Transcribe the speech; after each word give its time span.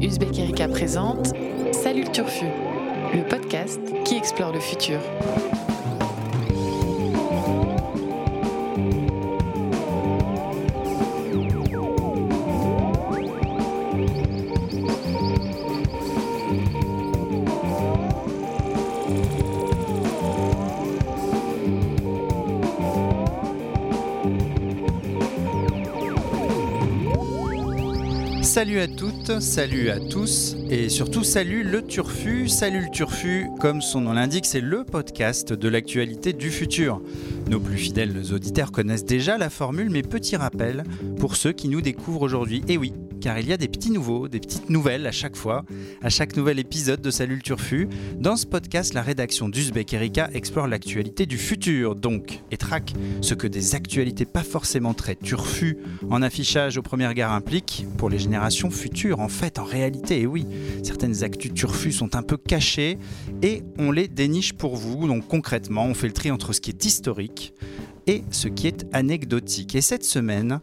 Uzbek 0.00 0.38
Erika 0.38 0.68
présente 0.68 1.32
Salut 1.72 2.04
le 2.04 2.12
Turfu, 2.12 2.44
le 3.14 3.22
podcast 3.28 3.80
qui 4.04 4.16
explore 4.16 4.52
le 4.52 4.60
futur. 4.60 5.00
Salut 28.58 28.80
à 28.80 28.88
toutes, 28.88 29.38
salut 29.38 29.88
à 29.88 30.00
tous 30.00 30.56
et 30.68 30.88
surtout 30.88 31.22
salut 31.22 31.62
le 31.62 31.80
Turfu. 31.80 32.48
Salut 32.48 32.80
le 32.80 32.90
Turfu, 32.90 33.46
comme 33.60 33.80
son 33.80 34.00
nom 34.00 34.14
l'indique, 34.14 34.46
c'est 34.46 34.60
le 34.60 34.82
podcast 34.82 35.52
de 35.52 35.68
l'actualité 35.68 36.32
du 36.32 36.50
futur. 36.50 37.00
Nos 37.48 37.60
plus 37.60 37.76
fidèles 37.76 38.20
auditeurs 38.32 38.72
connaissent 38.72 39.04
déjà 39.04 39.38
la 39.38 39.48
formule, 39.48 39.90
mais 39.90 40.02
petit 40.02 40.34
rappel 40.34 40.82
pour 41.20 41.36
ceux 41.36 41.52
qui 41.52 41.68
nous 41.68 41.80
découvrent 41.80 42.22
aujourd'hui. 42.22 42.64
Et 42.66 42.76
oui, 42.78 42.92
car 43.20 43.38
il 43.38 43.48
y 43.48 43.52
a 43.52 43.56
des 43.56 43.68
petits 43.68 43.90
nouveaux, 43.90 44.28
des 44.28 44.40
petites 44.40 44.70
nouvelles 44.70 45.06
à 45.06 45.12
chaque 45.12 45.36
fois, 45.36 45.64
à 46.02 46.08
chaque 46.08 46.36
nouvel 46.36 46.58
épisode 46.58 47.00
de 47.00 47.10
Salut 47.10 47.36
le 47.36 47.42
Turfu. 47.42 47.88
Dans 48.18 48.36
ce 48.36 48.46
podcast, 48.46 48.94
la 48.94 49.02
rédaction 49.02 49.48
d'Uzbek 49.48 49.92
Erika 49.94 50.30
explore 50.32 50.66
l'actualité 50.66 51.26
du 51.26 51.38
futur, 51.38 51.94
donc, 51.94 52.42
et 52.50 52.56
traque 52.56 52.92
ce 53.20 53.34
que 53.34 53.46
des 53.46 53.74
actualités 53.74 54.24
pas 54.24 54.42
forcément 54.42 54.94
très 54.94 55.16
turfu 55.16 55.78
en 56.10 56.22
affichage 56.22 56.78
aux 56.78 56.82
premières 56.82 57.14
gares 57.14 57.32
impliquent 57.32 57.86
pour 57.96 58.10
les 58.10 58.18
générations 58.18 58.70
futures. 58.70 59.20
En 59.20 59.28
fait, 59.28 59.58
en 59.58 59.64
réalité, 59.64 60.22
et 60.22 60.26
oui, 60.26 60.46
certaines 60.82 61.24
actus 61.24 61.52
turfu 61.54 61.92
sont 61.92 62.16
un 62.16 62.22
peu 62.22 62.36
cachées 62.36 62.98
et 63.42 63.62
on 63.78 63.90
les 63.90 64.08
déniche 64.08 64.52
pour 64.52 64.76
vous. 64.76 65.06
Donc 65.06 65.26
concrètement, 65.26 65.86
on 65.86 65.94
fait 65.94 66.08
le 66.08 66.12
tri 66.12 66.30
entre 66.30 66.52
ce 66.52 66.60
qui 66.60 66.70
est 66.70 66.84
historique, 66.84 67.54
et 68.08 68.24
ce 68.30 68.48
qui 68.48 68.66
est 68.66 68.86
anecdotique. 68.92 69.74
Et 69.74 69.82
cette 69.82 70.04
semaine, 70.04 70.60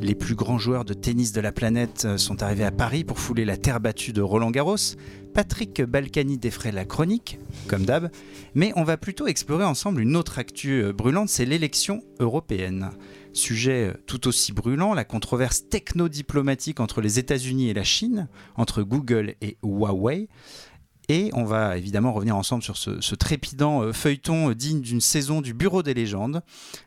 les 0.00 0.14
plus 0.14 0.34
grands 0.34 0.58
joueurs 0.58 0.84
de 0.84 0.94
tennis 0.94 1.32
de 1.32 1.40
la 1.40 1.52
planète 1.52 2.18
sont 2.18 2.42
arrivés 2.42 2.64
à 2.64 2.72
Paris 2.72 3.04
pour 3.04 3.20
fouler 3.20 3.44
la 3.44 3.56
terre 3.56 3.80
battue 3.80 4.12
de 4.12 4.20
Roland 4.20 4.50
Garros. 4.50 4.76
Patrick 5.32 5.80
Balkany 5.82 6.38
défraie 6.38 6.72
la 6.72 6.84
chronique, 6.84 7.38
comme 7.68 7.84
d'hab, 7.84 8.10
mais 8.54 8.72
on 8.74 8.82
va 8.82 8.96
plutôt 8.96 9.28
explorer 9.28 9.64
ensemble 9.64 10.00
une 10.00 10.16
autre 10.16 10.40
actu 10.40 10.92
brûlante, 10.92 11.28
c'est 11.28 11.44
l'élection 11.44 12.02
européenne. 12.18 12.90
Sujet 13.32 13.92
tout 14.06 14.26
aussi 14.26 14.52
brûlant, 14.52 14.94
la 14.94 15.04
controverse 15.04 15.68
techno-diplomatique 15.68 16.80
entre 16.80 17.00
les 17.00 17.20
États-Unis 17.20 17.70
et 17.70 17.74
la 17.74 17.84
Chine, 17.84 18.26
entre 18.56 18.82
Google 18.82 19.36
et 19.40 19.58
Huawei. 19.62 20.28
Et 21.10 21.30
on 21.32 21.44
va 21.44 21.78
évidemment 21.78 22.12
revenir 22.12 22.36
ensemble 22.36 22.62
sur 22.62 22.76
ce, 22.76 23.14
trépidant 23.14 23.82
euh, 23.82 23.92
feuilleton 23.94 24.50
euh, 24.50 24.54
digne 24.54 24.82
d'une 24.82 25.00
saison 25.00 25.40
du 25.40 25.54
Bureau 25.54 25.82
des 25.82 25.94
légendes, 25.94 26.42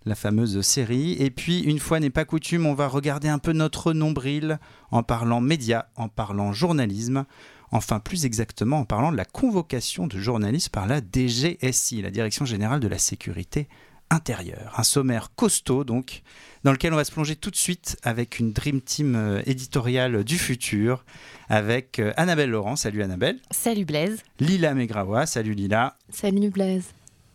la 0.06 0.14
fameuse 0.14 0.62
série. 0.62 1.14
Et 1.14 1.32
puis, 1.32 1.62
une 1.62 1.80
fois 1.80 2.00
n'est 2.00 2.12
pas 2.12 2.24
coutume, 2.24 2.68
on 2.68 2.76
va 2.76 2.88
regarder 2.88 3.30
un 3.30 3.40
peu 3.40 3.52
notre 3.52 3.94
nombril 3.94 4.60
en 4.92 5.02
parlant 5.02 5.42
médias, 5.42 5.86
en 5.96 6.08
parlant 6.08 6.54
journalisme. 6.54 7.26
Enfin, 7.72 8.00
plus 8.00 8.26
exactement, 8.26 8.80
en 8.80 8.86
parlant 8.86 9.12
de 9.12 9.18
la 9.18 9.26
convocation 9.26 10.06
de 10.06 10.20
journalistes 10.20 10.70
par 10.70 10.86
la 10.86 11.00
DGSI, 11.00 12.02
la 12.02 12.12
Direction 12.12 12.46
Générale 12.46 12.82
de 12.82 12.88
la 12.88 13.00
Sécurité 13.00 13.70
intérieure. 14.12 14.74
Un 14.78 14.84
sommaire 14.84 15.32
costaud, 15.36 15.84
donc, 15.84 16.22
dans 16.64 16.72
lequel 16.72 16.94
on 16.94 16.98
va 16.98 17.04
se 17.04 17.12
plonger 17.12 17.36
tout 17.36 17.50
de 17.50 17.56
suite 17.56 17.98
avec 18.04 18.38
une 18.40 18.52
Dream 18.52 18.82
Team 18.82 19.16
euh, 19.16 19.42
éditoriale 19.46 20.24
du 20.24 20.38
futur, 20.38 21.04
avec 21.50 21.98
euh, 22.00 22.14
Annabelle 22.18 22.52
Laurent. 22.52 22.76
Salut 22.76 23.02
Annabelle. 23.02 23.40
Salut 23.50 23.86
Blaise. 23.86 24.22
Lila 24.40 24.74
Megrawa. 24.74 25.26
Salut 25.26 25.54
Lila. 25.54 25.98
Salut 26.10 26.50
Blaise. 26.50 26.86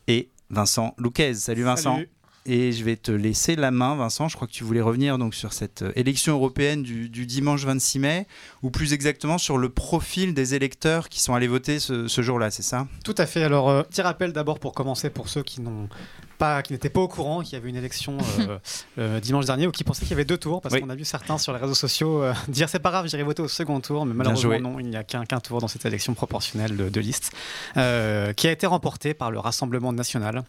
Et 0.06 0.28
Vincent 0.50 0.94
Louquez. 0.98 1.34
Salut 1.34 1.64
Vincent. 1.64 1.96
Salut. 1.96 2.08
Et 2.48 2.70
je 2.70 2.84
vais 2.84 2.94
te 2.94 3.10
laisser 3.10 3.56
la 3.56 3.72
main, 3.72 3.96
Vincent. 3.96 4.28
Je 4.28 4.36
crois 4.36 4.46
que 4.46 4.52
tu 4.52 4.62
voulais 4.62 4.80
revenir 4.80 5.18
donc 5.18 5.34
sur 5.34 5.52
cette 5.52 5.82
euh, 5.82 5.92
élection 5.96 6.34
européenne 6.34 6.84
du, 6.84 7.08
du 7.08 7.26
dimanche 7.26 7.64
26 7.64 7.98
mai, 7.98 8.26
ou 8.62 8.70
plus 8.70 8.92
exactement 8.92 9.36
sur 9.36 9.58
le 9.58 9.68
profil 9.68 10.32
des 10.32 10.54
électeurs 10.54 11.08
qui 11.08 11.20
sont 11.20 11.34
allés 11.34 11.48
voter 11.48 11.80
ce, 11.80 12.06
ce 12.06 12.22
jour-là, 12.22 12.52
c'est 12.52 12.62
ça? 12.62 12.86
Tout 13.04 13.16
à 13.18 13.26
fait. 13.26 13.42
Alors, 13.42 13.68
euh, 13.68 13.82
petit 13.82 14.00
rappel 14.00 14.32
d'abord 14.32 14.60
pour 14.60 14.74
commencer 14.74 15.10
pour 15.10 15.28
ceux 15.28 15.42
qui 15.42 15.60
n'ont 15.60 15.88
pas, 16.36 16.62
qui 16.62 16.72
n'étaient 16.72 16.90
pas 16.90 17.00
au 17.00 17.08
courant 17.08 17.42
qu'il 17.42 17.54
y 17.54 17.56
avait 17.56 17.68
une 17.68 17.76
élection 17.76 18.18
euh, 18.40 18.58
euh, 18.98 19.20
dimanche 19.20 19.46
dernier 19.46 19.66
ou 19.66 19.72
qui 19.72 19.84
pensaient 19.84 20.02
qu'il 20.02 20.10
y 20.10 20.14
avait 20.14 20.24
deux 20.24 20.38
tours, 20.38 20.60
parce 20.60 20.74
Oui. 20.74 20.80
qu'on 20.80 20.90
a 20.90 20.94
vu 20.94 21.04
certains 21.04 21.38
sur 21.38 21.52
les 21.52 21.58
réseaux 21.58 21.74
sociaux 21.74 22.22
euh, 22.22 22.32
dire 22.48 22.68
c'est 22.68 22.78
pas 22.78 22.90
grave, 22.90 23.08
j'irai 23.08 23.22
voter 23.22 23.42
au 23.42 23.48
second 23.48 23.80
tour, 23.80 24.06
mais 24.06 24.14
malheureusement 24.14 24.60
non, 24.60 24.78
il 24.78 24.88
n'y 24.88 24.96
a 24.96 25.04
qu'un 25.04 25.24
tour 25.40 25.60
dans 25.60 25.68
cette 25.68 25.84
élection 25.84 26.14
proportionnelle 26.14 26.76
de, 26.76 26.88
de 26.88 27.00
liste, 27.00 27.32
qui 27.74 27.80
a 27.80 28.50
été 28.50 28.66
remportée 28.66 29.14
par 29.14 29.30
le 29.30 29.38
Rassemblement 29.38 29.92
national. 29.92 30.44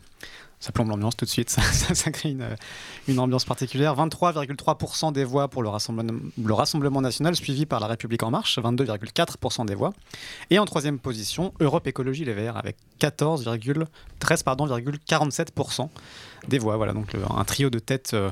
Ça 0.59 0.71
plombe 0.71 0.89
l'ambiance 0.89 1.15
tout 1.15 1.23
de 1.25 1.29
suite, 1.29 1.51
ça, 1.51 1.61
crée 2.11 2.31
une, 2.31 2.43
une 3.07 3.19
ambiance 3.19 3.45
particulière. 3.45 3.95
23,3% 3.95 5.11
des 5.13 5.23
voix 5.23 5.47
pour 5.49 5.61
le 5.61 5.69
Rassemblement, 5.69 6.13
le 6.43 6.53
Rassemblement 6.53 6.99
national, 6.99 7.35
suivi 7.35 7.67
par 7.67 7.79
La 7.79 7.85
République 7.85 8.23
En 8.23 8.31
Marche, 8.31 8.57
22,4% 8.57 9.65
des 9.67 9.75
voix. 9.75 9.93
Et 10.49 10.57
en 10.57 10.65
troisième 10.65 10.97
position, 10.97 11.53
Europe 11.59 11.85
Écologie 11.85 12.25
Les 12.25 12.33
Verts, 12.33 12.57
avec 12.57 12.75
14,13 12.99 14.43
pardon, 14.43 14.65
47% 14.65 15.89
des 16.47 16.57
voix. 16.59 16.75
Voilà, 16.77 16.93
donc 16.93 17.13
le- 17.13 17.21
un 17.29 17.43
trio 17.43 17.69
de 17.69 17.77
têtes 17.79 18.11
euh, 18.15 18.31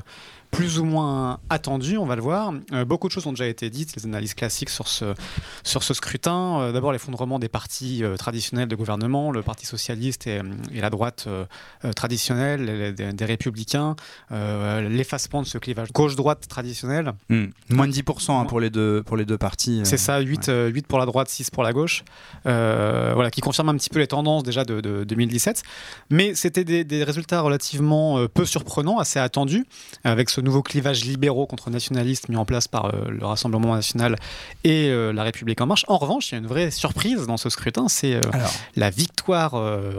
plus 0.56 0.78
ou 0.78 0.84
moins 0.84 1.38
attendu, 1.50 1.98
on 1.98 2.06
va 2.06 2.16
le 2.16 2.22
voir. 2.22 2.54
Euh, 2.72 2.86
beaucoup 2.86 3.08
de 3.08 3.12
choses 3.12 3.26
ont 3.26 3.32
déjà 3.32 3.46
été 3.46 3.68
dites, 3.68 3.94
les 3.94 4.06
analyses 4.06 4.32
classiques 4.32 4.70
sur 4.70 4.88
ce, 4.88 5.14
sur 5.64 5.82
ce 5.82 5.92
scrutin. 5.92 6.60
Euh, 6.60 6.72
D'abord, 6.72 6.92
l'effondrement 6.92 7.38
des 7.38 7.48
partis 7.50 8.02
euh, 8.02 8.16
traditionnels 8.16 8.66
de 8.66 8.74
gouvernement, 8.74 9.30
le 9.30 9.42
Parti 9.42 9.66
socialiste 9.66 10.26
et, 10.26 10.40
et 10.72 10.80
la 10.80 10.88
droite 10.88 11.28
traditionnelle, 11.94 12.64
les- 12.64 12.92
des, 12.92 13.12
des 13.12 13.24
républicains, 13.26 13.96
l'effacement 14.30 15.42
de 15.42 15.46
ce 15.46 15.58
clivage 15.58 15.92
gauche-droite 15.92 16.46
traditionnel. 16.48 17.12
Hmm. 17.28 17.46
Moins 17.68 17.86
de 17.86 17.92
10% 17.92 18.32
hein, 18.40 18.44
pour, 18.46 18.60
les 18.60 18.70
deux, 18.70 19.02
pour 19.02 19.16
les 19.18 19.24
deux 19.26 19.38
parties. 19.38 19.80
euh, 19.80 19.84
C'est 19.84 19.98
ça, 19.98 20.20
8, 20.20 20.48
euh, 20.48 20.68
8 20.68 20.86
pour 20.86 20.98
la 20.98 21.06
droite, 21.06 21.28
6 21.28 21.50
pour 21.50 21.62
la 21.64 21.72
gauche, 21.72 22.02
voilà, 22.44 23.30
qui 23.30 23.40
confirme 23.42 23.68
un 23.68 23.76
petit 23.76 23.90
peu 23.90 23.98
les 23.98 24.06
tendances 24.06 24.42
déjà 24.42 24.64
de, 24.64 24.80
de 24.80 25.04
2017. 25.04 25.62
Mais 26.10 26.34
c'était 26.34 26.64
des, 26.64 26.84
des 26.84 27.04
résultats 27.04 27.40
relativement 27.42 28.26
peu 28.28 28.44
surprenants, 28.46 28.98
assez 28.98 29.18
attendus, 29.18 29.66
avec 30.04 30.30
ce 30.30 30.40
nouveau 30.46 30.62
clivage 30.62 31.04
libéraux 31.04 31.46
contre 31.46 31.70
nationalistes 31.70 32.28
mis 32.28 32.36
en 32.36 32.44
place 32.44 32.68
par 32.68 32.86
euh, 32.86 33.10
le 33.10 33.26
Rassemblement 33.26 33.74
national 33.74 34.16
et 34.64 34.88
euh, 34.88 35.12
la 35.12 35.24
République 35.24 35.60
en 35.60 35.66
marche. 35.66 35.84
En 35.88 35.98
revanche, 35.98 36.30
il 36.30 36.32
y 36.32 36.34
a 36.36 36.38
une 36.38 36.46
vraie 36.46 36.70
surprise 36.70 37.26
dans 37.26 37.36
ce 37.36 37.50
scrutin, 37.50 37.88
c'est 37.88 38.14
euh, 38.14 38.20
la 38.76 38.90
victoire 38.90 39.54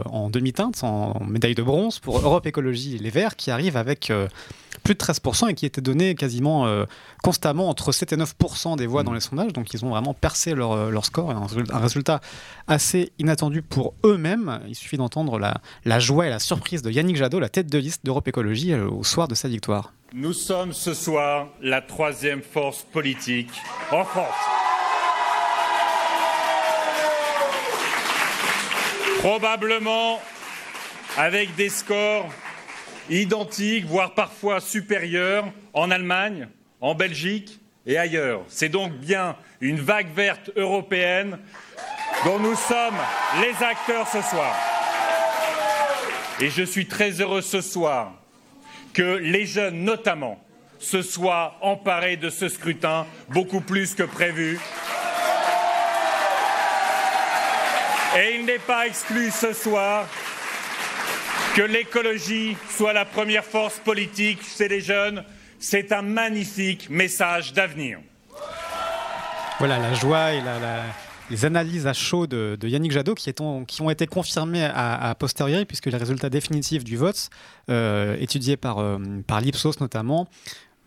en 0.06 0.30
demi-teinte, 0.30 0.82
en 0.82 1.22
médaille 1.24 1.54
de 1.54 1.62
bronze 1.62 1.98
pour 1.98 2.18
Europe 2.18 2.46
Écologie 2.46 2.96
et 2.96 2.98
les 2.98 3.10
Verts, 3.10 3.36
qui 3.36 3.50
arrive 3.50 3.76
avec 3.76 4.10
plus 4.78 4.94
de 4.94 4.98
13% 5.00 5.48
et 5.50 5.54
qui 5.54 5.66
était 5.66 5.80
donné 5.80 6.14
quasiment 6.14 6.66
euh, 6.66 6.84
constamment 7.22 7.68
entre 7.68 7.92
7 7.92 8.12
et 8.12 8.16
9% 8.16 8.76
des 8.76 8.86
voix 8.86 9.02
Mm. 9.02 9.06
dans 9.06 9.12
les 9.12 9.20
sondages. 9.20 9.52
Donc 9.52 9.72
ils 9.74 9.84
ont 9.84 9.90
vraiment 9.90 10.14
percé 10.14 10.54
leur, 10.54 10.72
euh, 10.72 10.90
leur 10.90 11.04
score 11.04 11.30
et 11.32 11.34
un, 11.34 11.46
résul- 11.46 11.70
un 11.72 11.78
résultat 11.78 12.20
assez 12.66 13.12
inattendu 13.18 13.62
pour 13.62 13.94
eux-mêmes. 14.04 14.60
Il 14.68 14.74
suffit 14.74 14.96
d'entendre 14.96 15.38
la, 15.38 15.58
la 15.84 15.98
joie 16.00 16.26
et 16.26 16.30
la 16.30 16.38
surprise 16.38 16.82
de 16.82 16.90
Yannick 16.90 17.16
Jadot, 17.16 17.38
la 17.40 17.48
tête 17.48 17.68
de 17.68 17.78
liste 17.78 18.04
d'Europe 18.04 18.26
Écologie, 18.28 18.72
euh, 18.72 18.88
au 18.88 19.04
soir 19.04 19.28
de 19.28 19.34
sa 19.34 19.48
victoire. 19.48 19.92
Nous 20.14 20.32
sommes 20.32 20.72
ce 20.72 20.94
soir 20.94 21.48
la 21.60 21.82
troisième 21.82 22.40
force 22.42 22.82
politique 22.82 23.50
en 23.92 24.04
France. 24.04 24.26
Probablement 29.20 30.20
avec 31.16 31.54
des 31.56 31.68
scores 31.68 32.28
identiques, 33.10 33.86
voire 33.86 34.14
parfois 34.14 34.60
supérieurs 34.60 35.46
en 35.72 35.90
Allemagne, 35.90 36.48
en 36.80 36.94
Belgique 36.94 37.60
et 37.86 37.98
ailleurs. 37.98 38.42
C'est 38.48 38.68
donc 38.68 38.92
bien 38.92 39.36
une 39.60 39.80
vague 39.80 40.12
verte 40.14 40.50
européenne 40.56 41.38
dont 42.24 42.38
nous 42.38 42.54
sommes 42.54 42.98
les 43.40 43.64
acteurs 43.64 44.06
ce 44.08 44.22
soir. 44.22 44.54
Et 46.40 46.50
je 46.50 46.62
suis 46.62 46.86
très 46.86 47.20
heureux 47.20 47.42
ce 47.42 47.60
soir 47.60 48.12
que 48.92 49.16
les 49.16 49.46
jeunes, 49.46 49.84
notamment, 49.84 50.42
se 50.78 51.02
soient 51.02 51.56
emparés 51.60 52.16
de 52.16 52.30
ce 52.30 52.48
scrutin 52.48 53.06
beaucoup 53.28 53.60
plus 53.60 53.94
que 53.94 54.04
prévu. 54.04 54.60
Et 58.16 58.36
il 58.36 58.46
n'est 58.46 58.58
pas 58.58 58.86
exclu 58.86 59.30
ce 59.30 59.52
soir 59.52 60.06
que 61.58 61.62
l'écologie 61.64 62.56
soit 62.70 62.92
la 62.92 63.04
première 63.04 63.44
force 63.44 63.80
politique 63.80 64.38
chez 64.56 64.68
les 64.68 64.80
jeunes. 64.80 65.24
C'est 65.58 65.90
un 65.90 66.02
magnifique 66.02 66.88
message 66.88 67.52
d'avenir. 67.52 67.98
Voilà, 69.58 69.80
la 69.80 69.92
joie 69.92 70.34
et 70.34 70.42
les 71.30 71.44
analyses 71.44 71.88
à 71.88 71.94
chaud 71.94 72.28
de, 72.28 72.56
Yannick 72.62 72.92
Jadot 72.92 73.16
qui, 73.16 73.34
ont 73.40 73.90
été 73.90 74.06
confirmées 74.06 74.66
à, 74.66 75.10
à 75.10 75.14
posteriori, 75.16 75.64
puisque 75.64 75.86
les 75.86 75.96
résultats 75.96 76.30
définitifs 76.30 76.84
du 76.84 76.96
vote, 76.96 77.28
euh, 77.70 78.16
étudiés 78.20 78.56
par, 78.56 78.78
euh, 78.78 78.98
par 79.26 79.40
l'Ipsos 79.40 79.80
notamment, 79.80 80.28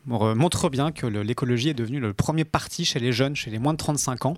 montre 0.05 0.69
bien 0.69 0.91
que 0.91 1.05
l'écologie 1.05 1.69
est 1.69 1.73
devenue 1.73 1.99
le 1.99 2.13
premier 2.13 2.43
parti 2.43 2.85
chez 2.85 2.99
les 2.99 3.11
jeunes, 3.11 3.35
chez 3.35 3.51
les 3.51 3.59
moins 3.59 3.73
de 3.73 3.77
35 3.77 4.25
ans. 4.25 4.37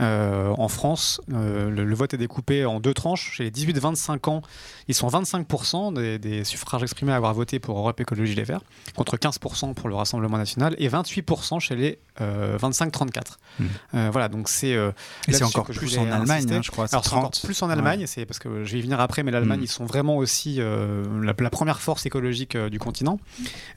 Euh, 0.00 0.54
en 0.56 0.68
France, 0.68 1.20
euh, 1.32 1.70
le, 1.70 1.94
vote 1.94 2.14
est 2.14 2.18
découpé 2.18 2.64
en 2.64 2.80
deux 2.80 2.94
tranches. 2.94 3.32
Chez 3.36 3.44
les 3.44 3.50
18-25 3.50 4.30
ans, 4.30 4.42
ils 4.86 4.94
sont 4.94 5.08
25% 5.08 6.18
des, 6.18 6.44
suffrages 6.44 6.82
exprimés 6.82 7.12
à 7.12 7.16
avoir 7.16 7.34
voté 7.34 7.58
pour 7.58 7.78
Europe 7.78 8.00
Écologie 8.00 8.34
Les 8.34 8.44
Verts, 8.44 8.60
contre 8.94 9.16
15% 9.16 9.74
pour 9.74 9.88
le 9.88 9.94
Rassemblement 9.94 10.38
National 10.38 10.74
et 10.78 10.88
28% 10.88 11.60
chez 11.60 11.76
les 11.76 11.98
25-34. 12.20 13.22
Mmh. 13.58 13.66
voilà, 14.10 14.28
donc 14.28 14.48
c'est. 14.48 14.70
et 14.70 15.32
c'est 15.32 15.44
encore 15.44 15.66
plus 15.66 15.98
en 15.98 16.10
Allemagne, 16.10 16.46
hein, 16.50 16.60
je 16.62 16.70
crois. 16.70 16.86
Alors 16.90 17.04
c'est 17.04 17.14
encore 17.14 17.30
plus 17.42 17.62
en 17.62 17.70
Allemagne, 17.70 18.06
c'est 18.06 18.26
parce 18.26 18.38
que 18.38 18.64
je 18.64 18.72
vais 18.72 18.78
y 18.78 18.82
venir 18.82 19.00
après, 19.00 19.22
mais 19.22 19.30
l'Allemagne, 19.30 19.60
mmh. 19.60 19.64
ils 19.64 19.68
sont 19.68 19.84
vraiment 19.84 20.16
aussi 20.16 20.56
la, 20.56 21.34
la, 21.38 21.50
première 21.50 21.80
force 21.80 22.06
écologique 22.06 22.56
du 22.56 22.78
continent. 22.78 23.18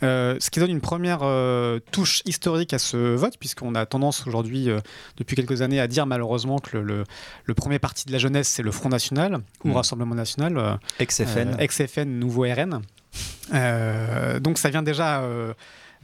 ce 0.01 0.49
qui 0.49 0.59
donne 0.59 0.71
une 0.71 0.81
première 0.81 1.20
euh, 1.21 1.79
touche 1.91 2.21
historique 2.25 2.73
à 2.73 2.79
ce 2.79 3.15
vote, 3.15 3.37
puisqu'on 3.39 3.75
a 3.75 3.85
tendance 3.85 4.25
aujourd'hui, 4.27 4.69
euh, 4.69 4.79
depuis 5.17 5.35
quelques 5.35 5.61
années, 5.61 5.79
à 5.79 5.87
dire 5.87 6.05
malheureusement 6.05 6.59
que 6.59 6.77
le, 6.77 7.05
premier 7.55 7.79
parti 7.79 8.05
de 8.05 8.11
la 8.11 8.17
jeunesse, 8.17 8.47
c'est 8.47 8.63
le 8.63 8.71
Front 8.71 8.89
National, 8.89 9.39
ou 9.63 9.69
hmm. 9.69 9.73
Rassemblement 9.73 10.15
National. 10.15 10.57
Euh, 10.57 10.75
XFN. 11.05 11.57
XFN, 11.57 12.05
nouveau 12.05 12.43
RN. 12.43 12.81
donc 14.39 14.57
ça 14.57 14.69
vient 14.69 14.83
déjà 14.83 15.23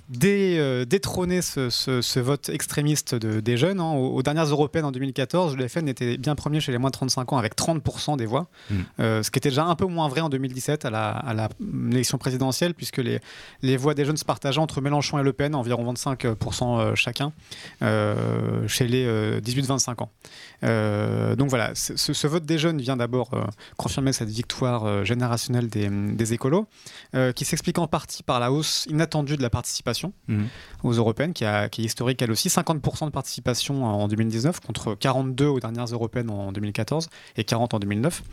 dé, 0.10 0.86
détrôner 0.88 1.42
ce, 1.42 2.20
vote 2.20 2.50
extrémiste 2.50 3.16
des 3.16 3.58
jeunes. 3.58 3.80
Hein. 3.80 3.94
Aux, 3.94 4.22
dernières 4.24 4.46
européennes 4.46 4.86
en 4.86 4.92
2014, 4.92 5.56
le 5.56 5.68
FN 5.68 5.88
était 5.88 6.18
bien 6.18 6.36
premier 6.36 6.60
chez 6.60 6.72
les 6.72 6.78
moins 6.78 6.90
de 6.90 6.96
35 6.96 7.34
ans 7.34 7.38
avec 7.38 7.56
30% 7.56 8.18
des 8.18 8.26
voix, 8.26 8.48
mm. 8.70 8.76
euh, 9.00 9.24
ce 9.24 9.32
qui 9.32 9.40
était 9.40 9.50
déjà 9.50 9.66
un 9.66 9.76
peu 9.76 9.86
moins 9.86 10.08
vrai 10.08 10.22
en 10.22 10.30
2017 10.30 10.86
à 10.86 10.90
la, 10.90 11.50
l'élection 11.60 12.18
présidentielle, 12.18 12.74
puisque 12.74 12.98
les, 12.98 13.20
les 13.62 13.78
voix 13.78 13.94
des 13.94 14.06
jeunes 14.06 14.18
se 14.18 14.26
partageaient 14.26 14.60
entre 14.60 14.82
Mélenchon 14.82 15.20
et 15.20 15.24
Le 15.24 15.34
Pen, 15.34 15.56
environ 15.56 15.94
25% 15.94 16.80
euh, 16.80 16.96
chacun, 16.96 17.34
euh, 17.82 18.68
chez 18.68 18.88
les 18.88 19.40
18-25 19.42 20.04
ans. 20.04 20.10
donc 21.36 21.50
voilà, 21.50 21.72
ce, 21.76 22.28
vote 22.28 22.46
des 22.46 22.58
jeunes 22.58 22.80
vient 22.80 22.98
d'abord 22.98 23.32
confirmer 23.78 24.14
cette 24.14 24.30
victoire 24.30 25.06
générationnelle 25.06 25.68
des, 25.68 25.90
des 25.90 26.34
écolos, 26.34 26.68
qui 27.36 27.46
s'explique 27.46 27.80
en 27.80 27.88
partie 27.88 28.24
par 28.24 28.40
la 28.40 28.52
hausse 28.52 28.86
inattendue 28.90 29.38
de 29.38 29.42
la 29.42 29.50
participation 29.50 29.97
Mhm. 30.28 30.48
aux 30.84 30.94
européennes, 30.94 31.34
qui, 31.34 31.46
a, 31.46 31.70
qui, 31.70 31.82
est 31.82 31.86
historique 31.86 32.22
elle 32.22 32.32
aussi. 32.32 32.50
50% 32.50 33.06
de 33.06 33.12
participation 33.12 33.86
en 33.86 34.08
2019 34.08 34.60
contre 34.60 34.96
42 34.96 35.46
aux 35.46 35.60
dernières 35.60 35.86
européennes 35.86 36.30
en 36.30 36.52
2014 36.52 37.10
et 37.38 37.44
40 37.44 37.74
en 37.74 37.80
2009. 37.80 38.24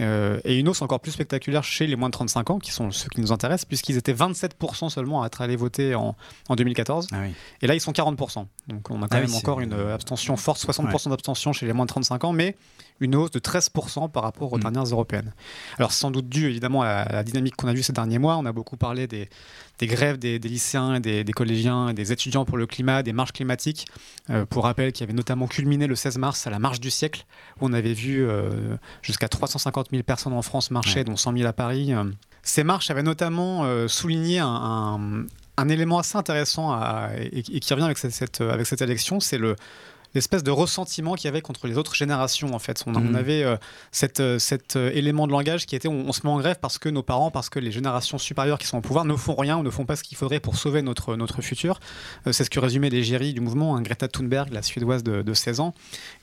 Euh, 0.00 0.40
et 0.44 0.58
une 0.58 0.68
hausse 0.68 0.82
encore 0.82 1.00
plus 1.00 1.12
spectaculaire 1.12 1.64
chez 1.64 1.86
les 1.86 1.96
moins 1.96 2.08
de 2.08 2.12
35 2.14 2.50
ans, 2.50 2.58
qui 2.58 2.70
sont 2.72 2.90
ceux 2.90 3.08
qui 3.08 3.20
nous 3.20 3.32
intéressent, 3.32 3.66
puisqu'ils 3.66 3.96
étaient 3.96 4.14
27% 4.14 4.90
seulement 4.90 5.22
à 5.22 5.26
être 5.26 5.40
allés 5.40 5.56
voter 5.56 5.94
en, 5.94 6.16
en 6.48 6.56
2014. 6.56 7.08
Ah 7.12 7.16
et 7.60 7.66
là, 7.66 7.74
ils 7.74 7.80
sont 7.80 7.92
40%. 7.92 8.46
Donc 8.68 8.90
on 8.90 9.02
a 9.02 9.08
quand 9.08 9.16
ah 9.16 9.20
même 9.20 9.34
encore 9.34 9.60
une 9.60 9.74
abstention 9.74 10.36
forte, 10.36 10.60
60% 10.60 11.10
d'abstention 11.10 11.52
chez 11.52 11.66
les 11.66 11.72
moins 11.72 11.86
de 11.86 11.90
35 11.90 12.24
ans, 12.24 12.32
mais 12.32 12.56
une 13.02 13.16
hausse 13.16 13.30
de 13.30 13.38
13% 13.38 14.10
par 14.10 14.22
rapport 14.22 14.52
aux 14.52 14.58
mm. 14.58 14.62
dernières 14.62 14.84
européennes. 14.84 15.32
Alors 15.78 15.92
sans 15.92 16.10
doute 16.10 16.28
dû 16.28 16.46
évidemment 16.46 16.82
à 16.82 17.10
la 17.10 17.24
dynamique 17.24 17.56
qu'on 17.56 17.68
a 17.68 17.72
vue 17.72 17.82
ces 17.82 17.92
derniers 17.92 18.18
mois. 18.18 18.36
On 18.36 18.46
a 18.46 18.52
beaucoup 18.52 18.76
parlé 18.76 19.06
des, 19.06 19.28
des 19.78 19.86
grèves 19.86 20.18
des, 20.18 20.38
lycéens, 20.38 21.00
des, 21.00 21.24
des, 21.24 21.32
collégiens, 21.32 21.88
et 21.88 21.94
des 21.94 22.12
étudiants 22.12 22.44
pour 22.44 22.56
le 22.56 22.66
climat, 22.66 23.02
des 23.02 23.12
marches 23.12 23.32
climatiques. 23.32 23.86
Euh, 24.30 24.46
pour 24.46 24.64
rappel, 24.64 24.92
qui 24.92 25.02
avait 25.02 25.12
notamment 25.12 25.46
culminé 25.46 25.86
le 25.86 25.96
16 25.96 26.18
mars 26.18 26.46
à 26.46 26.50
la 26.50 26.58
marche 26.58 26.80
du 26.80 26.90
siècle, 26.90 27.24
où 27.60 27.66
on 27.66 27.72
avait 27.72 27.92
vu 27.92 28.24
euh, 28.24 28.76
jusqu'à 29.02 29.28
350 29.28 29.88
000 29.90 30.02
personnes 30.04 30.32
en 30.32 30.42
France 30.42 30.70
marcher, 30.70 31.04
dont 31.04 31.16
100 31.16 31.36
000 31.36 31.48
à 31.48 31.52
Paris. 31.52 31.92
Ces 32.42 32.64
marches 32.64 32.90
avaient 32.90 33.02
notamment 33.02 33.64
euh, 33.64 33.88
souligné 33.88 34.38
un, 34.38 35.26
un, 35.56 35.68
élément 35.68 35.98
assez 35.98 36.16
intéressant 36.16 36.76
et, 37.20 37.42
qui 37.42 37.72
revient 37.72 37.84
avec 37.84 37.98
cette, 37.98 38.40
avec 38.40 38.66
cette 38.66 38.82
élection, 38.82 39.20
c'est 39.20 39.38
le, 39.38 39.56
l'espèce 40.14 40.42
de 40.42 40.50
ressentiment 40.50 41.14
qu'il 41.14 41.26
y 41.26 41.28
avait 41.28 41.40
contre 41.40 41.66
les 41.66 41.78
autres 41.78 41.94
générations 41.94 42.54
en 42.54 42.58
fait. 42.58 42.84
On, 42.86 42.92
mm. 42.92 43.14
avait 43.14 43.42
euh, 43.42 43.56
cet 43.90 44.20
euh, 44.20 44.38
euh, 44.76 44.90
élément 44.94 45.26
de 45.26 45.32
langage 45.32 45.66
qui 45.66 45.76
était 45.76 45.88
on, 45.88 46.12
se 46.12 46.20
met 46.24 46.30
en 46.30 46.38
grève 46.38 46.58
parce 46.60 46.78
que 46.78 46.88
nos 46.88 47.02
parents, 47.02 47.30
parce 47.30 47.48
que 47.48 47.58
les 47.58 47.72
générations 47.72 48.18
supérieures 48.18 48.58
qui 48.58 48.66
sont 48.66 48.78
au 48.78 48.80
pouvoir 48.80 49.04
ne 49.04 49.16
font 49.16 49.34
rien 49.34 49.58
ou 49.58 49.62
ne 49.62 49.70
font 49.70 49.84
pas 49.84 49.96
ce 49.96 50.02
qu'il 50.02 50.16
faudrait 50.16 50.40
pour 50.40 50.56
sauver 50.56 50.82
notre, 50.82 51.16
notre 51.16 51.42
futur. 51.42 51.80
c'est 52.30 52.44
ce 52.44 52.50
que 52.50 52.60
résumait 52.60 52.90
l'égérie 52.90 53.32
du 53.32 53.40
mouvement, 53.40 53.76
hein, 53.76 53.82
Greta 53.82 54.08
Thunberg, 54.08 54.52
la 54.52 54.62
suédoise 54.62 55.02
de, 55.02 55.32
16 55.32 55.60
ans, 55.60 55.74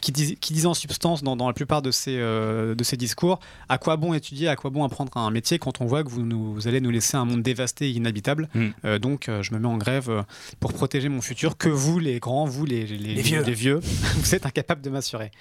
qui, 0.01 0.12
qui, 0.13 0.53
disait 0.53 0.68
en 0.68 0.74
substance 0.74 1.24
dans, 1.24 1.36
la 1.47 1.53
plupart 1.53 1.81
de 1.81 1.91
ses, 1.91 2.18
de 2.18 2.83
ses 2.83 2.97
discours 2.97 3.39
à 3.69 3.77
quoi 3.77 3.97
bon 3.97 4.13
étudier, 4.13 4.47
à 4.47 4.56
quoi 4.56 4.69
bon 4.69 4.83
apprendre 4.83 5.12
un 5.15 5.31
métier 5.31 5.57
quand 5.57 5.81
on 5.81 5.86
voit 5.86 6.03
que 6.03 6.09
vous, 6.09 6.21
nous, 6.21 6.68
allez 6.68 6.80
nous 6.80 6.91
laisser 6.91 7.18
un 7.18 7.25
monde 7.25 7.41
dévasté 7.41 7.89
et 7.89 7.91
inhabitable. 7.91 8.50
Mm. 8.53 8.97
donc 9.00 9.30
je 9.41 9.53
me 9.53 9.59
mets 9.59 9.68
en 9.68 9.77
grève 9.77 10.24
pour 10.59 10.74
protéger 10.74 11.09
mon 11.09 11.21
futur, 11.21 11.57
que 11.57 11.69
vous 11.69 12.00
les 12.00 12.19
grands, 12.19 12.45
vous 12.45 12.65
les, 12.65 12.86
les, 12.86 13.21
vieux. 13.21 13.44
les 13.44 13.53
vieux 13.53 13.78
vous 14.15 14.35
êtes 14.35 14.45
incapable 14.45 14.81
de 14.81 14.89
m'assurer. 14.89 15.31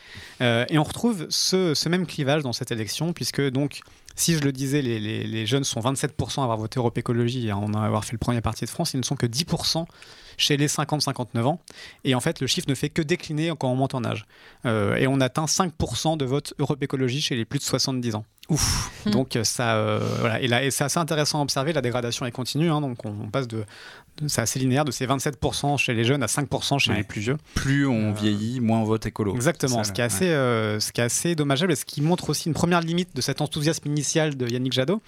Euh, 0.41 0.65
et 0.69 0.79
on 0.79 0.83
retrouve 0.83 1.27
ce, 1.31 1.89
même 1.89 2.07
clivage 2.07 2.43
dans 2.43 2.53
cette 2.53 2.71
élection, 2.71 3.13
puisque 3.13 3.41
donc, 3.51 3.81
si 4.19 4.35
je 4.35 4.41
le 4.41 4.51
disais, 4.51 4.83
les, 4.83 5.47
jeunes 5.47 5.65
sont 5.65 5.81
27% 5.81 6.41
à 6.41 6.43
avoir 6.43 6.59
voté 6.59 6.81
Europe 6.81 6.99
Écologie 6.99 7.47
et 7.47 7.51
à 7.51 7.57
en 7.57 7.73
avoir 7.73 8.05
fait 8.05 8.13
le 8.13 8.19
premier 8.19 8.41
parti 8.41 8.65
de 8.65 8.71
France, 8.71 8.93
ils 8.93 8.99
ne 8.99 9.05
sont 9.05 9.15
que 9.15 9.27
10% 9.27 9.87
chez 10.39 10.57
les 10.57 10.69
50-59 10.69 11.43
ans. 11.43 11.61
Et 12.05 12.15
en 12.15 12.21
fait, 12.21 12.41
le 12.41 12.47
chiffre 12.47 12.69
ne 12.69 12.75
fait 12.75 12.89
que 12.89 13.03
décliner 13.03 13.53
quand 13.59 13.71
on 13.71 13.75
monte 13.75 13.95
en 13.95 14.05
âge. 14.05 14.25
Euh, 14.65 14.97
et 14.97 15.07
on 15.07 15.21
atteint 15.21 15.45
5% 15.45 16.17
de 16.17 16.25
vote 16.25 16.55
Europe 16.59 16.83
Écologie 16.83 17.21
chez 17.21 17.37
les 17.37 17.45
plus 17.45 17.59
de 17.59 17.65
70 17.65 18.15
ans. 18.15 18.25
Ouf. 18.49 18.91
Hmm. 19.05 19.11
Donc 19.11 19.37
euh, 19.37 19.45
ça, 19.45 19.77
euh, 19.77 20.01
voilà. 20.21 20.41
Et 20.41 20.49
là, 20.49 20.65
et 20.65 20.71
c'est 20.71 20.85
assez 20.85 20.99
intéressant 20.99 21.41
à 21.41 21.43
observer. 21.43 21.73
La 21.73 21.83
dégradation 21.83 22.25
est 22.25 22.31
continue. 22.31 22.71
Hein, 22.71 22.81
donc 22.81 23.05
on, 23.05 23.29
passe 23.29 23.47
de, 23.47 23.65
c'est 24.27 24.41
assez 24.41 24.59
linéaire, 24.59 24.87
de 24.87 24.91
ces 24.91 25.07
27% 25.07 25.77
chez 25.77 25.93
les 25.93 26.05
jeunes 26.05 26.23
à 26.23 26.27
5% 26.27 26.79
chez 26.79 26.95
les 26.95 27.03
plus 27.03 27.21
vieux. 27.21 27.37
Plus 27.55 27.87
on 27.87 28.13
vieillit, 28.13 28.61
moins 28.61 28.79
on 28.79 28.85
vote 28.85 29.05
écolo. 29.05 29.35
Exactement. 29.35 29.85
ce 29.85 29.93
qui 29.93 30.01
est 30.01 30.05
assez, 30.05 30.29
ce 30.29 30.93
qui 30.93 31.01
est 31.01 31.05
assez 31.05 31.35
dommageable 31.35 31.73
et 31.73 31.77
ce 31.77 31.85
qui 31.85 32.01
montre 32.01 32.31
aussi 32.31 32.49
une 32.49 32.55
première 32.55 32.81
limite 32.81 33.15
de 33.15 33.21
cet 33.21 33.43
enthousiasme 33.43 33.87
initial 33.89 34.08
de 34.15 34.49
Yannick 34.51 34.73
Jadot. 34.73 35.03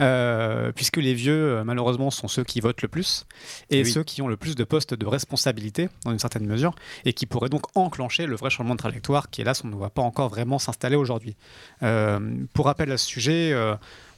Euh, 0.00 0.72
puisque 0.72 0.96
les 0.96 1.14
vieux, 1.14 1.58
euh, 1.58 1.64
malheureusement, 1.64 2.10
sont 2.10 2.26
ceux 2.26 2.42
qui 2.42 2.60
votent 2.60 2.82
le 2.82 2.88
plus 2.88 3.26
et 3.70 3.84
ceux 3.84 4.02
qui 4.02 4.22
ont 4.22 4.28
le 4.28 4.36
plus 4.36 4.56
de 4.56 4.64
postes 4.64 4.92
de 4.92 5.06
responsabilité, 5.06 5.88
dans 6.04 6.10
une 6.10 6.18
certaine 6.18 6.46
mesure, 6.46 6.74
et 7.04 7.12
qui 7.12 7.26
pourraient 7.26 7.48
donc 7.48 7.64
enclencher 7.76 8.26
le 8.26 8.34
vrai 8.34 8.50
changement 8.50 8.74
de 8.74 8.78
trajectoire 8.78 9.30
qui, 9.30 9.40
hélas, 9.40 9.62
on 9.64 9.68
ne 9.68 9.74
voit 9.74 9.90
pas 9.90 10.02
encore 10.02 10.28
vraiment 10.28 10.58
s'installer 10.58 10.96
aujourd'hui. 10.96 11.36
Euh, 11.82 12.18
pour 12.54 12.66
rappel 12.66 12.90
à 12.90 12.96
ce 12.96 13.06
sujet, 13.06 13.54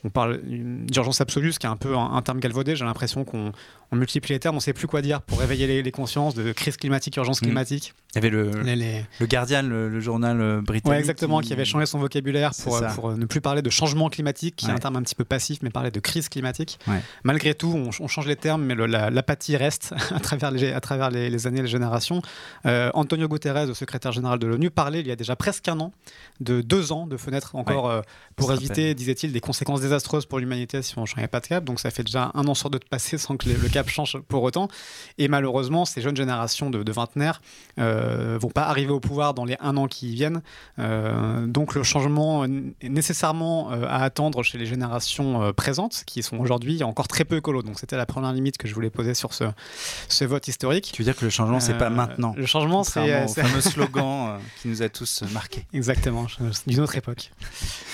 on 0.04 0.10
parle 0.10 0.40
d'urgence 0.44 1.20
absolue, 1.20 1.52
ce 1.52 1.58
qui 1.58 1.66
est 1.66 1.70
un 1.70 1.76
peu 1.76 1.96
un, 1.96 2.22
terme 2.22 2.40
galvaudé. 2.40 2.76
J'ai 2.76 2.84
l'impression 2.84 3.24
qu'on 3.24 3.52
multiplie 3.92 4.34
les 4.34 4.38
termes, 4.38 4.56
on 4.56 4.58
ne 4.58 4.62
sait 4.62 4.72
plus 4.72 4.86
quoi 4.86 5.02
dire 5.02 5.22
pour 5.22 5.40
réveiller 5.40 5.82
les, 5.82 5.92
consciences 5.92 6.34
de 6.34 6.52
crise 6.52 6.76
climatique, 6.76 7.16
urgence 7.16 7.40
mm. 7.40 7.46
climatique. 7.46 7.94
Il 8.14 8.16
y 8.16 8.26
avait 8.26 8.30
le, 8.30 8.50
le 9.20 9.26
Guardian, 9.26 9.62
le, 9.62 10.00
journal 10.00 10.40
euh, 10.40 10.60
britannique. 10.62 10.86
Ouais, 10.86 10.98
exactement, 10.98 11.40
qui... 11.40 11.52
avait 11.52 11.66
changé 11.66 11.84
son 11.84 11.98
vocabulaire 11.98 12.52
pour, 12.62 12.76
euh, 12.76 12.88
pour, 12.94 13.10
euh, 13.10 13.16
ne 13.16 13.26
plus 13.26 13.42
parler 13.42 13.60
de 13.60 13.68
changement 13.68 14.08
climatique, 14.08 14.56
qui 14.56 14.66
est 14.66 14.70
un 14.70 14.78
terme 14.78 14.96
un 14.96 15.02
petit 15.02 15.14
peu 15.14 15.24
passif, 15.24 15.58
mais 15.62 15.68
parler 15.68 15.90
de 15.90 16.00
crise 16.00 16.28
climatique. 16.28 16.78
Malgré 17.24 17.54
tout, 17.54 17.74
on, 18.00 18.08
change 18.08 18.26
les 18.26 18.36
termes, 18.36 18.62
mais 18.62 18.74
l'apathie 18.74 19.56
reste 19.56 19.92
à 20.14 20.20
travers 20.20 20.50
les, 20.50 20.72
à 20.72 20.80
travers 20.80 21.10
les, 21.10 21.46
années 21.46 21.58
et 21.58 21.62
les 21.62 21.68
générations. 21.68 22.22
Antonio 22.64 23.28
Guterres, 23.28 23.66
le 23.66 23.74
secrétaire 23.74 24.12
général 24.12 24.38
de 24.38 24.46
l'ONU, 24.46 24.70
parlait 24.70 25.00
il 25.00 25.06
y 25.06 25.12
a 25.12 25.16
déjà 25.16 25.36
presque 25.36 25.68
un 25.68 25.78
an 25.80 25.92
de 26.40 26.60
deux 26.60 26.92
ans 26.92 27.06
de 27.06 27.16
fenêtre 27.16 27.54
encore 27.54 28.02
pour 28.34 28.52
éviter, 28.52 28.94
disait-il, 28.94 29.32
des 29.32 29.40
conséquences 29.40 29.80
désastreuses 29.86 30.26
pour 30.26 30.38
l'humanité 30.38 30.82
si 30.82 30.98
on 30.98 31.02
ne 31.02 31.06
changeait 31.06 31.28
pas 31.28 31.40
de 31.40 31.46
cap. 31.46 31.64
Donc 31.64 31.80
ça 31.80 31.90
fait 31.90 32.04
déjà 32.04 32.30
un 32.34 32.46
an 32.46 32.54
sur 32.54 32.70
deux 32.70 32.78
de 32.78 32.84
passer 32.84 33.18
sans 33.18 33.36
que 33.36 33.48
le 33.48 33.68
cap 33.68 33.88
change 33.88 34.18
pour 34.28 34.42
autant. 34.42 34.68
Et 35.18 35.28
malheureusement, 35.28 35.84
ces 35.84 36.00
jeunes 36.00 36.16
générations 36.16 36.70
de, 36.70 36.82
de 36.82 36.92
vingtenaires 36.92 37.40
euh, 37.78 38.38
vont 38.40 38.50
pas 38.50 38.64
arriver 38.64 38.92
au 38.92 39.00
pouvoir 39.00 39.34
dans 39.34 39.44
les 39.44 39.56
un 39.60 39.76
an 39.76 39.86
qui 39.86 40.14
viennent. 40.14 40.42
Euh, 40.78 41.46
donc 41.46 41.74
le 41.74 41.82
changement 41.82 42.44
est 42.44 42.88
nécessairement 42.88 43.72
euh, 43.72 43.84
à 43.86 44.02
attendre 44.02 44.42
chez 44.42 44.58
les 44.58 44.66
générations 44.66 45.42
euh, 45.42 45.52
présentes, 45.52 46.02
qui 46.06 46.22
sont 46.22 46.38
aujourd'hui 46.38 46.82
encore 46.82 47.08
très 47.08 47.24
peu 47.24 47.36
écolo. 47.36 47.62
Donc 47.62 47.78
c'était 47.78 47.96
la 47.96 48.06
première 48.06 48.32
limite 48.32 48.58
que 48.58 48.68
je 48.68 48.74
voulais 48.74 48.90
poser 48.90 49.14
sur 49.14 49.32
ce, 49.32 49.44
ce 50.08 50.24
vote 50.24 50.46
historique. 50.48 50.90
Tu 50.92 51.02
veux 51.02 51.06
dire 51.06 51.16
que 51.16 51.24
le 51.24 51.30
changement, 51.30 51.60
c'est 51.60 51.78
pas 51.78 51.90
maintenant 51.90 52.34
Le 52.36 52.46
changement, 52.46 52.84
c'est 52.84 53.22
le 53.22 53.28
fameux 53.28 53.60
slogan 53.60 54.38
qui 54.60 54.68
nous 54.68 54.82
a 54.82 54.88
tous 54.88 55.22
marqués. 55.32 55.66
Exactement, 55.72 56.26
d'une 56.66 56.80
autre 56.80 56.96
époque. 56.96 57.30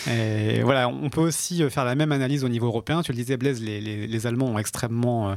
Et 0.09 0.63
voilà, 0.63 0.89
on 0.89 1.11
peut 1.11 1.21
aussi 1.21 1.69
faire 1.71 1.82
la 1.85 1.93
la 1.93 1.97
même 1.97 2.13
analyse 2.13 2.43
au 2.43 2.49
niveau 2.49 2.67
européen. 2.67 3.03
Tu 3.03 3.13
le 3.13 3.17
disais, 3.17 3.37
Blaise, 3.37 3.63
les, 3.63 4.27
Allemands 4.27 4.47
ont 4.47 4.59
extrêmement 4.59 5.31
euh, 5.31 5.35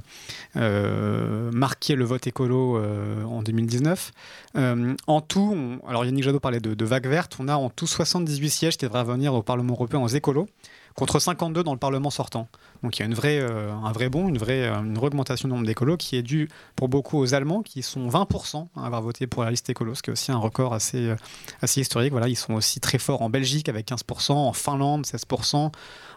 euh, 0.55 1.51
marqué 1.51 1.95
le 1.95 2.05
vote 2.05 2.25
écolo 2.27 2.77
euh, 2.77 3.23
en 3.25 3.41
2019. 3.41 4.11
en 4.55 5.21
tout, 5.21 5.79
alors 5.87 6.05
Yannick 6.05 6.23
Jadot 6.23 6.39
parlait 6.39 6.61
de, 6.61 6.73
de 6.73 6.85
vague 6.85 7.07
verte, 7.07 7.35
on 7.39 7.49
a 7.49 7.55
en 7.55 7.69
tout 7.69 7.87
78 7.87 8.49
sièges 8.49 8.77
qui 8.77 8.85
devraient 8.85 9.03
venir 9.03 9.33
au 9.33 9.41
Parlement 9.41 9.73
européen 9.73 9.99
aux 9.99 10.07
écolos 10.07 10.47
contre 10.95 11.19
52 11.19 11.61
dans 11.63 11.73
le 11.73 11.77
Parlement 11.79 12.09
sortant. 12.09 12.47
Donc 12.81 12.97
il 12.97 13.01
y 13.01 13.03
a 13.03 13.05
une 13.05 13.13
vraie, 13.13 13.37
euh, 13.39 13.73
un 13.73 13.91
vrai 13.91 14.07
bond, 14.09 14.27
une 14.29 14.37
vraie 14.37 14.63
euh, 14.67 14.79
une 14.81 14.97
augmentation 14.97 15.49
du 15.49 15.53
nombre 15.53 15.65
d'écolos 15.67 15.97
qui 15.97 16.15
est 16.15 16.21
due 16.23 16.47
pour 16.77 16.87
beaucoup 16.87 17.17
aux 17.19 17.33
Allemands 17.33 17.63
qui 17.63 17.81
sont 17.83 18.07
20% 18.07 18.67
à 18.77 18.85
avoir 18.85 19.01
voté 19.01 19.27
pour 19.27 19.43
la 19.43 19.51
liste 19.51 19.69
écolo, 19.69 19.93
ce 19.93 20.01
qui 20.01 20.09
est 20.09 20.13
aussi 20.13 20.31
un 20.31 20.37
record 20.37 20.73
assez, 20.73 21.09
euh, 21.09 21.15
assez 21.61 21.81
historique. 21.81 22.11
Voilà, 22.11 22.29
ils 22.29 22.35
sont 22.37 22.53
aussi 22.53 22.79
très 22.79 22.97
forts 22.97 23.21
en 23.21 23.29
Belgique 23.29 23.67
avec 23.67 23.87
15%, 23.89 24.31
en 24.31 24.53
Finlande 24.53 25.05
16%, 25.05 25.71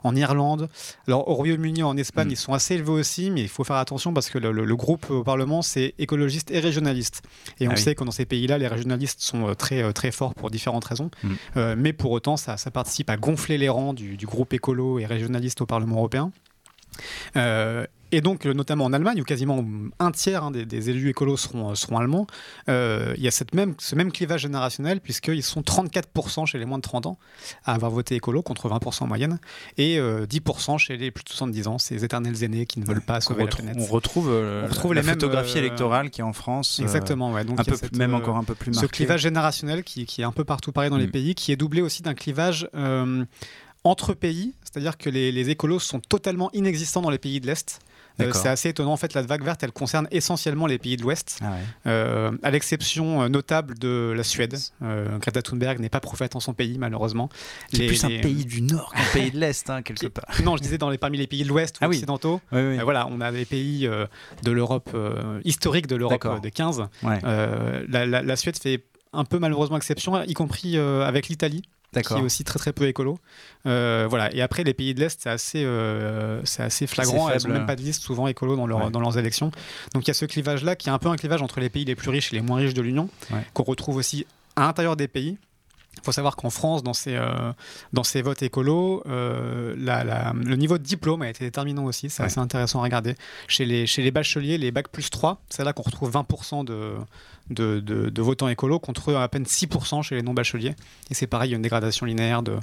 en 0.04 0.14
Irlande. 0.16 0.68
Alors 1.08 1.26
au 1.28 1.34
Royaume-Uni, 1.34 1.82
en 1.82 1.96
Espagne, 1.96 2.28
Mm. 2.28 2.32
ils 2.32 2.36
sont 2.36 2.52
assez 2.52 2.74
élevés 2.76 2.92
aussi, 2.92 3.30
mais 3.32 3.40
il 3.42 3.48
faut 3.48 3.64
faire 3.64 3.76
attention 3.76 4.12
parce 4.14 4.30
que 4.30 4.38
le, 4.38 4.52
le- 4.52 4.64
le 4.64 4.76
groupe 4.76 5.10
au 5.10 5.24
Parlement, 5.24 5.60
c'est 5.62 5.94
écologiste 5.98 6.52
et 6.52 6.60
régionaliste. 6.60 7.22
Et 7.58 7.66
on 7.66 7.72
Ah 7.72 7.74
oui. 7.74 7.82
sait 7.82 7.94
que 7.96 8.04
dans 8.04 8.12
ces 8.12 8.26
pays-là, 8.26 8.58
les 8.58 8.68
régionalistes 8.68 9.20
sont 9.22 9.54
très, 9.56 9.92
très 9.92 10.12
forts 10.12 10.34
pour 10.36 10.50
différentes 10.50 10.84
raisons. 10.84 11.10
Mm. 11.24 11.28
Euh, 11.56 11.74
mais 11.76 11.92
pour 11.92 12.12
autant, 12.12 12.36
ça, 12.36 12.56
ça 12.56 12.70
participe 12.70 13.10
à 13.10 13.16
gonfler 13.16 13.58
les 13.58 13.68
rangs 13.68 13.92
du, 13.92 14.16
du 14.16 14.26
groupe 14.26 14.52
écolo 14.52 14.67
et 14.98 15.06
régionaliste 15.06 15.60
au 15.60 15.66
Parlement 15.66 15.96
européen. 15.96 16.30
Euh, 17.36 17.84
et 18.10 18.22
donc, 18.22 18.46
notamment 18.46 18.86
en 18.86 18.94
Allemagne, 18.94 19.20
où 19.20 19.24
quasiment 19.24 19.62
un 19.98 20.10
tiers 20.12 20.42
hein, 20.42 20.50
des, 20.50 20.64
des 20.64 20.88
élus 20.88 21.10
écolos 21.10 21.36
seront, 21.36 21.70
euh, 21.70 21.74
seront 21.74 21.98
allemands, 21.98 22.26
euh, 22.70 23.12
il 23.18 23.22
y 23.22 23.28
a 23.28 23.30
cette 23.30 23.54
même, 23.54 23.74
ce 23.78 23.94
même 23.94 24.10
clivage 24.12 24.40
générationnel, 24.40 25.00
puisqu'ils 25.02 25.42
sont 25.42 25.60
34% 25.60 26.46
chez 26.46 26.56
les 26.58 26.64
moins 26.64 26.78
de 26.78 26.82
30 26.82 27.04
ans 27.04 27.18
à 27.66 27.74
avoir 27.74 27.90
voté 27.90 28.14
écolo, 28.14 28.40
contre 28.42 28.66
20% 28.70 29.02
en 29.02 29.06
moyenne, 29.08 29.38
et 29.76 29.98
euh, 29.98 30.24
10% 30.24 30.78
chez 30.78 30.96
les 30.96 31.10
plus 31.10 31.22
de 31.22 31.28
70 31.28 31.66
ans, 31.68 31.76
ces 31.78 32.02
éternels 32.02 32.42
aînés 32.42 32.64
qui 32.64 32.80
ne 32.80 32.86
veulent 32.86 33.02
pas 33.02 33.20
sauver 33.20 33.44
la 33.44 33.50
planète. 33.50 33.76
on 33.78 33.84
retrouve, 33.84 34.30
euh, 34.30 34.64
On 34.64 34.68
retrouve 34.70 34.94
la 34.94 35.02
les 35.02 35.06
mêmes, 35.06 35.14
photographie 35.16 35.58
électorale 35.58 36.08
qui 36.08 36.22
est 36.22 36.24
en 36.24 36.32
France. 36.32 36.80
Exactement, 36.80 37.32
ouais. 37.32 37.44
Donc 37.44 37.60
un 37.60 37.64
peu, 37.64 37.76
cette, 37.76 37.94
même 37.94 38.14
encore 38.14 38.38
un 38.38 38.44
peu 38.44 38.54
plus 38.54 38.72
ce 38.72 38.80
marqué. 38.80 38.88
clivage 38.96 39.20
générationnel 39.20 39.84
qui, 39.84 40.06
qui 40.06 40.22
est 40.22 40.24
un 40.24 40.32
peu 40.32 40.44
partout 40.44 40.72
pareil 40.72 40.88
dans 40.88 40.96
les 40.96 41.08
Mm. 41.08 41.10
pays, 41.10 41.34
qui 41.34 41.52
est 41.52 41.56
doublé 41.56 41.82
aussi 41.82 42.02
d'un 42.02 42.14
clivage 42.14 42.70
entre 43.88 44.14
pays, 44.14 44.54
c'est-à-dire 44.62 44.96
que 44.98 45.10
les, 45.10 45.32
les 45.32 45.50
écolos 45.50 45.78
sont 45.80 46.00
totalement 46.00 46.50
inexistants 46.52 47.02
dans 47.02 47.10
les 47.10 47.18
pays 47.18 47.40
de 47.40 47.46
l'Est. 47.46 47.80
Euh, 48.20 48.32
c'est 48.34 48.48
assez 48.48 48.70
étonnant. 48.70 48.92
En 48.92 48.96
fait, 48.96 49.14
la 49.14 49.22
vague 49.22 49.44
verte, 49.44 49.62
elle 49.62 49.70
concerne 49.70 50.08
essentiellement 50.10 50.66
les 50.66 50.78
pays 50.78 50.96
de 50.96 51.02
l'Ouest, 51.02 51.38
Ah 51.40 51.52
ouais. 51.52 51.56
euh, 51.86 52.32
à 52.42 52.50
l'exception 52.50 53.22
euh, 53.22 53.28
notable 53.28 53.78
de 53.78 54.12
la 54.16 54.24
Suède. 54.24 54.58
Euh, 54.82 55.18
Greta 55.18 55.40
Thunberg 55.40 55.78
n'est 55.78 55.88
pas 55.88 56.00
prophète 56.00 56.34
en 56.34 56.40
son 56.40 56.52
pays, 56.52 56.78
malheureusement. 56.78 57.28
C'est 57.72 57.78
Les- 57.78 57.86
plus 57.86 58.02
un 58.04 58.08
les- 58.08 58.20
pays 58.20 58.44
du 58.44 58.60
Nord 58.62 58.92
qu'un 58.92 59.04
pays 59.20 59.30
de 59.30 59.38
l'Est, 59.38 59.70
hein, 59.70 59.82
quelque 59.82 60.08
part. 60.08 60.24
Non, 60.44 60.56
je 60.56 60.62
disais 60.62 60.78
dans 60.78 60.90
les, 60.90 60.98
parmi 60.98 61.16
les 61.16 61.28
pays 61.28 61.44
de 61.44 61.48
l'Ouest 61.48 61.76
ou 61.76 61.84
Ah 61.84 61.88
occidentaux. 61.88 62.40
Oui, 62.50 62.60
oui. 62.60 62.78
Voilà, 62.82 63.06
on 63.08 63.20
a 63.20 63.30
des 63.30 63.44
pays 63.44 63.88
de 64.42 64.50
l'Europe 64.50 64.90
historique 65.44 65.86
de 65.86 65.94
l'Europe 65.94 66.40
des 66.42 66.50
15. 66.50 66.86
Ouais. 67.04 67.20
Euh, 67.22 67.84
la, 67.88 68.04
la- 68.04 68.22
la 68.22 68.36
Suède 68.36 68.58
fait 68.60 68.84
un 69.12 69.24
peu 69.24 69.38
malheureusement 69.38 69.76
exception, 69.76 70.20
y 70.24 70.34
compris 70.34 70.76
euh, 70.76 71.06
avec 71.06 71.28
l'Italie, 71.28 71.62
qui 71.92 72.12
est 72.14 72.20
aussi 72.20 72.44
très 72.44 72.58
très 72.58 72.72
peu 72.72 72.86
écolo. 72.86 73.18
Euh, 73.66 74.06
voilà. 74.08 74.32
Et 74.34 74.40
après, 74.42 74.62
les 74.64 74.74
pays 74.74 74.94
de 74.94 75.00
l'Est, 75.00 75.20
c'est 75.22 75.30
assez, 75.30 75.64
euh, 75.64 76.40
c'est 76.44 76.62
assez 76.62 76.86
flagrant. 76.86 77.28
Elles 77.30 77.42
n'ont 77.46 77.54
même 77.54 77.66
pas 77.66 77.76
de 77.76 77.82
liste 77.82 78.02
souvent 78.02 78.28
écolo 78.28 78.56
dans, 78.56 78.66
leur- 78.66 78.84
Ouais. 78.86 78.90
dans 78.90 79.00
leurs 79.00 79.18
élections. 79.18 79.50
Donc 79.94 80.04
il 80.04 80.08
y 80.08 80.10
a 80.10 80.14
ce 80.14 80.24
clivage-là 80.26 80.76
qui 80.76 80.88
est 80.88 80.92
un 80.92 80.98
peu 80.98 81.08
un 81.08 81.16
clivage 81.16 81.42
entre 81.42 81.60
les 81.60 81.68
pays 81.70 81.84
les 81.84 81.94
plus 81.96 82.10
riches 82.10 82.32
et 82.32 82.36
les 82.36 82.42
moins 82.42 82.58
riches 82.58 82.74
de 82.74 82.82
l'Union, 82.82 83.08
Ouais. 83.32 83.44
qu'on 83.54 83.62
retrouve 83.64 83.96
aussi 83.96 84.26
à 84.56 84.62
l'intérieur 84.62 84.96
des 84.96 85.08
pays. 85.08 85.38
Il 85.96 86.04
faut 86.04 86.12
savoir 86.12 86.36
qu'en 86.36 86.50
France, 86.50 86.84
dans 86.84 86.92
ces, 86.92 87.16
euh, 87.16 87.52
dans 87.92 88.04
ces 88.04 88.22
votes 88.22 88.42
écolos, 88.42 89.02
euh, 89.08 89.74
la- 89.76 90.04
la- 90.04 90.32
le 90.32 90.54
niveau 90.54 90.78
de 90.78 90.82
diplôme 90.84 91.22
a 91.22 91.28
été 91.28 91.42
déterminant 91.44 91.86
aussi. 91.86 92.08
C'est 92.08 92.22
Ouais. 92.22 92.26
assez 92.26 92.38
intéressant 92.38 92.78
à 92.80 92.84
regarder. 92.84 93.14
Chez 93.48 93.64
les, 93.64 93.84
chez 93.86 94.02
les 94.02 94.12
bacheliers, 94.12 94.58
les 94.58 94.70
bacs 94.70 94.88
plus 94.88 95.10
3, 95.10 95.40
c'est 95.48 95.64
là 95.64 95.72
qu'on 95.72 95.82
retrouve 95.82 96.10
20% 96.12 96.62
de, 96.62 96.92
de, 97.50 97.80
de- 97.80 98.08
de 98.10 98.22
votants 98.22 98.48
écolos 98.48 98.78
contre 98.78 99.14
à 99.14 99.28
peine 99.28 99.44
6% 99.44 100.02
chez 100.02 100.14
les 100.16 100.22
non-bacheliers. 100.22 100.74
Et 101.10 101.14
c'est 101.14 101.26
pareil, 101.26 101.48
il 101.50 101.52
y 101.52 101.54
a 101.54 101.56
une 101.56 101.62
dégradation 101.62 102.06
linéaire 102.06 102.42
de, 102.42 102.56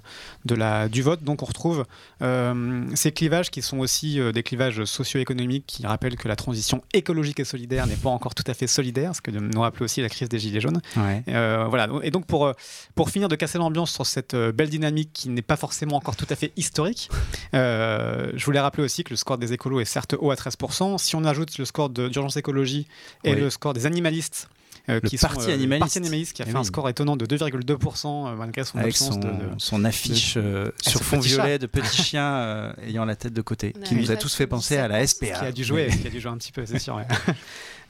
de 0.46 0.56
la, 0.56 0.88
du 0.90 1.02
vote. 1.02 1.24
Donc 1.24 1.42
on 1.42 1.46
retrouve 1.46 1.86
euh, 2.22 2.86
ces 2.96 3.12
clivages 3.12 3.50
qui 3.52 3.62
sont 3.62 3.80
aussi 3.80 4.20
euh, 4.20 4.32
des 4.32 4.44
clivages 4.44 4.84
socio-économiques 4.86 5.66
qui 5.68 5.86
rappellent 5.88 6.16
que 6.18 6.28
la 6.28 6.36
transition 6.36 6.84
écologique 6.94 7.40
et 7.40 7.46
solidaire 7.46 7.88
n'est 7.88 7.96
pas 7.96 8.10
encore 8.10 8.36
tout 8.36 8.44
à 8.48 8.54
fait 8.54 8.68
solidaire, 8.68 9.16
ce 9.16 9.22
que 9.22 9.32
nous 9.32 9.62
rappelle 9.62 9.84
aussi 9.84 10.02
la 10.02 10.10
crise 10.10 10.30
des 10.30 10.40
Gilets 10.40 10.62
jaunes. 10.62 10.82
Ouais. 10.98 11.24
Euh, 11.30 11.66
voilà. 11.70 11.88
Et 12.04 12.12
donc 12.12 12.26
pour, 12.26 12.52
pour 12.96 13.10
finir 13.10 13.28
de 13.28 13.36
casser 13.36 13.58
l'ambiance 13.58 13.92
sur 13.92 14.06
cette 14.06 14.36
belle 14.36 14.70
dynamique 14.70 15.10
qui 15.14 15.30
n'est 15.30 15.42
pas 15.42 15.56
forcément 15.58 15.96
encore 15.98 16.16
tout 16.16 16.28
à 16.30 16.36
fait 16.36 16.52
historique, 16.58 17.10
je 17.54 18.46
voulais 18.46 18.60
rappeler 18.60 18.84
aussi 18.84 19.04
que 19.04 19.10
le 19.12 19.16
score 19.16 19.38
des 19.38 19.54
écolos 19.54 19.80
est 19.80 19.86
certes 19.86 20.16
haut 20.20 20.32
à 20.32 20.36
13%. 20.36 20.98
Si 20.98 21.16
on 21.16 21.24
ajoute 21.26 21.58
le 21.58 21.66
score 21.66 21.90
d'urgence 21.90 22.38
écologie 22.38 22.88
et 23.24 23.34
Oui. 23.34 23.40
le 23.40 23.50
score 23.50 23.74
des 23.74 23.86
animalistes, 23.86 24.50
euh, 24.90 25.00
Le 25.02 25.10
qui 25.10 25.18
parti 25.18 25.44
sont, 25.44 25.50
euh, 25.50 25.54
animaliste. 25.54 25.80
parti 25.80 25.98
animaliste 25.98 26.34
qui 26.34 26.42
a 26.42 26.46
Eh 26.48 26.52
fait 26.52 26.58
un 26.58 26.64
score 26.64 26.88
étonnant 26.90 27.16
de 27.18 27.26
2,2% 27.26 28.08
euh, 28.28 28.36
malgré 28.36 28.64
son 28.64 28.78
Avec 28.78 28.94
absence 28.94 29.14
son, 29.16 29.20
de, 29.20 29.28
de- 29.28 29.50
son 29.58 29.84
affiche 29.86 30.36
euh, 30.38 30.72
sur 30.82 31.02
fond 31.04 31.20
violet 31.20 31.60
de 31.60 31.68
petits 31.68 31.98
chiens 32.04 32.36
euh, 32.36 32.74
ayant 32.86 33.06
la 33.06 33.16
tête 33.16 33.34
de 33.34 33.42
côté, 33.42 33.74
Ouais, 33.76 33.82
qui 33.84 33.96
nous 33.96 34.12
a 34.12 34.16
tous 34.16 34.34
fait 34.36 34.48
penser 34.48 34.78
à 34.78 34.88
la 34.88 35.06
SPA. 35.06 35.26
qui 35.28 35.32
a 35.34 35.52
dû 35.52 35.64
jouer, 35.64 35.88
qui 36.02 36.08
a 36.08 36.10
dû 36.10 36.20
jouer 36.20 36.32
un 36.32 36.38
petit 36.38 36.52
peu, 36.52 36.66
c'est 36.66 36.80
sûr. 36.80 36.96
Ouais, 36.96 37.06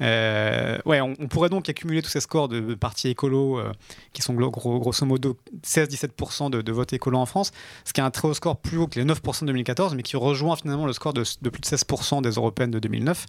Euh, 0.01 0.77
ouais 0.85 0.99
on, 0.99 1.13
on 1.19 1.27
pourrait 1.29 1.47
donc 1.47 1.69
accumuler 1.69 2.01
tous 2.01 2.09
ces 2.09 2.19
scores 2.19 2.49
de, 2.49 2.73
partis 2.75 3.07
écolos 3.07 3.59
euh, 3.59 3.71
qui 4.11 4.21
sont 4.21 4.33
gros, 4.33 4.51
gros- 4.51 4.77
grosso 4.77 5.05
modo 5.05 5.37
16-17% 5.65 6.49
de, 6.49 6.61
de 6.61 6.71
vote 6.73 6.91
écolo 6.91 7.17
en 7.17 7.25
France, 7.25 7.51
ce 7.85 7.93
qui 7.93 8.01
est 8.01 8.03
un 8.03 8.11
très 8.11 8.27
haut 8.27 8.33
score 8.33 8.57
plus 8.57 8.77
haut 8.77 8.87
que 8.87 8.99
les 8.99 9.05
9% 9.05 9.41
de 9.41 9.45
2014, 9.47 9.95
mais 9.95 10.03
qui 10.03 10.17
rejoint 10.17 10.57
finalement 10.57 10.85
le 10.85 10.91
score 10.91 11.13
de, 11.13 11.23
de 11.41 11.49
plus 11.49 11.61
de 11.61 11.65
16% 11.65 12.21
des 12.21 12.31
européennes 12.31 12.71
de 12.71 12.79
2009, 12.79 13.25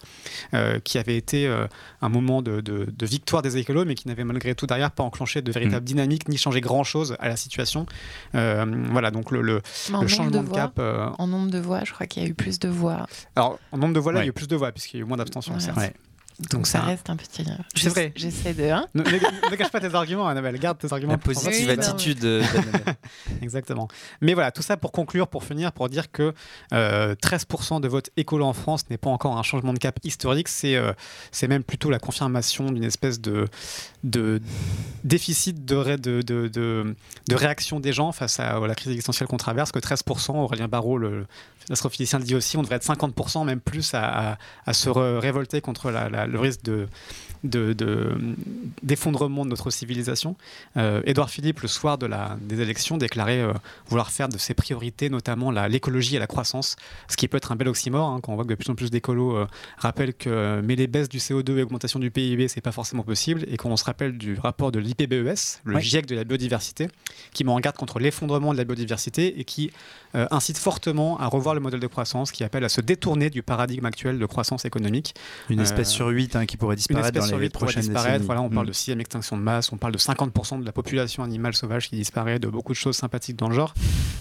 euh, 0.54 0.80
qui 0.80 0.98
avait 0.98 1.16
été 1.16 1.46
euh, 1.46 1.68
un 2.02 2.08
moment 2.08 2.42
de, 2.42 2.60
de- 2.60 2.86
de 2.90 3.06
victoire 3.06 3.42
des 3.42 3.55
écolos, 3.58 3.84
mais 3.84 3.94
qui 3.94 4.08
n'avait 4.08 4.24
malgré 4.24 4.54
tout 4.54 4.66
derrière 4.66 4.90
pas 4.90 5.02
enclenché 5.02 5.42
de 5.42 5.50
véritable 5.52 5.82
Mm. 5.82 5.84
dynamique 5.86 6.28
ni 6.28 6.36
changé 6.36 6.60
grand-chose 6.60 7.16
à 7.20 7.28
la 7.28 7.36
situation. 7.36 7.86
Euh, 8.34 8.64
voilà, 8.90 9.10
donc 9.10 9.30
le, 9.30 9.60
changement 9.86 10.26
de 10.26 10.38
de 10.38 10.44
voix, 10.44 10.56
cap. 10.56 10.78
euh, 10.78 11.08
En 11.18 11.26
nombre 11.26 11.50
de 11.50 11.58
voix, 11.58 11.82
je 11.84 11.92
crois 11.92 12.06
qu'il 12.06 12.22
y 12.22 12.26
a 12.26 12.28
eu 12.28 12.34
plus 12.34 12.58
de 12.58 12.68
voix. 12.68 13.06
alors, 13.34 13.58
en 13.72 13.78
nombre 13.78 13.94
de 13.94 14.00
voix 14.00 14.12
là, 14.12 14.18
Ouais. 14.18 14.24
il 14.24 14.26
y 14.26 14.28
a 14.28 14.30
eu 14.30 14.32
plus 14.32 14.48
de 14.48 14.56
voix, 14.56 14.72
puisqu'il 14.72 14.96
y 14.98 15.00
a 15.00 15.02
eu 15.04 15.08
moins 15.08 15.16
d'abstention, 15.16 15.54
Ouais. 15.54 15.60
certes. 15.60 15.76
Ouais. 15.78 15.92
Donc, 16.50 16.66
ça 16.66 16.80
ça- 16.80 16.84
reste 16.84 17.08
un 17.08 17.16
petit. 17.16 17.44
C'est 17.74 17.88
vrai. 17.88 18.12
J'essaie 18.14 18.52
de. 18.52 18.64
hein. 18.64 18.86
Ne, 18.94 19.02
ne- 19.02 19.50
ne 19.50 19.56
cache 19.56 19.70
pas 19.70 19.80
tes 19.80 19.94
arguments, 19.94 20.28
Annabelle. 20.28 20.58
Garde 20.58 20.78
tes 20.78 20.92
arguments. 20.92 21.12
La 21.12 21.18
positive 21.18 21.66
Oui, 21.66 21.70
attitude 21.70 22.22
euh, 22.24 22.42
d'Annabelle. 22.52 22.94
Exactement. 23.42 23.88
Mais 24.20 24.34
voilà, 24.34 24.50
tout 24.52 24.62
ça 24.62 24.76
pour 24.76 24.92
conclure, 24.92 25.28
pour 25.28 25.44
finir, 25.44 25.72
pour 25.72 25.88
dire 25.88 26.10
que 26.12 26.34
euh, 26.74 27.14
13% 27.14 27.80
de 27.80 27.88
vote 27.88 28.10
écolo 28.18 28.44
en 28.44 28.52
France 28.52 28.82
n'est 28.90 28.98
pas 28.98 29.08
encore 29.10 29.36
un 29.38 29.42
changement 29.42 29.72
de 29.72 29.78
cap 29.78 29.98
historique. 30.04 30.48
C'est 30.48 30.76
euh, 30.76 30.92
c'est 31.30 31.48
même 31.48 31.64
plutôt 31.64 31.88
la 31.90 31.98
confirmation 31.98 32.70
d'une 32.70 32.84
espèce 32.84 33.20
de, 33.20 33.46
de 34.04 34.40
déficit 35.04 35.64
de, 35.64 35.76
ré- 35.76 35.96
de, 35.96 36.22
de, 36.22 36.48
de- 36.48 36.94
de 37.28 37.34
réaction 37.34 37.80
des 37.80 37.92
gens 37.92 38.12
face 38.12 38.40
à, 38.40 38.58
la 38.60 38.74
crise 38.74 38.88
existentielle 38.92 39.28
qu'on 39.28 39.36
traverse. 39.36 39.72
Que 39.72 39.78
13%, 39.78 40.36
Aurélien 40.36 40.68
Barraud, 40.68 40.98
le 40.98 41.26
l'astrophysicien, 41.68 42.20
le 42.20 42.24
dit 42.24 42.36
aussi, 42.36 42.56
on 42.56 42.62
devrait 42.62 42.76
être 42.76 42.86
50%, 42.86 43.44
même 43.44 43.58
plus, 43.60 43.92
à, 43.92 44.32
à- 44.32 44.38
à 44.66 44.72
se 44.72 44.88
révolter 44.88 45.60
contre 45.60 45.90
la- 45.90 46.08
la- 46.08 46.25
le 46.26 46.38
risque 46.38 46.62
de 46.62 46.86
de- 47.48 47.72
de- 47.72 48.10
d'effondrement 48.82 49.44
de, 49.44 49.50
notre 49.50 49.70
civilisation. 49.70 50.36
Euh, 50.76 51.02
Édouard 51.04 51.30
Philippe, 51.30 51.60
le 51.60 51.68
soir 51.68 51.98
de 51.98 52.06
la, 52.06 52.36
des 52.40 52.60
élections, 52.60 52.96
déclarait 52.98 53.40
euh, 53.40 53.52
vouloir 53.88 54.10
faire 54.10 54.28
de 54.28 54.38
ses 54.38 54.54
priorités 54.54 55.10
notamment 55.10 55.50
l'écologie 55.50 56.16
et 56.16 56.18
la 56.18 56.26
croissance, 56.26 56.76
ce 57.08 57.16
qui 57.16 57.28
peut 57.28 57.36
être 57.36 57.52
un 57.52 57.56
bel 57.56 57.68
oxymore 57.68 58.08
hein, 58.08 58.20
quand 58.22 58.32
on 58.32 58.36
voit 58.36 58.44
que 58.44 58.50
de 58.50 58.54
plus 58.54 58.70
en 58.70 58.74
plus 58.74 58.90
d'écolos 58.90 59.36
euh, 59.36 59.46
rappellent 59.78 60.14
que 60.14 60.60
mais 60.64 60.76
les 60.76 60.86
baisses 60.86 61.08
du 61.08 61.18
CO2 61.18 61.58
et 61.58 61.62
augmentation 61.62 61.98
du 61.98 62.10
PIB, 62.10 62.48
c'est 62.48 62.60
pas 62.60 62.72
forcément 62.72 63.02
possible, 63.02 63.44
et 63.48 63.56
quand 63.56 63.70
on 63.70 63.76
se 63.76 63.84
rappelle 63.84 64.16
du 64.18 64.34
rapport 64.38 64.72
de 64.72 64.78
l'IPBES, 64.78 65.60
le 65.64 65.74
Ouais. 65.76 65.80
GIEC 65.82 66.06
de 66.06 66.14
la 66.14 66.24
biodiversité, 66.24 66.88
qui 67.32 67.44
met 67.44 67.52
en 67.52 67.60
garde 67.60 67.76
contre 67.76 67.98
l'effondrement 67.98 68.52
de 68.52 68.58
la 68.58 68.64
biodiversité 68.64 69.38
et 69.38 69.44
qui 69.44 69.70
euh, 70.14 70.26
incite 70.30 70.58
fortement 70.58 71.18
à 71.18 71.26
revoir 71.26 71.54
le 71.54 71.60
modèle 71.60 71.80
de 71.80 71.86
croissance, 71.86 72.32
qui 72.32 72.44
appelle 72.44 72.64
à 72.64 72.68
se 72.68 72.80
détourner 72.80 73.30
du 73.30 73.42
paradigme 73.42 73.84
actuel 73.84 74.18
de 74.18 74.26
croissance 74.26 74.64
économique. 74.64 75.14
Une 75.50 75.60
Euh, 75.60 75.62
espèce 75.62 75.90
sur 75.90 76.08
huit 76.08 76.36
hein, 76.36 76.46
qui 76.46 76.56
pourrait 76.56 76.76
disparaître 76.76 77.18
dans 77.18 77.35
sur 77.44 77.52
pourrait 77.52 77.74
disparaître. 77.74 78.06
décennies. 78.12 78.26
Voilà, 78.26 78.42
on 78.42 78.50
parle 78.50 78.66
Mm. 78.66 78.68
de 78.68 78.72
sixième 78.72 79.00
extinction 79.00 79.36
de 79.36 79.42
masse, 79.42 79.72
on 79.72 79.76
parle 79.76 79.92
de 79.92 79.98
50% 79.98 80.58
de 80.60 80.64
la 80.66 80.72
population 80.72 81.22
animale 81.22 81.54
sauvage 81.54 81.88
qui 81.88 81.96
disparaît, 81.96 82.38
de 82.38 82.48
beaucoup 82.48 82.72
de 82.72 82.78
choses 82.78 82.96
sympathiques 82.96 83.36
dans 83.36 83.48
le 83.48 83.54
genre. 83.54 83.74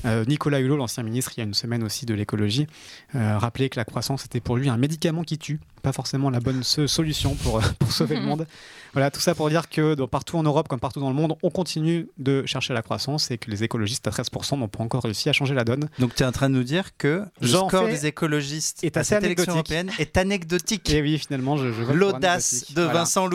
Euh, 0.06 0.24
Nicolas 0.26 0.60
Hulot, 0.60 0.78
l'ancien 0.78 1.04
ministre, 1.04 1.32
il 1.36 1.40
y 1.40 1.44
a 1.44 1.46
une 1.46 1.54
semaine 1.54 1.84
aussi 1.84 2.06
de 2.06 2.14
l'écologie, 2.14 2.68
euh, 3.16 3.38
rappelait 3.38 3.70
que 3.70 3.78
la 3.80 3.86
croissance 3.86 4.26
était 4.26 4.40
pour 4.40 4.56
lui 4.58 4.70
un 4.70 4.78
médicament 4.78 5.24
qui 5.24 5.38
tue, 5.38 5.60
pas 5.82 5.92
forcément 5.94 6.30
la 6.30 6.40
bonne 6.40 6.64
so- 6.64 6.88
solution 6.88 7.34
pour, 7.36 7.60
pour 7.80 7.92
sauver 7.92 8.16
le 8.18 8.22
monde. 8.26 8.46
Voilà, 8.94 9.12
tout 9.12 9.20
ça 9.20 9.36
pour 9.36 9.50
dire 9.50 9.68
que 9.70 9.96
dans- 9.96 10.08
partout 10.08 10.38
en 10.38 10.44
Europe, 10.44 10.68
comme 10.68 10.80
partout 10.80 11.00
dans 11.00 11.10
le 11.10 11.16
monde, 11.16 11.36
on 11.42 11.50
continue 11.50 12.08
de 12.18 12.46
chercher 12.46 12.74
la 12.74 12.82
croissance 12.82 13.32
et 13.32 13.38
que 13.38 13.50
les 13.52 13.64
écologistes 13.64 14.08
à 14.08 14.12
13% 14.12 14.58
n'ont 14.58 14.68
pas 14.68 14.84
encore 14.84 15.04
réussi 15.04 15.28
à 15.30 15.34
changer 15.34 15.54
la 15.56 15.64
donne. 15.64 15.90
Donc 16.00 16.14
tu 16.16 16.24
es 16.24 16.26
en 16.26 16.32
train 16.32 16.50
de 16.50 16.56
nous 16.56 16.64
dire 16.64 16.96
que 16.98 17.24
le 17.42 17.48
score 17.48 17.88
des 17.88 18.06
écologistes 18.06 18.84
est 18.84 18.96
à 18.98 19.02
assez 19.02 19.16
cette 19.16 19.24
élection 19.24 19.54
européenne 19.54 19.92
est 20.00 20.18
anecdotique. 20.18 20.90
Et 20.92 21.02
oui, 21.02 21.18
finalement, 21.18 21.58
je, 21.58 21.72
je 21.74 21.92
L'audace 21.94 22.72
de 22.74 22.84
Voilà. 22.84 23.05
Vincent 23.06 23.30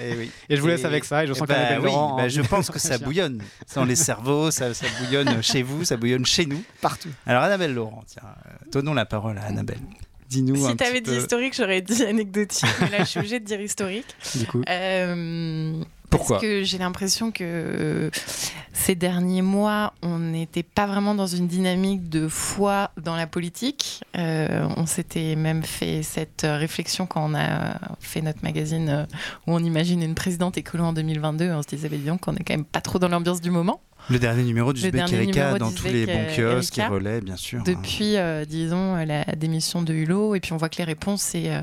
et, 0.00 0.14
oui. 0.16 0.30
Et 0.48 0.56
je 0.56 0.60
vous 0.60 0.66
laisse 0.68 0.84
avec 0.84 1.04
ça 1.04 1.24
et 1.24 1.26
je 1.26 1.32
sens 1.34 1.46
bah, 1.46 1.54
qu'Annabelle 1.54 1.78
oui, 1.80 1.84
Laurent 1.86 2.16
bah, 2.16 2.22
en- 2.24 2.28
je 2.28 2.40
pense 2.42 2.70
que 2.70 2.78
ça 2.78 2.98
bouillonne 3.04 3.42
dans 3.74 3.84
les 3.84 3.96
cerveaux, 3.96 4.50
ça, 4.50 4.72
ça 4.74 4.86
bouillonne 5.00 5.42
chez 5.42 5.62
vous, 5.62 5.84
ça 5.84 5.96
bouillonne 5.96 6.26
chez 6.26 6.46
nous. 6.46 6.62
partout. 6.80 7.08
Alors 7.26 7.42
Annabelle 7.42 7.74
Laurent, 7.74 8.02
tiens, 8.06 8.22
euh, 8.46 8.50
donnons 8.72 8.94
la 8.94 9.04
parole 9.06 9.38
à 9.38 9.44
Annabelle. 9.44 9.78
Dis-nous 10.28 10.64
un 10.66 10.70
Si 10.70 10.76
t'avais 10.76 11.00
petit 11.02 11.10
dit 11.10 11.16
peu. 11.16 11.22
historique, 11.22 11.54
j'aurais 11.56 11.82
dit 11.82 12.02
anecdotique, 12.04 12.64
mais 12.80 12.88
là 12.90 12.98
je 13.00 13.04
suis 13.04 13.18
obligée 13.18 13.38
de 13.40 13.44
dire 13.44 13.60
historique. 13.60 14.06
Du 14.34 14.46
coup, 14.46 14.62
Euh, 14.68 15.74
Parce 16.18 16.40
que 16.40 16.62
j'ai 16.62 16.78
l'impression 16.78 17.30
que 17.30 17.42
euh, 17.42 18.10
ces 18.72 18.94
derniers 18.94 19.42
mois, 19.42 19.94
on 20.02 20.18
n'était 20.18 20.62
pas 20.62 20.86
vraiment 20.86 21.14
dans 21.14 21.26
une 21.26 21.46
dynamique 21.46 22.08
de 22.08 22.28
foi 22.28 22.90
dans 23.00 23.16
la 23.16 23.26
politique. 23.26 24.02
Euh, 24.16 24.68
on 24.76 24.86
s'était 24.86 25.36
même 25.36 25.62
fait 25.62 26.02
cette 26.02 26.44
euh, 26.44 26.56
réflexion 26.56 27.06
quand 27.06 27.30
on 27.30 27.34
a 27.34 27.78
fait 28.00 28.20
notre 28.20 28.42
magazine 28.42 29.06
où 29.46 29.52
on 29.54 29.60
imagine 29.60 30.02
une 30.02 30.14
présidente 30.14 30.58
écolo 30.58 30.84
en 30.84 30.92
2022. 30.92 31.50
On 31.50 31.62
se 31.62 31.68
disait, 31.68 31.88
bah, 31.88 31.96
dis 31.96 32.04
donc, 32.04 32.26
on 32.28 32.34
est 32.34 32.44
quand 32.44 32.54
même 32.54 32.64
pas 32.64 32.80
trop 32.80 32.98
dans 32.98 33.08
l'ambiance 33.08 33.40
du 33.40 33.50
moment. 33.50 33.80
Le 34.10 34.18
dernier 34.18 34.42
numéro 34.42 34.72
Erika 34.74 35.16
numéro 35.16 35.58
dans 35.58 35.72
tous 35.72 35.86
les 35.86 36.06
bons 36.06 36.26
kiosques 36.36 36.78
et 36.78 36.86
relais, 36.86 37.20
bien 37.20 37.36
sûr. 37.36 37.62
Depuis, 37.62 38.16
euh, 38.16 38.44
disons, 38.44 38.96
euh, 38.96 39.04
la 39.04 39.24
démission 39.36 39.82
de 39.82 39.94
Hulot. 39.94 40.34
Et 40.34 40.40
puis 40.40 40.52
on 40.52 40.56
voit 40.56 40.68
que 40.68 40.78
les 40.78 40.84
réponses, 40.84 41.22
c'est 41.22 41.52
euh, 41.52 41.62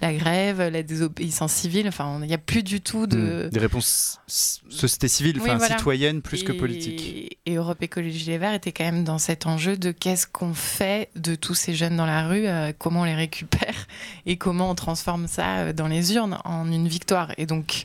la 0.00 0.14
grève, 0.14 0.60
la 0.60 0.82
désobéissance 0.82 1.52
civile. 1.52 1.88
Enfin, 1.88 2.18
il 2.22 2.28
n'y 2.28 2.34
a 2.34 2.38
plus 2.38 2.62
du 2.62 2.80
tout 2.80 3.06
de. 3.06 3.46
Hmm. 3.46 3.50
Des 3.50 3.60
réponses 3.60 4.20
société 4.26 5.08
civile, 5.08 5.36
Oui, 5.36 5.42
enfin 5.42 5.56
voilà. 5.56 5.76
citoyenne 5.76 6.22
plus 6.22 6.42
que 6.44 6.52
politique. 6.52 7.38
Et 7.46 7.54
Europe 7.54 7.82
Écologie 7.82 8.26
Les 8.26 8.38
Verts 8.38 8.54
était 8.54 8.72
quand 8.72 8.84
même 8.84 9.04
dans 9.04 9.18
cet 9.18 9.46
enjeu 9.46 9.76
de 9.76 9.90
qu'est-ce 9.90 10.26
qu'on 10.26 10.54
fait 10.54 11.10
de 11.16 11.34
tous 11.34 11.54
ces 11.54 11.74
jeunes 11.74 11.96
dans 11.96 12.06
la 12.06 12.26
rue, 12.26 12.46
euh, 12.46 12.72
comment 12.76 13.02
on 13.02 13.04
les 13.04 13.14
récupère 13.14 13.86
et 14.26 14.36
comment 14.36 14.70
on 14.70 14.74
transforme 14.74 15.26
ça 15.26 15.72
dans 15.72 15.88
les 15.88 16.14
urnes 16.14 16.38
en 16.44 16.70
une 16.70 16.88
victoire. 16.88 17.32
Et 17.38 17.46
donc, 17.46 17.84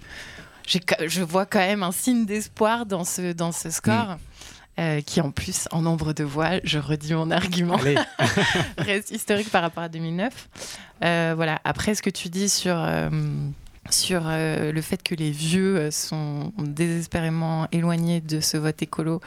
je 0.68 1.22
vois 1.22 1.46
quand 1.46 1.60
même 1.60 1.84
un 1.84 1.92
signe 1.92 2.26
d'espoir 2.26 2.86
dans 2.86 3.04
ce, 3.04 3.34
dans 3.34 3.52
ce 3.52 3.70
score. 3.70 3.94
Mm. 3.94 4.18
euh, 4.80 5.02
qui 5.02 5.22
en 5.22 5.32
plus, 5.32 5.68
en 5.72 5.82
nombre 5.82 6.14
de 6.14 6.24
voix, 6.24 6.60
je 6.64 6.80
redis 6.80 7.14
mon 7.14 7.32
argument, 7.32 7.80
reste 8.78 9.12
historique 9.12 9.50
par 9.50 9.62
rapport 9.62 9.84
à 9.84 9.90
2009. 9.90 10.50
Euh, 11.04 11.34
voilà. 11.36 11.62
Après, 11.64 11.96
ce 11.96 12.02
que 12.02 12.10
tu 12.10 12.30
dis 12.30 12.50
sur, 12.50 12.76
euh, 12.78 13.10
sur 13.90 14.24
le 14.26 14.82
fait 14.82 15.02
que 15.02 15.16
les 15.16 15.32
vieux 15.32 15.92
sont 15.92 16.52
désespérément 16.58 17.68
éloignés 17.72 18.22
de 18.22 18.40
ce 18.40 18.58
vote 18.58 18.82
écolo 18.82 19.22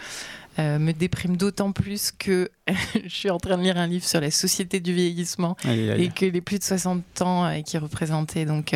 me 0.58 0.90
déprime 0.90 1.36
d'autant 1.36 1.70
plus 1.70 2.10
que 2.10 2.50
je 3.04 3.08
suis 3.08 3.30
en 3.30 3.38
train 3.38 3.56
de 3.56 3.62
lire 3.62 3.78
un 3.78 3.86
livre 3.86 4.04
sur 4.04 4.20
la 4.20 4.32
société 4.32 4.80
du 4.80 4.92
vieillissement 4.92 5.56
allez, 5.62 5.88
allez. 5.88 6.04
et 6.06 6.08
que 6.08 6.26
les 6.26 6.40
plus 6.40 6.58
de 6.58 6.64
60 6.64 7.22
ans 7.22 7.62
qui 7.64 7.78
représentaient 7.78 8.44
donc 8.44 8.74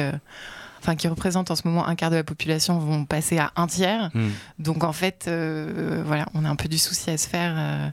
enfin 0.82 0.96
qui 0.96 1.06
représentent 1.08 1.50
en 1.50 1.56
ce 1.56 1.62
moment 1.66 1.86
un 1.86 1.94
quart 1.94 2.10
de 2.10 2.16
la 2.16 2.24
population 2.24 2.78
vont 2.78 3.04
passer 3.04 3.38
à 3.38 3.52
un 3.56 3.66
tiers 3.68 4.10
Hmm. 4.14 4.30
donc 4.58 4.82
en 4.84 4.92
fait 4.92 5.26
euh, 5.28 6.02
voilà 6.04 6.26
on 6.34 6.44
a 6.44 6.48
un 6.48 6.56
peu 6.56 6.68
du 6.68 6.76
souci 6.78 7.08
à 7.10 7.16
se 7.16 7.28
faire 7.28 7.54
euh, 7.56 7.88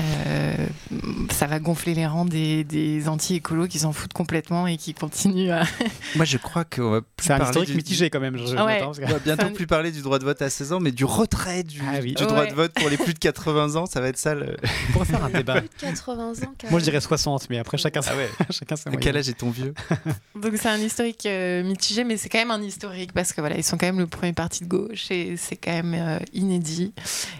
euh, 0.00 0.66
ça 1.30 1.46
va 1.46 1.58
gonfler 1.58 1.94
les 1.94 2.06
rangs 2.06 2.24
des, 2.24 2.64
des 2.64 3.08
anti-écolos 3.08 3.66
qui 3.68 3.78
s'en 3.78 3.92
foutent 3.92 4.12
complètement 4.12 4.66
et 4.66 4.76
qui 4.76 4.94
continuent 4.94 5.50
à 5.50 5.64
Moi, 6.16 6.24
je 6.24 6.36
crois 6.38 6.64
qu'on 6.64 6.90
va 6.90 7.00
plus 7.00 7.26
C'est 7.26 7.32
un 7.32 7.42
historique 7.44 7.70
du- 7.70 7.76
mitigé 7.76 8.10
quand 8.10 8.20
même. 8.20 8.36
je- 8.36 8.54
Ah 8.56 8.64
ouais. 8.64 8.74
j'attends, 8.74 8.86
parce 8.86 8.98
que- 8.98 9.04
On 9.04 9.08
va 9.08 9.18
bientôt 9.18 9.50
plus 9.50 9.66
parler 9.66 9.90
du 9.92 10.02
droit 10.02 10.18
de 10.18 10.24
vote 10.24 10.40
à 10.42 10.50
16 10.50 10.72
ans, 10.72 10.80
mais 10.80 10.92
du 10.92 11.04
retrait 11.04 11.62
du, 11.62 11.80
Ah 11.86 11.98
oui. 12.02 12.14
du 12.14 12.24
droit 12.24 12.40
Ouais. 12.40 12.50
de 12.50 12.54
vote 12.54 12.72
pour 12.74 12.88
les 12.88 12.96
plus 12.96 13.14
de 13.14 13.18
80 13.18 13.76
ans. 13.76 13.86
Ça 13.86 14.00
va 14.00 14.08
être 14.08 14.18
ça. 14.18 14.34
Le... 14.34 14.56
On 14.88 14.92
pourrait 14.92 15.04
faire 15.06 15.24
un 15.24 15.30
débat. 15.30 15.60
80 15.78 16.30
ans. 16.30 16.32
Moi, 16.70 16.80
je 16.80 16.84
dirais 16.84 17.00
60, 17.00 17.48
mais 17.50 17.58
après, 17.58 17.78
chacun, 17.78 18.00
Ah 18.06 18.16
ouais. 18.16 18.28
chacun 18.50 18.76
sa 18.76 18.90
À 18.90 18.96
quel 18.96 19.16
âge 19.16 19.28
est 19.28 19.34
ton 19.38 19.50
vieux? 19.50 19.74
Donc 20.40 20.52
c'est 20.56 20.68
un 20.68 20.78
historique 20.78 21.26
euh, 21.26 21.62
mitigé, 21.62 22.01
mais 22.04 22.16
c'est 22.16 22.28
quand 22.28 22.38
même 22.38 22.50
un 22.50 22.62
historique 22.62 23.12
parce 23.12 23.32
que 23.32 23.40
voilà, 23.40 23.56
ils 23.56 23.64
sont 23.64 23.76
quand 23.78 23.86
même 23.86 23.98
le 23.98 24.06
premier 24.06 24.32
parti 24.32 24.64
de 24.64 24.68
gauche 24.68 25.10
et 25.10 25.36
c'est 25.36 25.56
quand 25.56 25.72
même 25.72 25.94
euh, 25.94 26.18
inédit. 26.32 26.92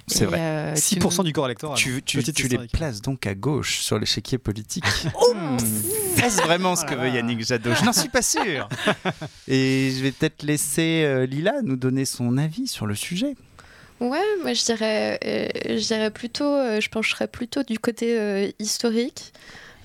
C'est 0.06 0.24
vrai. 0.24 0.38
euh, 0.40 0.74
tu 0.74 0.96
6% 0.96 1.18
nous- 1.18 1.22
du 1.24 1.32
corps 1.32 1.46
électoral. 1.46 1.76
Tu, 1.78 2.02
tu, 2.02 2.18
Petite 2.18 2.34
tu 2.36 2.48
les 2.48 2.58
places 2.68 3.00
donc 3.02 3.26
à 3.26 3.34
gauche 3.34 3.80
sur 3.80 3.98
l'échiquier 3.98 4.38
politique. 4.38 4.84
Est-ce 6.22 6.42
vraiment 6.42 6.76
ce 6.76 6.84
que 6.84 6.94
veut. 6.94 7.08
Yannick 7.08 7.44
Jadot? 7.44 7.74
Je 7.74 7.84
n'en 7.84 7.92
suis 7.92 8.08
pas 8.08 8.22
sûr. 8.22 8.68
Et 9.48 9.92
je 9.96 10.02
vais 10.02 10.12
peut-être 10.12 10.42
laisser 10.42 11.02
euh, 11.04 11.26
Lila 11.26 11.62
nous 11.62 11.76
donner 11.76 12.04
son 12.04 12.38
avis 12.38 12.68
sur 12.68 12.86
le 12.86 12.94
sujet. 12.94 13.34
Ouais, 14.00 14.18
moi 14.42 14.52
je 14.52 14.64
dirais, 14.64 15.18
euh, 15.24 15.48
je 15.78 15.86
dirais 15.86 16.10
plutôt, 16.10 16.44
euh, 16.44 16.80
je 16.80 16.88
pencherais 16.88 17.28
plutôt 17.28 17.62
du 17.62 17.78
côté 17.78 18.18
euh, 18.18 18.50
historique. 18.58 19.32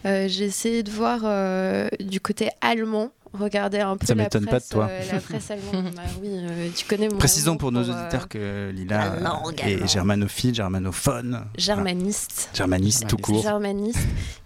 Euh, 0.05 0.27
J'ai 0.27 0.45
essayé 0.45 0.83
de 0.83 0.89
voir 0.91 1.21
euh, 1.23 1.87
du 1.99 2.19
côté 2.19 2.49
allemand, 2.61 3.11
regarder 3.37 3.79
un 3.79 3.97
peu 3.97 4.05
Ça 4.05 4.15
la 4.15 4.23
m'étonne 4.23 4.45
presse, 4.45 4.67
pas 4.67 4.67
de 4.67 4.81
toi. 4.81 4.87
euh, 4.91 5.13
la 5.13 5.19
presse 5.21 5.51
allemande. 5.51 5.91
Bah 5.95 6.01
oui, 6.21 6.29
euh, 6.33 6.69
tu 6.75 6.85
connais 6.85 7.07
mon 7.09 7.17
Précisons 7.17 7.57
pour 7.57 7.71
nos 7.71 7.89
euh, 7.89 7.93
auditeurs 7.93 8.27
que 8.27 8.71
Lila 8.73 9.15
est 9.63 9.87
germanophile, 9.87 10.53
germanophone, 10.53 11.45
germaniste. 11.57 12.49
Germaniste 12.53 13.07
tout 13.07 13.17
court. 13.17 13.41
germaniste. 13.41 13.99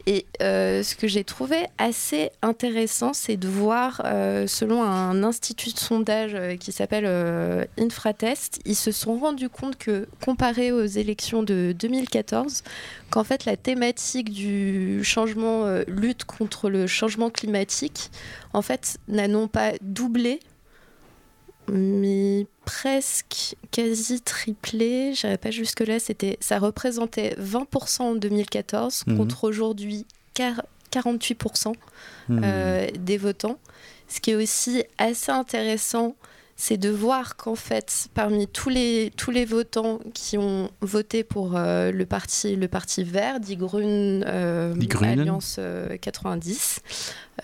Et 0.07 0.25
euh, 0.41 0.81
ce 0.81 0.95
que 0.95 1.07
j'ai 1.07 1.23
trouvé 1.23 1.57
assez 1.77 2.31
intéressant, 2.41 3.13
c'est 3.13 3.37
de 3.37 3.47
voir, 3.47 4.01
euh, 4.05 4.47
selon 4.47 4.83
un 4.83 5.23
institut 5.23 5.71
de 5.73 5.77
sondage 5.79 6.31
euh, 6.33 6.55
qui 6.57 6.71
s'appelle 6.71 7.05
euh, 7.07 7.65
Infratest, 7.79 8.59
ils 8.65 8.75
se 8.75 8.91
sont 8.91 9.17
rendus 9.17 9.49
compte 9.49 9.77
que, 9.77 10.07
comparé 10.25 10.71
aux 10.71 10.85
élections 10.85 11.43
de 11.43 11.75
2014, 11.77 12.63
qu'en 13.11 13.23
fait 13.23 13.45
la 13.45 13.57
thématique 13.57 14.31
du 14.31 15.03
changement, 15.03 15.65
euh, 15.65 15.83
lutte 15.87 16.23
contre 16.25 16.69
le 16.69 16.87
changement 16.87 17.29
climatique, 17.29 18.09
en 18.53 18.61
fait, 18.61 18.97
n'a 19.07 19.27
non 19.27 19.47
pas 19.47 19.73
doublé, 19.81 20.39
mais 21.67 22.47
presque 22.65 23.55
quasi 23.71 24.21
triplé. 24.21 25.13
J'irai 25.13 25.37
pas 25.37 25.51
jusque 25.51 25.81
là. 25.81 25.99
C'était, 25.99 26.37
ça 26.41 26.59
représentait 26.59 27.35
20% 27.39 28.01
en 28.03 28.15
2014 28.15 29.03
Mhm. 29.07 29.17
contre 29.17 29.43
aujourd'hui 29.45 30.05
quar- 30.35 30.63
48% 30.91 31.73
Hmm. 32.27 32.41
euh, 32.43 32.87
des 32.99 33.17
votants. 33.17 33.57
Ce 34.07 34.19
qui 34.19 34.31
est 34.31 34.35
aussi 34.35 34.83
assez 34.97 35.31
intéressant, 35.31 36.15
c'est 36.63 36.77
de 36.77 36.91
voir 36.91 37.37
qu'en 37.37 37.55
fait, 37.55 38.07
parmi 38.13 38.47
tous 38.47 38.69
les, 38.69 39.11
tous 39.17 39.31
les 39.31 39.45
votants 39.45 39.97
qui 40.13 40.37
ont 40.37 40.69
voté 40.81 41.23
pour 41.23 41.55
euh, 41.57 41.91
le, 41.91 42.05
parti, 42.05 42.55
le 42.55 42.67
parti 42.67 43.03
vert, 43.03 43.39
Die 43.39 43.57
Grünen, 43.57 44.23
euh. 44.27 44.75
Alliance 45.21 45.55
euh, 45.57 45.97
90, 45.97 46.81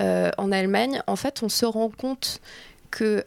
euh, 0.01 0.30
en 0.38 0.51
Allemagne, 0.51 1.01
en 1.08 1.15
fait, 1.15 1.41
on 1.41 1.49
se 1.49 1.65
rend 1.65 1.89
compte 1.89 2.41
que 2.91 3.23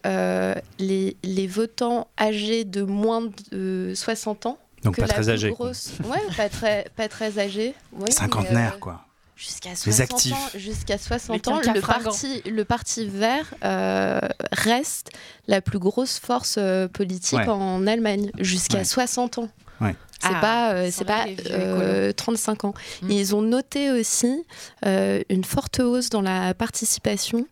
les, 0.79 1.17
les 1.25 1.47
votants 1.49 2.07
âgés 2.21 2.65
de 2.65 2.83
moins 2.83 3.29
de 3.51 3.93
60 3.93 4.47
ans, 4.47 4.59
Donc 4.85 4.97
pas 4.97 5.09
très 5.09 5.29
âgé. 5.29 5.51
grosse- 5.51 5.91
Ouais, 6.05 6.21
pas 6.37 6.49
très, 6.49 6.87
pas 6.95 7.09
très 7.09 7.41
Cinquantenaire, 8.13 8.75
euh, 8.77 8.79
quoi. 8.79 9.05
Jusqu'à 9.41 9.71
Les 9.71 9.77
60 9.77 10.01
actifs. 10.13 10.33
ans, 10.35 10.49
jusqu'à 10.59 10.99
60 10.99 11.47
Les 11.47 11.53
ans, 11.53 11.61
le 11.75 11.81
parti, 11.81 12.43
le 12.45 12.65
parti 12.67 13.07
vert 13.09 13.47
euh, 13.65 14.21
reste 14.53 15.11
la 15.49 15.63
plus 15.63 15.79
grosse 15.79 16.19
force 16.19 16.57
euh, 16.59 16.89
politique 16.89 17.39
Ouais. 17.39 17.49
en 17.49 17.87
Allemagne 17.87 18.31
jusqu'à 18.39 18.79
Ouais. 18.79 18.85
60 18.85 19.39
ans. 19.39 19.49
Ouais. 19.81 19.95
C'est 20.21 20.29
Ah, 20.35 20.41
pas, 20.43 20.73
euh, 20.75 20.89
c'est 20.93 21.09
là, 21.09 21.25
pas 21.25 21.43
euh, 21.53 22.13
35 22.13 22.65
ans. 22.67 22.75
Mm. 23.03 23.11
Ils 23.11 23.35
ont 23.35 23.41
noté 23.41 23.91
aussi 23.91 24.45
euh, 24.85 25.23
une 25.31 25.45
forte 25.45 25.81
hausse 25.81 26.11
dans 26.11 26.21
la 26.21 26.53
participation. 26.53 27.47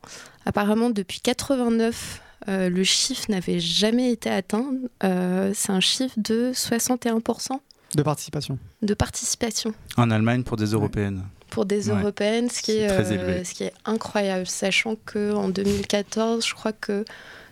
Apparemment, 0.45 0.91
depuis 0.91 1.21
89, 1.21 2.21
euh, 2.49 2.69
le 2.69 2.85
chiffre 2.85 3.25
n'avait 3.31 3.61
jamais 3.61 4.13
été 4.13 4.29
atteint. 4.29 4.67
Euh, 5.05 5.53
c'est 5.55 5.73
un 5.73 5.81
chiffre 5.81 6.15
de 6.19 6.53
61% 6.55 7.59
De 7.95 8.03
participation. 8.03 8.59
de 8.83 8.93
participation 8.93 9.73
En 9.97 10.11
Allemagne 10.11 10.43
pour 10.43 10.59
des 10.59 10.67
européennes. 10.73 11.25
Pour 11.51 11.65
des 11.67 11.89
Ouais. 11.91 11.97
européennes, 11.97 12.49
ce 12.51 12.63
qui, 12.63 12.79
est, 12.79 12.91
euh, 12.91 13.45
ce 13.45 13.55
qui 13.55 13.65
est 13.65 13.73
incroyable, 13.85 14.47
sachant 14.47 14.97
que 15.07 15.33
en 15.33 15.49
2014, 15.49 16.47
je 16.47 16.55
crois 16.55 16.73
que 16.73 17.05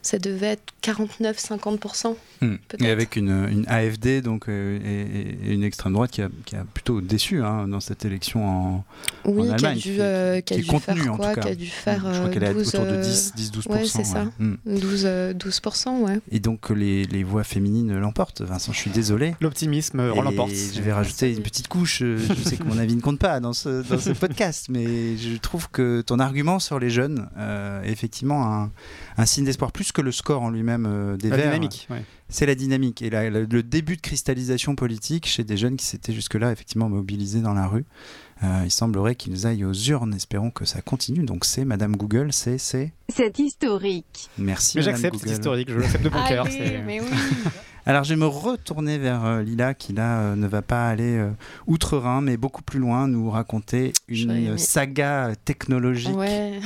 ça 0.07 0.19
devait 0.19 0.47
être 0.49 0.73
49-50%. 0.83 2.15
Hmm. 2.43 2.57
Peut-être. 2.69 2.83
Et 2.85 2.91
avec 2.91 3.17
une, 3.17 3.31
une 3.51 3.65
AFD 3.67 4.21
donc, 4.23 4.49
euh, 4.49 4.79
et, 4.85 5.49
et 5.51 5.55
une 5.55 5.65
extrême 5.65 5.95
droite 5.95 6.11
qui 6.11 6.21
a, 6.21 6.29
qui 6.45 6.55
a 6.55 6.65
plutôt 6.75 7.01
déçu 7.01 7.43
hein, 7.43 7.67
dans 7.67 7.81
cette 7.81 8.05
élection 8.05 8.47
en, 8.47 8.85
Oui, 9.25 9.45
qui 9.47 9.51
a 9.51 9.55
Allemagne, 9.55 9.77
dû, 9.79 9.83
qui- 9.83 9.97
euh, 10.01 10.41
qui 10.43 10.53
a 10.55 10.57
qui 10.59 10.63
dû 10.63 10.69
contenue, 10.69 11.01
faire 11.01 11.13
en 11.13 11.17
quoi 11.17 11.29
tout 11.31 11.35
cas. 11.37 11.41
Qui 11.47 11.49
a 11.49 11.55
dû 11.55 11.67
faire 11.67 12.01
je 12.13 12.19
crois 12.19 12.29
euh, 12.29 12.33
qu'elle 12.33 12.43
est 12.45 12.53
12, 12.55 12.69
autour 12.69 12.85
de 12.85 12.91
euh, 12.91 13.03
10-12%. 13.03 13.73
ouais, 13.73 13.85
c'est 13.87 14.05
ça. 14.05 14.25
Hmm. 14.39 14.55
12, 14.67 15.03
euh, 15.07 15.33
12%, 15.33 16.01
ouais. 16.03 16.21
Et 16.31 16.39
donc 16.41 16.69
les, 16.71 17.05
les 17.05 17.25
voix 17.25 17.43
féminines 17.45 17.99
l'emportent. 17.99 18.43
Vincent, 18.43 18.73
je 18.73 18.79
suis 18.79 18.91
désolé. 18.91 19.35
L'optimisme 19.41 20.07
l'emporte. 20.07 20.51
je 20.53 20.81
vais 20.83 20.93
rajouter 20.93 21.33
une 21.35 21.43
petite 21.43 21.69
couche. 21.69 22.03
euh, 22.03 22.19
Je 22.19 22.43
sais 22.49 22.57
que 22.59 22.65
mon 22.65 22.77
avis 22.79 22.95
ne 22.97 23.01
compte 23.01 23.19
pas 23.19 23.41
dans 23.41 23.55
ce, 23.55 23.83
dans 23.89 23.99
ce 23.99 24.11
podcast, 24.11 24.67
mais 24.69 25.17
je 25.17 25.37
trouve 25.39 25.71
que 25.71 26.03
ton 26.03 26.19
argument 26.19 26.59
sur 26.59 26.79
les 26.79 26.91
jeunes 26.91 27.29
euh, 27.39 27.83
est 27.83 27.91
effectivement 27.93 28.45
un, 28.53 28.71
un 29.17 29.25
signe 29.27 29.45
d'espoir, 29.47 29.73
plus 29.73 29.91
que 29.97 30.03
le 30.03 30.13
score 30.13 30.43
en 30.43 30.51
lui-même 30.51 30.87
euh, 30.87 31.17
des 31.17 31.31
La 31.31 31.37
Verts. 31.37 31.47
dynamique. 31.47 31.87
ouais. 31.91 32.05
C'est 32.29 32.47
la 32.47 32.55
dynamique 32.55 33.03
et 33.03 33.11
la- 33.11 33.31
la- 33.31 33.41
le 33.41 33.63
début 33.63 33.97
de 33.97 34.01
cristallisation 34.03 34.75
politique 34.77 35.27
chez 35.27 35.43
des 35.45 35.57
jeunes 35.57 35.77
qui 35.77 35.87
s'étaient 35.87 36.13
jusque-là 36.13 36.53
effectivement 36.53 36.89
mobilisés 36.89 37.41
dans 37.41 37.55
la 37.55 37.67
rue. 37.67 37.85
Euh, 38.45 38.63
il 38.65 38.71
semblerait 38.71 39.15
qu'ils 39.15 39.47
aillent 39.47 39.65
aux 39.65 39.73
urnes. 39.73 40.13
Espérons 40.15 40.51
que 40.51 40.65
ça 40.67 40.83
continue. 40.83 41.25
Donc 41.25 41.45
c'est 41.47 41.65
Madame 41.65 41.97
Google, 41.97 42.33
c'est 42.33 42.59
c'est 42.59 42.93
C'est 43.09 43.39
historique. 43.39 44.29
merci 44.37 44.77
Mais 44.77 44.83
j'accepte, 44.83 45.17
c'est 45.19 45.31
historique, 45.31 45.71
je 45.71 45.79
l'accepte 45.79 46.05
de 46.05 46.09
bon 46.11 46.23
cœur. 46.29 46.45
mais 46.87 47.01
oui. 47.01 47.07
Alors 47.89 48.03
je 48.03 48.11
vais 48.15 48.21
me 48.21 48.27
retourner 48.27 48.99
vers 48.99 49.25
euh, 49.25 49.43
Lila 49.43 49.73
qui 49.73 49.93
là 49.93 50.19
euh, 50.19 50.35
ne 50.37 50.49
va 50.49 50.61
pas 50.61 50.89
aller 50.89 51.17
euh, 51.19 51.31
outre-Rhin 51.69 52.21
mais 52.21 52.37
beaucoup 52.37 52.63
plus 52.63 52.81
loin 52.81 53.07
nous 53.07 53.31
raconter 53.31 53.93
une 54.09 54.33
aimé. 54.33 54.59
saga 54.59 55.33
technologique 55.45 56.17
Ouais. 56.17 56.59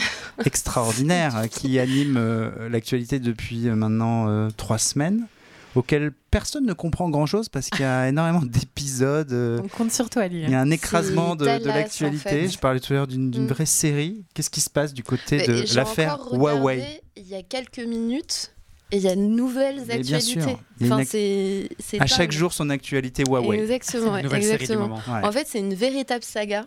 extraordinaire 0.46 1.42
qui 1.50 1.78
anime 1.78 2.16
euh, 2.16 2.68
l'actualité 2.70 3.18
depuis 3.18 3.68
euh, 3.68 3.74
maintenant 3.76 4.28
euh, 4.28 4.48
trois 4.56 4.78
semaines 4.78 5.26
auquel 5.74 6.12
personne 6.30 6.64
ne 6.66 6.72
comprend 6.72 7.08
grand-chose 7.10 7.48
parce 7.48 7.68
qu'il 7.70 7.80
y 7.82 7.84
a 7.84 8.08
énormément 8.08 8.42
d'épisodes. 8.42 9.32
euh, 9.32 9.60
On 9.64 9.68
compte 9.68 9.92
sur 9.92 10.10
toi, 10.10 10.26
Lila. 10.28 10.46
il 10.48 10.52
y 10.52 10.54
a 10.54 10.60
un 10.60 10.70
écrasement 10.70 11.36
de, 11.36 11.40
de 11.44 11.44
Dallas, 11.46 11.62
en 11.72 11.74
l'actualité. 11.74 12.28
fait. 12.28 12.48
Je 12.48 12.58
parlais 12.58 12.80
tout 12.80 12.92
à 12.92 12.96
l'heure 12.96 13.06
d'une 13.06 13.30
Mm. 13.30 13.46
vraie 13.46 13.66
série. 13.66 14.24
Qu'est-ce 14.34 14.50
qui 14.50 14.60
se 14.60 14.70
passe 14.70 14.92
du 14.94 15.02
côté 15.02 15.38
Mais 15.38 15.46
de 15.46 15.74
l'affaire 15.76 16.18
Huawei 16.32 17.02
Il 17.16 17.26
y 17.28 17.34
a 17.34 17.42
quelques 17.42 17.78
minutes 17.80 18.54
et 18.92 18.96
il 18.96 19.02
y 19.02 19.08
a 19.08 19.14
de 19.14 19.20
nouvelles 19.20 19.82
Mais 19.86 19.98
bien 19.98 20.18
actualités. 20.18 20.40
sûr, 20.40 20.40
il 20.42 20.46
y 20.48 20.84
a 20.84 20.86
une 20.86 20.92
Enfin, 20.92 21.02
ac- 21.02 21.06
c'est 21.06 21.68
c'est 21.78 22.00
À 22.00 22.06
chaque 22.06 22.32
jour, 22.32 22.52
son 22.52 22.70
actualité 22.70 23.22
Huawei. 23.28 23.58
Exactement. 23.60 24.16
Nouvelle 24.22 24.42
série 24.42 24.56
du 24.58 24.62
exactement. 24.64 24.88
moment. 24.88 25.02
Ouais. 25.08 25.26
En 25.26 25.32
fait, 25.32 25.46
c'est 25.48 25.58
une 25.60 25.74
véritable 25.74 26.24
saga. 26.24 26.64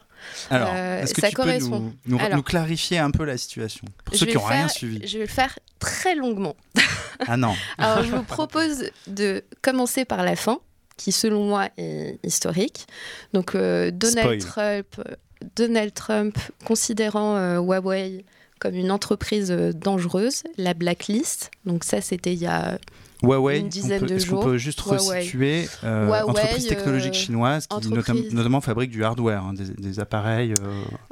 Alors, 0.49 0.69
euh, 0.73 1.01
est-ce 1.01 1.13
que 1.13 1.21
ça 1.21 1.29
tu 1.29 1.35
peux 1.35 1.41
correspond. 1.43 1.79
nous, 1.79 1.93
nous- 2.05 2.19
Alors, 2.23 2.37
nous 2.37 2.43
clarifier 2.43 2.97
un 2.99 3.11
peu 3.11 3.25
la 3.25 3.37
situation 3.37 3.85
Pour 4.05 4.13
je 4.13 4.19
ceux 4.19 4.25
vais 4.25 4.31
qui 4.31 4.37
n'ont 4.37 4.43
rien 4.45 4.59
faire- 4.67 4.71
suivi? 4.71 5.05
Je 5.07 5.17
vais 5.17 5.25
le 5.25 5.29
faire 5.29 5.57
très 5.79 6.15
longuement. 6.15 6.55
Ah 7.27 7.37
non. 7.37 7.53
Alors, 7.77 8.03
je 8.03 8.11
vous 8.11 8.23
propose 8.23 8.85
de 9.07 9.43
commencer 9.61 10.03
par 10.03 10.23
la 10.23 10.35
fin, 10.35 10.59
qui 10.97 11.11
selon 11.11 11.45
moi 11.45 11.69
est 11.77 12.19
historique. 12.23 12.87
Donc, 13.33 13.53
euh, 13.55 13.91
Donald, 13.91 14.41
Spoil. 14.41 14.83
Trump, 14.85 15.09
Donald 15.55 15.93
Trump, 15.93 16.37
considérant 16.65 17.35
euh, 17.37 17.59
Huawei 17.59 18.25
comme 18.63 18.75
une 18.75 18.91
entreprise 18.91 19.51
euh, 19.51 19.73
dangereuse, 19.73 20.43
la 20.57 20.73
blacklist. 20.73 21.51
Donc, 21.65 21.83
ça, 21.83 21.99
c'était 22.01 22.33
il 22.33 22.39
y 22.39 22.45
a 22.47 22.79
Huawei, 23.21 23.59
Une 23.59 23.65
on 23.65 23.69
dizaine 23.69 23.99
peut- 23.99 24.05
de 24.07 24.15
est-ce 24.15 24.25
qu'on 24.25 24.31
jours. 24.37 24.43
peut 24.45 24.57
juste 24.57 24.79
Huawei. 24.81 25.17
resituer 25.19 25.69
euh, 25.83 26.07
Huawei, 26.07 26.21
entreprise 26.29 26.67
technologique 26.67 27.13
euh, 27.13 27.17
chinoise 27.17 27.67
qui 27.67 27.89
notam- 27.89 28.33
notamment 28.33 28.59
fabrique 28.61 28.89
du 28.91 29.03
hardware, 29.03 29.43
hein, 29.43 29.53
des, 29.53 29.69
des 29.69 29.99
appareils. 29.99 30.53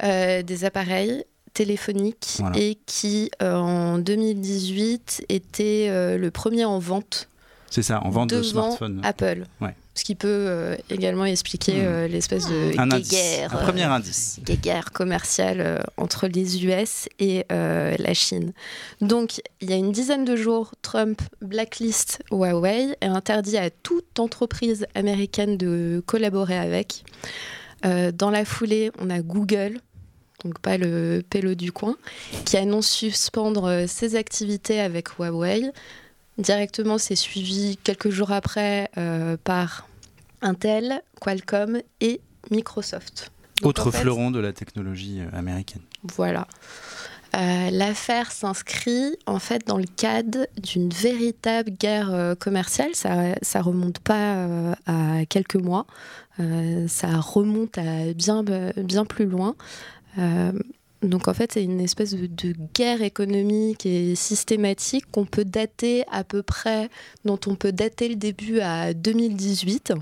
euh, 0.02 0.42
des 0.42 0.64
appareils 0.64 1.24
téléphoniques 1.54 2.36
Voilà. 2.38 2.58
et 2.58 2.78
qui, 2.86 3.30
en 3.42 3.98
2018, 3.98 5.26
était 5.28 6.16
le 6.18 6.30
premier 6.30 6.64
en 6.64 6.78
vente 6.78 7.28
c'est 7.70 7.82
ça, 7.82 8.02
en 8.04 8.10
vente 8.10 8.28
de 8.30 8.42
smartphones. 8.42 9.00
Apple. 9.02 9.44
Ouais. 9.62 9.74
Ce 9.94 10.04
qui 10.04 10.14
peut 10.14 10.26
euh, 10.28 10.74
également 10.88 11.26
expliquer 11.26 11.72
Hmm. 11.72 11.84
euh, 11.86 12.08
l'espèce 12.08 12.46
de 12.48 12.72
Un 12.78 12.90
indice, 12.90 13.10
guerre, 13.10 13.54
un 13.54 13.58
premier 13.62 13.82
indice. 13.82 14.40
guerre 14.62 14.90
commerciale 14.92 15.60
euh, 15.60 15.78
entre 15.98 16.28
les 16.28 16.64
US 16.64 17.08
et 17.18 17.44
euh, 17.52 17.94
la 17.98 18.14
Chine. 18.14 18.52
Donc, 19.02 19.42
il 19.60 19.68
y 19.68 19.72
a 19.74 19.76
une 19.76 19.92
dizaine 19.92 20.24
de 20.24 20.34
jours, 20.34 20.72
Trump 20.80 21.20
blacklist 21.42 22.22
Huawei 22.30 22.96
et 23.02 23.06
interdit 23.06 23.58
à 23.58 23.68
toute 23.68 24.18
entreprise 24.18 24.86
américaine 24.94 25.58
de 25.58 26.02
collaborer 26.06 26.56
avec. 26.56 27.04
Euh, 27.84 28.12
dans 28.12 28.30
la 28.30 28.46
foulée, 28.46 28.92
on 28.98 29.10
a 29.10 29.20
Google, 29.20 29.78
donc 30.44 30.58
pas 30.60 30.78
le 30.78 31.22
pélo 31.28 31.54
du 31.54 31.70
coin, 31.70 31.96
qui 32.46 32.56
annonce 32.56 32.88
suspendre 32.88 33.64
euh, 33.64 33.84
ses 33.86 34.16
activités 34.16 34.80
avec 34.80 35.08
Huawei. 35.18 35.70
Directement, 36.38 36.98
c'est 36.98 37.16
suivi 37.16 37.76
quelques 37.82 38.10
jours 38.10 38.32
après 38.32 38.90
euh, 38.96 39.36
par 39.42 39.86
Intel, 40.40 41.02
Qualcomm 41.20 41.80
et 42.00 42.20
Microsoft. 42.50 43.30
Donc, 43.60 43.70
Autre 43.70 43.88
en 43.88 43.90
fait, 43.90 43.98
fleuron 43.98 44.30
de 44.30 44.40
la 44.40 44.52
technologie 44.52 45.20
euh, 45.20 45.38
américaine. 45.38 45.82
Voilà. 46.02 46.48
Euh, 47.34 47.70
L'affaire 47.70 48.30
s'inscrit 48.30 49.16
en 49.26 49.38
fait 49.38 49.66
dans 49.66 49.78
le 49.78 49.84
cadre 49.84 50.46
d'une 50.62 50.90
véritable 50.90 51.70
guerre 51.70 52.12
euh, 52.12 52.34
commerciale. 52.34 52.94
Ça, 52.94 53.34
ça 53.40 53.62
remonte 53.62 54.00
pas 54.00 54.34
euh, 54.34 54.74
à 54.86 55.24
quelques 55.26 55.56
mois, 55.56 55.86
ça 56.88 57.20
remonte 57.20 57.78
à 57.78 58.12
bien, 58.14 58.42
bien 58.76 59.04
plus 59.04 59.26
loin. 59.26 59.54
Donc 61.02 61.26
en 61.26 61.34
fait, 61.34 61.52
c'est 61.52 61.64
une 61.64 61.80
espèce 61.80 62.14
de, 62.14 62.54
guerre 62.74 63.02
économique 63.02 63.86
et 63.86 64.14
systématique 64.14 65.04
qu'on 65.10 65.24
peut 65.24 65.44
dater 65.44 66.04
à 66.10 66.22
peu 66.22 66.42
près, 66.42 66.88
dont 67.24 67.38
on 67.46 67.56
peut 67.56 67.72
dater 67.72 68.08
le 68.08 68.16
début 68.16 68.60
à 68.60 68.94
2018. 68.94 69.92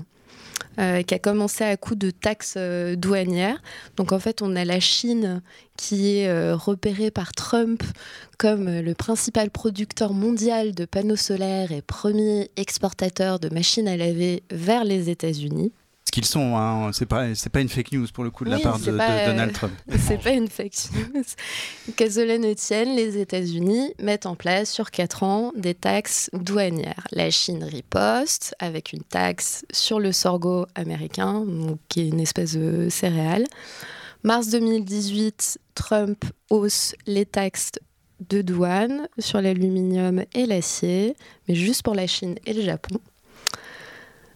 euh, 0.79 1.01
qui 1.01 1.13
a 1.13 1.19
commencé 1.19 1.65
à 1.65 1.75
coup 1.75 1.95
de 1.95 2.11
taxes 2.11 2.53
euh, 2.55 2.95
douanières. 2.95 3.61
Donc 3.97 4.13
en 4.13 4.19
fait, 4.19 4.41
on 4.41 4.55
a 4.55 4.63
la 4.63 4.79
Chine 4.79 5.41
qui 5.75 6.15
est 6.15 6.29
euh, 6.29 6.55
repérée 6.55 7.11
par 7.11 7.33
Trump 7.33 7.83
comme 8.37 8.79
le 8.79 8.93
principal 8.93 9.49
producteur 9.49 10.13
mondial 10.13 10.73
de 10.73 10.85
panneaux 10.85 11.17
solaires 11.17 11.73
et 11.73 11.81
premier 11.81 12.51
exportateur 12.55 13.39
de 13.39 13.49
machines 13.49 13.87
à 13.87 13.97
laver 13.97 14.43
vers 14.49 14.85
les 14.85 15.09
États-Unis. 15.09 15.73
Ce 16.11 16.13
qu'ils 16.13 16.25
sont, 16.25 16.57
hein, 16.57 16.91
c'est 16.91 17.05
pas, 17.05 17.33
c'est 17.35 17.49
pas 17.49 17.61
une 17.61 17.69
fake 17.69 17.93
news 17.93 18.05
pour 18.13 18.25
le 18.25 18.31
coup 18.31 18.43
de 18.43 18.49
la 18.49 18.59
part 18.59 18.77
de, 18.79 18.87
Donald 18.91 19.53
Trump. 19.53 19.71
C'est 19.97 20.21
pas 20.21 20.31
une 20.31 20.49
fake 20.49 20.89
news. 20.93 21.23
Qu'à 21.95 22.11
cela 22.11 22.37
ne 22.37 22.53
tienne, 22.53 22.97
les 22.97 23.17
États-Unis 23.17 23.93
mettent 23.97 24.25
en 24.25 24.35
place 24.35 24.69
sur 24.69 24.91
4 24.91 25.23
ans 25.23 25.53
des 25.55 25.73
taxes 25.73 26.29
douanières. 26.33 27.07
La 27.13 27.31
Chine 27.31 27.63
riposte 27.63 28.53
avec 28.59 28.91
une 28.91 29.03
taxe 29.03 29.63
sur 29.71 30.01
le 30.01 30.11
sorgho 30.11 30.65
américain, 30.75 31.45
donc, 31.45 31.79
qui 31.87 32.01
est 32.01 32.09
une 32.09 32.19
espèce 32.19 32.57
de 32.57 32.89
céréale. 32.89 33.45
Mars 34.23 34.49
2018, 34.49 35.59
Trump 35.75 36.25
hausse 36.49 36.93
les 37.07 37.25
taxes 37.25 37.71
de 38.29 38.41
douane 38.41 39.07
sur 39.17 39.39
l'aluminium 39.39 40.25
et 40.33 40.45
l'acier, 40.45 41.15
mais 41.47 41.55
juste 41.55 41.83
pour 41.83 41.95
la 41.95 42.05
Chine 42.05 42.35
et 42.45 42.51
le 42.51 42.63
Japon. 42.63 42.99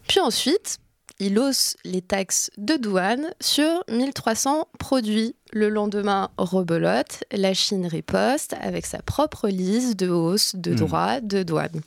Puis 0.08 0.20
ensuite, 0.20 0.78
il 1.18 1.38
hausse 1.38 1.76
les 1.84 2.02
taxes 2.02 2.50
de 2.58 2.76
douane 2.76 3.30
sur 3.40 3.84
1300 3.90 4.68
produits. 4.78 5.34
Le 5.52 5.68
lendemain, 5.68 6.30
rebelote, 6.36 7.24
la 7.32 7.54
Chine 7.54 7.86
riposte 7.86 8.54
avec 8.60 8.84
sa 8.86 8.98
propre 8.98 9.48
liste 9.48 9.98
de 9.98 10.08
hausse 10.08 10.56
de 10.56 10.72
Hmm. 10.72 10.76
droits 10.76 11.20
de 11.20 11.42
douane. 11.42 11.80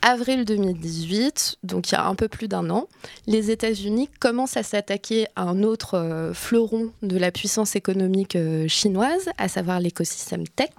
Avril 0.00 0.44
2018, 0.44 1.56
donc 1.64 1.90
il 1.90 1.94
y 1.94 1.96
a 1.96 2.06
un 2.06 2.14
peu 2.14 2.28
plus 2.28 2.46
d'un 2.46 2.70
an, 2.70 2.86
les 3.26 3.50
États-Unis 3.50 4.08
commencent 4.20 4.56
à 4.56 4.62
s'attaquer 4.62 5.26
à 5.34 5.42
un 5.42 5.64
autre 5.64 5.94
euh, 5.94 6.32
fleuron 6.32 6.92
de 7.02 7.18
la 7.18 7.32
puissance 7.32 7.74
économique 7.74 8.36
euh, 8.36 8.68
chinoise, 8.68 9.28
à 9.38 9.48
savoir 9.48 9.80
l'écosystème 9.80 10.46
tech. 10.46 10.70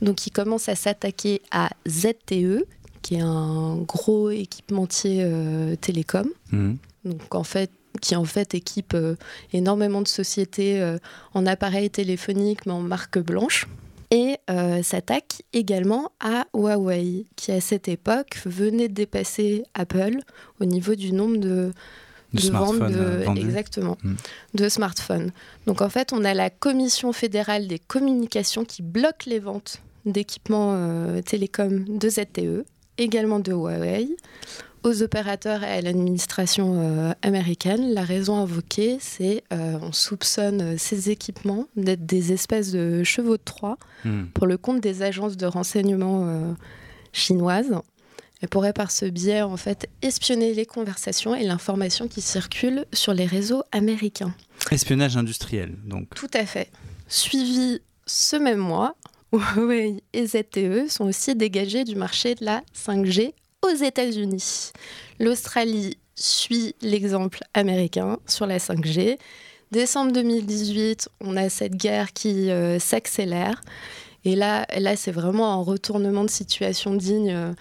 Donc 0.00 0.26
ils 0.26 0.30
commencent 0.30 0.70
à 0.70 0.76
s'attaquer 0.76 1.42
à 1.50 1.68
ZTE, 1.86 2.64
qui 3.08 3.14
est 3.14 3.20
un 3.20 3.76
gros 3.76 4.28
équipementier 4.30 5.22
euh, 5.22 5.76
télécom 5.76 6.28
Mhm. 6.52 6.76
donc 7.06 7.34
en 7.34 7.42
fait 7.42 7.70
qui 8.02 8.14
en 8.16 8.24
fait 8.26 8.54
équipe 8.54 8.92
euh, 8.94 9.14
énormément 9.54 10.02
de 10.02 10.08
sociétés 10.08 10.78
euh, 10.82 10.98
en 11.32 11.46
appareils 11.46 11.88
téléphoniques 11.88 12.66
mais 12.66 12.72
en 12.72 12.82
marque 12.82 13.18
blanche 13.18 13.66
et 14.10 14.36
s'attaque 14.82 15.42
également 15.54 16.12
à 16.20 16.46
Huawei 16.54 17.24
qui 17.36 17.50
à 17.52 17.60
cette 17.62 17.88
époque 17.88 18.38
venait 18.46 18.88
de 18.88 18.94
dépasser 18.94 19.64
Apple 19.74 20.18
au 20.60 20.64
niveau 20.66 20.94
du 20.94 21.12
nombre 21.12 21.36
de, 21.38 21.72
De 22.34 22.40
de 22.40 22.50
ventes 22.50 22.76
smartphones 22.76 23.34
de, 23.34 23.40
exactement 23.40 23.96
Mm. 24.02 24.14
de 24.54 24.68
smartphones. 24.68 25.30
Donc 25.66 25.80
en 25.82 25.88
fait, 25.90 26.12
on 26.14 26.24
a 26.24 26.32
la 26.34 26.48
Commission 26.50 27.12
fédérale 27.12 27.68
des 27.68 27.78
communications 27.78 28.64
qui 28.66 28.80
bloque 28.82 29.24
les 29.26 29.40
ventes 29.40 29.80
d'équipements 30.06 30.72
euh, 30.74 31.20
télécoms 31.22 31.84
de 31.86 32.08
ZTE, 32.08 32.64
également 32.98 33.38
de 33.40 33.52
Huawei, 33.52 34.08
aux 34.84 35.02
opérateurs 35.02 35.64
et 35.64 35.66
à 35.70 35.80
l'administration 35.80 36.74
euh, 36.80 37.12
américaine. 37.22 37.92
La 37.94 38.02
raison 38.02 38.36
invoquée, 38.36 38.98
c'est 39.00 39.42
euh, 39.52 39.78
on 39.82 39.92
soupçonne 39.92 40.60
euh, 40.62 40.74
ces 40.78 41.10
équipements 41.10 41.66
d'être 41.76 42.06
des 42.06 42.32
espèces 42.32 42.70
de 42.72 43.02
chevaux 43.04 43.36
de 43.36 43.42
Troie 43.44 43.76
Mhm. 44.04 44.28
pour 44.32 44.46
le 44.46 44.56
compte 44.56 44.80
des 44.80 45.02
agences 45.02 45.36
de 45.36 45.46
renseignement 45.46 46.28
euh, 46.28 46.52
chinoises. 47.12 47.72
Elle 48.40 48.48
pourrait 48.48 48.72
par 48.72 48.92
ce 48.92 49.04
biais 49.06 49.42
en 49.42 49.56
fait 49.56 49.88
espionner 50.02 50.54
les 50.54 50.64
conversations 50.66 51.34
et 51.34 51.42
l'information 51.42 52.06
qui 52.06 52.20
circule 52.20 52.84
sur 52.92 53.12
les 53.12 53.26
réseaux 53.26 53.64
américains. 53.72 54.32
Espionnage 54.70 55.16
industriel, 55.16 55.74
donc. 55.84 56.14
Tout 56.14 56.30
à 56.34 56.46
fait. 56.46 56.70
Suivi 57.08 57.80
ce 58.06 58.36
même 58.36 58.58
mois, 58.58 58.94
Huawei 59.32 60.02
et 60.12 60.26
ZTE 60.26 60.88
sont 60.88 61.04
aussi 61.04 61.34
dégagés 61.34 61.84
du 61.84 61.96
marché 61.96 62.34
de 62.34 62.44
la 62.44 62.62
5G 62.74 63.34
aux 63.62 63.74
États-Unis. 63.74 64.72
L'Australie 65.18 65.98
suit 66.14 66.74
l'exemple 66.80 67.40
américain 67.54 68.18
sur 68.26 68.46
la 68.46 68.58
5G. 68.58 69.18
Décembre 69.70 70.12
2018, 70.12 71.10
on 71.20 71.36
a 71.36 71.48
cette 71.50 71.76
guerre 71.76 72.12
qui 72.12 72.50
euh, 72.50 72.78
s'accélère. 72.78 73.60
Et 74.24 74.34
là, 74.34 74.66
là 74.76 74.96
c'est 74.96 75.12
vraiment 75.12 75.52
un 75.52 75.62
retournement 75.62 76.24
de 76.24 76.30
situation 76.30 76.94
digne 76.94 77.32
euh, 77.32 77.52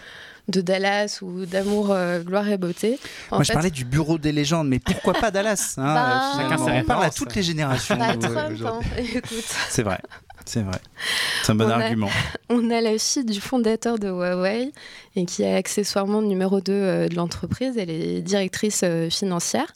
de 0.48 0.62
Dallas 0.62 1.20
ou 1.22 1.46
d'amour, 1.46 1.92
euh, 1.92 2.22
gloire 2.22 2.48
et 2.48 2.58
beauté. 2.58 3.00
En 3.32 3.38
Moi, 3.38 3.44
je 3.44 3.52
parlais 3.52 3.70
du 3.70 3.84
bureau 3.84 4.18
des 4.18 4.32
légendes, 4.32 4.70
mais 4.70 4.80
pourquoi 4.80 5.14
pas 5.14 5.32
Dallas 5.32 5.76
hein, 5.78 5.94
Bah. 5.94 6.32
Chacun 6.38 6.82
On 6.82 6.84
parle 6.86 7.04
à 7.04 7.10
toutes 7.10 7.36
les 7.36 7.44
générations. 7.44 7.98
bah, 7.98 8.16
Trump, 8.16 8.58
hein, 8.66 8.80
écoute. 8.98 9.26
C'est 9.70 9.84
vrai. 9.84 10.00
C'est 10.48 10.62
vrai. 10.62 10.80
C'est 11.44 11.52
un 11.52 11.56
bon 11.56 11.66
On 11.66 11.70
a- 11.70 11.76
argument. 11.84 12.10
On 12.50 12.70
a 12.72 12.80
la 12.80 12.98
fille 12.98 13.26
du 13.26 13.42
fondateur 13.42 14.00
de 14.00 14.08
Huawei 14.08 14.72
et 15.18 15.26
qui 15.26 15.44
est 15.44 15.54
accessoirement 15.54 16.22
numéro 16.22 16.62
2 16.62 16.72
euh, 16.72 17.08
de 17.10 17.16
l'entreprise. 17.16 17.78
Elle 17.78 17.90
est 17.90 18.22
directrice 18.22 18.80
euh, 18.86 19.10
financière 19.10 19.68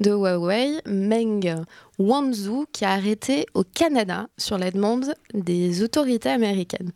de 0.00 0.10
Huawei, 0.10 0.80
Meng 0.86 1.62
Wanzhou, 2.00 2.66
qui 2.72 2.84
a 2.84 2.90
arrêté 2.90 3.46
au 3.54 3.62
Canada 3.62 4.26
sur 4.36 4.58
la 4.58 4.72
demande 4.72 5.14
des 5.34 5.84
autorités 5.84 6.30
américaines. 6.30 6.90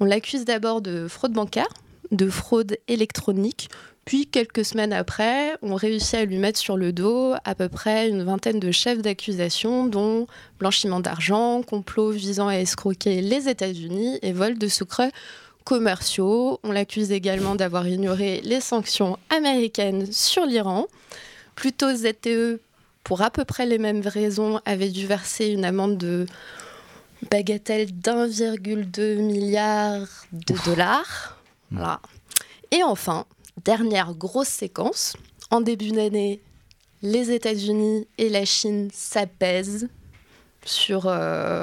On 0.00 0.06
l'accuse 0.06 0.46
d'abord 0.46 0.80
de 0.80 1.06
fraude 1.06 1.32
bancaire, 1.32 1.68
de 2.10 2.28
fraude 2.28 2.76
électronique. 2.88 3.68
Puis, 4.04 4.26
quelques 4.26 4.66
semaines 4.66 4.92
après, 4.92 5.56
on 5.62 5.74
réussit 5.74 6.14
à 6.14 6.24
lui 6.26 6.36
mettre 6.36 6.58
sur 6.58 6.76
le 6.76 6.92
dos 6.92 7.34
à 7.44 7.54
peu 7.54 7.70
près 7.70 8.08
une 8.08 8.22
vingtaine 8.22 8.60
de 8.60 8.70
chefs 8.70 9.00
d'accusation, 9.00 9.86
dont 9.86 10.26
blanchiment 10.58 11.00
d'argent, 11.00 11.62
complot 11.62 12.10
visant 12.10 12.48
à 12.48 12.56
escroquer 12.56 13.22
les 13.22 13.48
États-Unis 13.48 14.18
et 14.20 14.32
vol 14.32 14.58
de 14.58 14.68
secrets 14.68 15.10
commerciaux. 15.64 16.60
On 16.62 16.72
l'accuse 16.72 17.12
également 17.12 17.54
d'avoir 17.54 17.88
ignoré 17.88 18.42
les 18.44 18.60
sanctions 18.60 19.18
américaines 19.30 20.12
sur 20.12 20.44
l'Iran. 20.44 20.86
Plutôt 21.54 21.94
ZTE, 21.94 22.60
pour 23.04 23.22
à 23.22 23.30
peu 23.30 23.46
près 23.46 23.64
les 23.64 23.78
mêmes 23.78 24.06
raisons, 24.06 24.60
avait 24.66 24.90
dû 24.90 25.06
verser 25.06 25.46
une 25.46 25.64
amende 25.64 25.96
de 25.96 26.26
bagatelle 27.30 27.86
d'1,2 27.98 29.16
milliard 29.16 30.06
de 30.32 30.54
dollars. 30.66 31.33
Voilà. 31.74 32.00
Et 32.70 32.82
enfin, 32.82 33.26
dernière 33.64 34.14
grosse 34.14 34.48
séquence, 34.48 35.16
en 35.50 35.60
début 35.60 35.90
d'année, 35.92 36.40
les 37.02 37.30
États-Unis 37.30 38.06
et 38.18 38.28
la 38.28 38.44
Chine 38.44 38.88
s'apaisent 38.92 39.88
sur, 40.64 41.04
euh, 41.06 41.62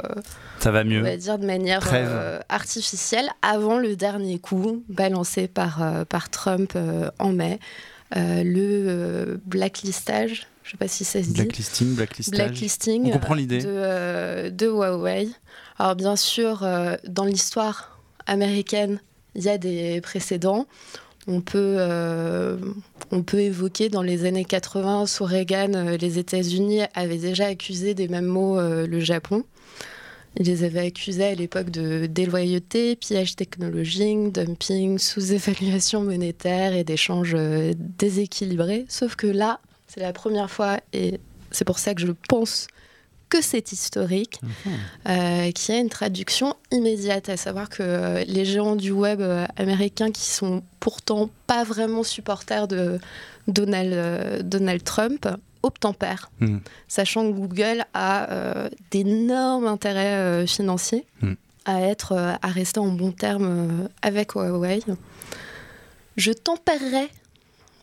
Ça 0.60 0.70
va 0.72 0.82
on 0.82 0.86
mieux. 0.86 1.02
va 1.02 1.18
dire 1.18 1.40
de 1.40 1.46
manière 1.46 1.88
euh, 1.92 2.40
artificielle, 2.50 3.28
avant 3.42 3.80
le 3.80 3.96
dernier 3.96 4.38
coup 4.38 4.84
balancé 4.90 5.48
par, 5.48 5.82
euh, 5.82 6.06
par 6.06 6.30
Trump 6.30 6.74
euh, 6.76 7.10
en 7.18 7.32
mai, 7.32 7.60
euh, 8.16 8.44
le 8.44 8.86
euh, 8.88 9.38
blacklistage, 9.46 10.46
je 10.64 10.70
ne 10.70 10.72
sais 10.74 10.78
pas 10.78 10.88
si 10.88 11.04
ça 11.04 11.24
se 11.24 11.30
dit, 11.30 11.34
Blacklisting, 11.34 11.96
blacklistage. 11.96 12.38
blacklisting 12.38 13.06
On 13.08 13.12
comprend 13.12 13.34
l'idée. 13.34 13.64
de, 13.64 14.50
de 14.50 14.68
Huawei. 14.68 15.30
Alors 15.80 15.96
bien 15.96 16.16
sûr, 16.16 16.64
dans 17.08 17.24
l'histoire 17.26 17.98
américaine, 18.28 19.02
il 19.36 19.44
y 19.44 19.50
a 19.50 19.58
des 19.58 20.02
précédents. 20.02 20.68
On 21.28 21.42
peut, 21.42 21.76
euh, 21.78 22.58
on 23.12 23.22
peut 23.22 23.42
évoquer 23.42 23.90
dans 23.90 24.02
les 24.02 24.26
années 24.26 24.46
80, 24.46 25.06
sous 25.06 25.24
Reagan, 25.24 25.74
euh, 25.76 25.98
les 25.98 26.18
États-Unis 26.18 26.82
avaient 26.96 27.18
déjà 27.18 27.46
accusé 27.46 27.94
des 27.94 28.08
mêmes 28.08 28.26
mots 28.26 28.60
euh, 28.60 28.88
le 28.88 29.00
Japon. 29.00 29.44
Ils 30.38 30.48
les 30.48 30.64
avaient 30.64 30.88
accusés 30.88 31.26
à 31.26 31.36
l'époque 31.36 31.70
de 31.70 32.08
déloyauté, 32.08 32.96
pillage 32.96 33.36
technologique, 33.36 34.32
dumping, 34.32 34.98
sous-évaluation 34.98 36.02
monétaire 36.02 36.74
et 36.74 36.84
d'échanges 36.84 37.36
déséquilibrés. 37.76 38.86
Sauf 38.88 39.16
que 39.16 39.28
là, 39.28 39.60
c'est 39.88 40.00
la 40.00 40.14
première 40.14 40.50
fois, 40.50 40.80
et 40.94 41.20
c'est 41.52 41.66
pour 41.66 41.80
ça 41.80 41.94
que 41.94 42.02
je 42.02 42.14
pense 42.30 42.68
que 43.32 43.42
c'est 43.42 43.72
historique, 43.72 44.40
euh, 45.10 45.52
qui 45.52 45.72
a 45.72 45.78
une 45.80 45.90
traduction 45.90 46.54
immédiate, 46.72 47.30
à 47.30 47.38
savoir 47.38 47.70
que 47.70 47.82
euh, 47.82 48.24
les 48.28 48.46
géants 48.46 48.76
du 48.76 48.92
web 48.92 49.22
euh, 49.22 49.46
américains 49.58 50.12
qui 50.12 50.26
sont 50.40 50.62
pourtant 50.80 51.30
pas 51.48 51.64
vraiment 51.64 52.04
supporters 52.04 52.68
de 52.68 53.00
Donald, 53.48 54.46
Donald 54.46 54.84
Trump 54.84 55.28
obtempèrent, 55.64 56.30
Hmm. 56.42 56.58
sachant 56.88 57.24
que 57.32 57.36
Google 57.38 57.86
a 57.94 58.30
euh, 58.32 58.70
d'énormes 58.92 59.68
intérêts 59.68 60.16
euh, 60.18 60.46
financiers 60.48 61.06
Hmm. 61.22 61.34
à 61.66 61.82
être 61.94 62.12
euh, 62.14 62.34
à 62.42 62.48
rester 62.50 62.80
en 62.80 62.92
bon 63.02 63.12
terme 63.12 63.88
avec 64.02 64.32
Huawei. 64.36 64.82
Je 66.18 66.32
tempérerai 66.34 67.08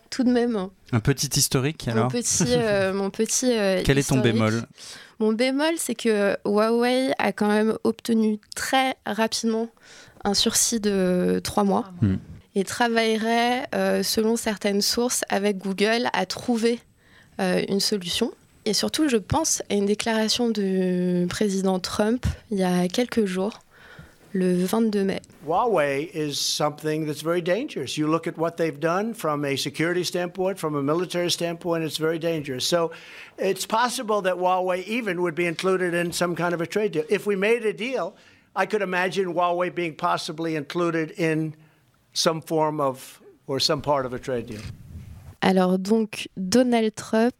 tout 0.09 0.23
de 0.23 0.31
même 0.31 0.69
Un 0.91 0.99
petit 0.99 1.29
historique 1.37 1.87
mon 1.87 1.93
alors 1.93 2.07
petit, 2.09 2.45
euh, 2.49 2.93
mon 2.93 3.09
petit 3.09 3.51
euh, 3.51 3.81
Quel 3.85 3.97
est 3.97 4.07
ton 4.09 4.19
bémol? 4.19 4.63
Mon 5.19 5.33
bémol, 5.33 5.73
c'est 5.77 5.95
que 5.95 6.37
Huawei 6.45 7.11
a 7.17 7.31
quand 7.33 7.47
même 7.49 7.77
obtenu 7.83 8.39
très 8.55 8.95
rapidement 9.05 9.67
un 10.23 10.33
sursis 10.33 10.79
de 10.79 11.41
trois 11.43 11.63
mois 11.63 11.91
Hmm. 12.01 12.15
et 12.55 12.63
travaillerait, 12.63 13.67
euh, 13.75 14.03
selon 14.03 14.35
certaines 14.35 14.81
sources, 14.81 15.23
avec 15.29 15.57
Google 15.57 16.09
à 16.13 16.25
trouver 16.25 16.79
euh, 17.39 17.61
une 17.69 17.79
solution. 17.79 18.31
Et 18.65 18.73
surtout, 18.73 19.07
je 19.07 19.17
pense 19.17 19.61
à 19.69 19.73
une 19.75 19.85
déclaration 19.85 20.49
du 20.49 21.25
président 21.29 21.79
Trump 21.79 22.25
il 22.51 22.57
y 22.57 22.63
a 22.63 22.87
quelques 22.87 23.25
jours, 23.25 23.59
le 24.33 24.53
22 24.65 25.03
mai. 25.03 25.21
Huawei 25.45 26.09
is 26.13 26.39
something 26.39 27.05
that's 27.05 27.21
very 27.21 27.39
dangerous. 27.41 27.97
You 27.97 28.07
look 28.07 28.27
at 28.27 28.37
what 28.37 28.57
they've 28.57 28.79
done 28.79 29.13
from 29.13 29.45
a 29.45 29.55
security 29.55 30.03
standpoint, 30.03 30.59
from 30.59 30.75
a 30.75 30.83
military 30.83 31.31
standpoint, 31.31 31.83
it's 31.85 31.97
very 31.97 32.19
dangerous. 32.19 32.65
So 32.65 32.91
it's 33.37 33.65
possible 33.65 34.21
that 34.23 34.35
Huawei 34.35 34.85
even 34.85 35.21
would 35.21 35.35
be 35.35 35.45
included 35.45 35.93
in 35.93 36.11
some 36.11 36.35
kind 36.35 36.53
of 36.53 36.59
a 36.59 36.67
trade 36.67 36.91
deal. 36.91 37.05
If 37.09 37.25
we 37.25 37.37
made 37.37 37.65
a 37.65 37.71
deal, 37.71 38.15
I 38.53 38.65
could 38.65 38.81
imagine 38.81 39.33
Huawei 39.33 39.73
being 39.73 39.95
possibly 39.95 40.55
included 40.57 41.11
in 41.11 41.55
some 42.13 42.41
form 42.41 42.81
of 42.81 43.21
or 43.47 43.59
some 43.59 43.81
part 43.81 44.05
of 44.05 44.13
a 44.13 44.19
trade 44.19 44.47
deal. 44.47 44.61
Alors 45.41 45.77
donc, 45.77 46.27
Donald 46.35 46.95
Trump 46.95 47.35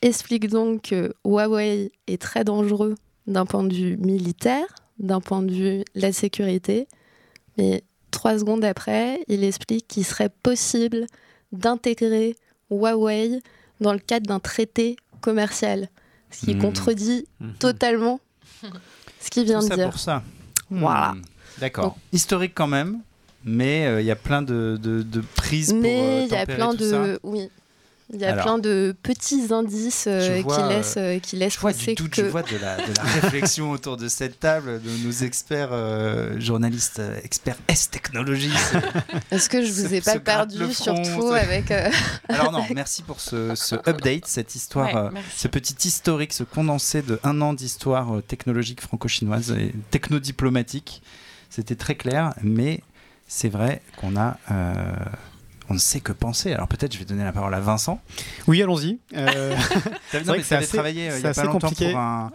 explique 0.00 0.48
donc 0.48 0.82
que 0.84 1.12
Huawei 1.22 1.90
est 2.06 2.20
très 2.20 2.44
dangereux 2.44 2.94
d'un 3.26 3.44
point 3.44 3.64
de 3.64 3.74
vue 3.74 3.96
militaire, 3.98 4.66
d'un 4.98 5.20
point 5.20 5.42
de 5.42 5.52
vue 5.52 5.84
la 5.94 6.12
sécurité, 6.12 6.88
mais 7.58 7.82
trois 8.10 8.38
secondes 8.38 8.64
après, 8.64 9.20
il 9.28 9.44
explique 9.44 9.86
qu'il 9.88 10.04
serait 10.04 10.30
possible 10.42 11.06
d'intégrer 11.52 12.36
Huawei 12.70 13.40
dans 13.80 13.92
le 13.92 13.98
cadre 13.98 14.26
d'un 14.26 14.40
traité 14.40 14.96
commercial, 15.20 15.88
ce 16.30 16.46
qui 16.46 16.54
Mhm. 16.54 16.60
contredit 16.62 17.26
Mhm. 17.40 17.54
totalement 17.58 18.20
ce 19.20 19.30
qu'il 19.30 19.44
vient 19.44 19.58
Tout 19.60 19.64
de 19.66 19.70
ça 19.70 19.76
dire. 19.76 19.90
pour 19.90 19.98
ça. 19.98 20.22
Voilà. 20.70 21.12
Hmm. 21.12 21.22
D'accord. 21.58 21.84
Donc- 21.84 21.96
Historique 22.12 22.52
quand 22.54 22.66
même, 22.66 23.00
mais 23.44 23.86
euh, 23.86 24.00
il 24.00 24.06
y 24.06 24.10
a 24.10 24.16
plein 24.16 24.42
de, 24.42 24.78
de, 24.82 25.02
de 25.02 25.22
prises 25.36 25.72
pour 25.72 25.80
Mais 25.82 26.00
euh, 26.00 26.22
il 26.26 26.32
y 26.32 26.34
a 26.34 26.40
tempérer 26.40 26.56
plein 26.58 26.74
tout 26.74 26.90
ça. 26.90 27.06
de 27.06 27.20
oui, 27.22 27.48
il 28.14 28.20
y 28.20 28.24
a 28.24 28.32
Alors, 28.32 28.44
plein 28.44 28.58
de 28.58 28.94
petits 29.02 29.52
indices 29.52 30.04
euh, 30.06 30.40
vois, 30.42 30.56
qui 30.56 30.62
laissent 30.68 30.94
euh, 30.96 31.18
qui 31.18 31.34
laissent 31.34 31.54
Je 31.54 31.60
vois 31.60 31.72
penser 31.72 31.94
du 31.94 32.02
doute, 32.04 32.12
que 32.12 32.24
je 32.24 32.28
vois 32.28 32.44
de 32.44 32.56
la, 32.56 32.76
de 32.76 32.94
la 32.96 33.02
réflexion 33.20 33.72
autour 33.72 33.96
de 33.96 34.06
cette 34.06 34.38
table, 34.38 34.80
de 34.80 35.04
nos 35.04 35.10
experts 35.10 35.70
euh, 35.72 36.38
journalistes, 36.38 37.00
euh, 37.00 37.18
experts 37.24 37.56
S-technologie. 37.66 38.52
Est-ce 39.32 39.48
que 39.48 39.64
je 39.64 39.72
vous 39.72 39.92
ai 39.92 40.00
pas 40.00 40.20
perdu 40.20 40.58
front, 40.72 41.04
surtout 41.04 41.32
avec 41.32 41.72
euh, 41.72 41.90
Alors 42.28 42.52
non, 42.52 42.64
merci 42.72 43.02
pour 43.02 43.20
ce, 43.20 43.56
ce 43.56 43.74
update, 43.74 44.26
cette 44.26 44.54
histoire, 44.54 44.86
Ouais, 44.86 45.18
euh, 45.18 45.22
ce 45.34 45.48
petit 45.48 45.88
historique, 45.88 46.32
ce 46.32 46.44
condensé 46.44 47.02
de 47.02 47.18
un 47.24 47.40
an 47.40 47.54
d'histoire 47.54 48.22
technologique 48.28 48.82
franco-chinoise 48.82 49.50
et 49.50 49.74
technodiplomatique. 49.90 51.02
C'était 51.50 51.74
très 51.74 51.96
clair, 51.96 52.34
mais 52.42 52.82
c'est 53.26 53.48
vrai 53.48 53.82
qu'on 53.96 54.16
a... 54.16 54.38
on 55.68 55.74
ne 55.74 55.78
sait 55.78 56.00
que 56.00 56.12
penser. 56.12 56.52
Alors 56.52 56.68
peut-être 56.68 56.92
je 56.92 56.98
vais 56.98 57.04
donner 57.04 57.24
la 57.24 57.32
parole 57.32 57.54
à 57.54 57.60
Vincent. 57.60 58.00
Oui, 58.46 58.62
allons-y. 58.62 58.98
Euh, 59.16 59.54
Tu 60.10 60.18
vrai 60.18 60.38
que 60.38 60.44
c'est 60.44 60.56
assez- 60.56 60.68
travaillé 60.76 61.10
euh, 61.10 61.16
il 61.16 61.20
c'est 61.20 61.26
y 61.26 61.30
a 61.30 61.34
pas 61.34 61.44
longtemps 61.44 61.70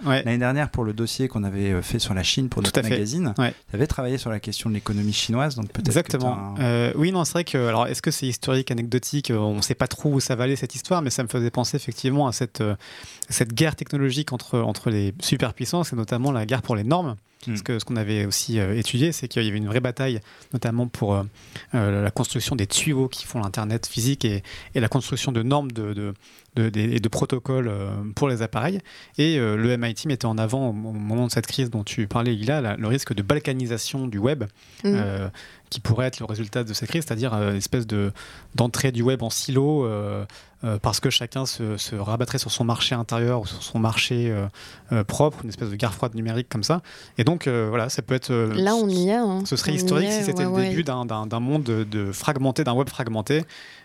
ouais. 0.06 0.24
L'année 0.24 0.38
dernière, 0.38 0.70
pour 0.70 0.84
le 0.84 0.94
dossier 0.94 1.28
qu'on 1.28 1.44
avait 1.44 1.72
euh, 1.72 1.82
fait 1.82 2.00
sur 2.00 2.13
la 2.13 2.24
Chine 2.24 2.50
pour 2.50 2.62
Tout 2.62 2.67
notre 2.67 2.80
à 2.80 2.84
magazine, 2.89 3.34
Ouais. 3.38 3.54
tu 3.70 3.76
avais 3.76 3.88
travaillé 3.88 4.17
sur 4.17 4.30
la 4.30 4.39
question 4.39 4.70
de 4.70 4.76
l'économie 4.76 5.13
chinoise, 5.13 5.56
donc 5.56 5.70
peut-être. 5.72 5.88
Exactement. 5.88 6.56
Euh, 6.60 6.91
oui, 6.96 7.12
non, 7.12 7.24
c'est 7.26 7.34
vrai 7.34 7.44
que. 7.44 7.58
Alors, 7.67 7.88
est-ce 7.88 8.02
que 8.02 8.12
c'est 8.12 8.28
historique, 8.28 8.72
anecdotique? 8.72 9.32
Euh, 9.32 9.38
On 9.38 9.56
ne 9.56 9.62
sait 9.62 9.76
pas 9.76 9.88
trop 9.88 10.10
où 10.13 10.20
ça 10.20 10.36
va 10.36 10.44
aller 10.46 10.56
cette 10.56 10.76
histoire, 10.76 11.02
mais 11.02 11.10
ça 11.10 11.24
me 11.24 11.28
faisait 11.28 11.52
penser 11.52 11.78
effectivement 11.78 12.28
à 12.28 12.32
cette, 12.32 12.63
cette 13.30 13.54
guerre 13.54 13.76
technologique 13.76 14.34
entre, 14.34 14.60
entre 14.60 14.89
les 14.89 15.13
superpuissances 15.22 15.94
et 15.94 15.96
notamment 15.96 16.32
la 16.32 16.46
guerre 16.46 16.62
pour 16.62 16.76
les 16.76 16.84
normes. 16.84 17.15
Mm. 17.48 17.56
Ce 17.80 17.86
qu'on 17.86 17.96
avait 17.96 18.26
aussi 18.26 18.60
euh, 18.60 18.78
étudié, 18.78 19.12
c'est 19.12 19.28
qu'il 19.28 19.44
y 19.44 19.48
avait 19.48 19.58
une 19.58 19.68
vraie 19.68 19.80
bataille, 19.80 20.20
notamment 20.54 20.88
pour 20.88 21.16
euh, 21.16 21.24
euh, 21.74 22.04
la 22.04 22.12
construction 22.12 22.56
des 22.56 22.68
tuyaux 22.68 23.08
qui 23.08 23.26
font 23.26 23.40
l'Internet 23.40 23.88
physique 23.88 24.26
et, 24.26 24.44
la 24.76 24.88
construction 24.88 25.32
de 25.32 25.44
normes 25.44 25.72
de, 25.72 26.14
de- 26.56 26.70
de 27.00 27.10
protocoles 27.10 27.68
euh, 27.70 27.90
pour 28.16 28.28
les 28.28 28.42
appareils. 28.42 28.80
Et 29.18 29.38
euh, 29.38 29.56
le 29.56 29.78
MIT 29.78 30.06
mettait 30.08 30.26
en 30.26 30.38
avant, 30.38 30.70
au 30.70 30.74
moment 30.74 31.28
de 31.28 31.32
cette 31.32 31.48
crise 31.48 31.70
dont 31.70 31.84
tu 31.84 32.08
parlais, 32.08 32.34
Lila, 32.34 32.62
la- 32.62 32.76
le 32.76 32.88
risque 32.88 33.14
de 33.14 33.22
balkanisation 33.22 34.08
du 34.08 34.18
web. 34.18 34.44
Mm. 34.84 34.88
euh, 34.88 35.30
qui 35.70 35.80
pourrait 35.80 36.08
être 36.08 36.20
le 36.20 36.26
résultat 36.26 36.66
de 36.66 36.74
cette 36.74 36.90
crise, 36.90 37.06
c'est-à-dire 37.08 37.34
une 37.34 37.56
espèce 37.56 37.88
de 37.88 38.12
d'entrée 38.56 38.92
du 38.92 39.04
web 39.04 39.24
en 39.24 39.30
silo. 39.30 39.88
parce 40.82 41.00
que 41.00 41.10
chacun 41.10 41.46
se, 41.46 41.96
rabattrait 41.96 42.38
sur 42.40 42.52
son 42.52 42.66
marché 42.66 42.94
intérieur 42.94 43.40
ou 43.42 43.46
sur 43.46 43.64
son 43.64 43.80
marché 43.80 44.36
propre, 45.08 45.40
une 45.44 45.50
espèce 45.50 45.70
de 45.70 45.76
guerre 45.78 45.94
froide 45.94 46.14
numérique 46.14 46.50
comme 46.50 46.64
ça. 46.64 46.82
Et 47.18 47.24
donc, 47.24 47.48
voilà, 47.48 47.88
ça 47.88 48.02
peut 48.02 48.14
être. 48.16 48.34
Là, 48.34 48.76
on 48.76 48.90
y 48.90 49.08
est. 49.08 49.14
Hein. 49.14 49.44
Ce 49.46 49.56
serait 49.56 49.74
historique 49.74 50.12
si 50.12 50.24
c'était 50.26 50.44
le 50.44 50.54
début 50.70 50.84
d'un 50.84 51.06
monde 51.40 51.64
de, 51.64 52.12
fragmenté, 52.12 52.66
d'un 52.66 52.74
web 52.74 52.90
fragmenté. 52.90 53.44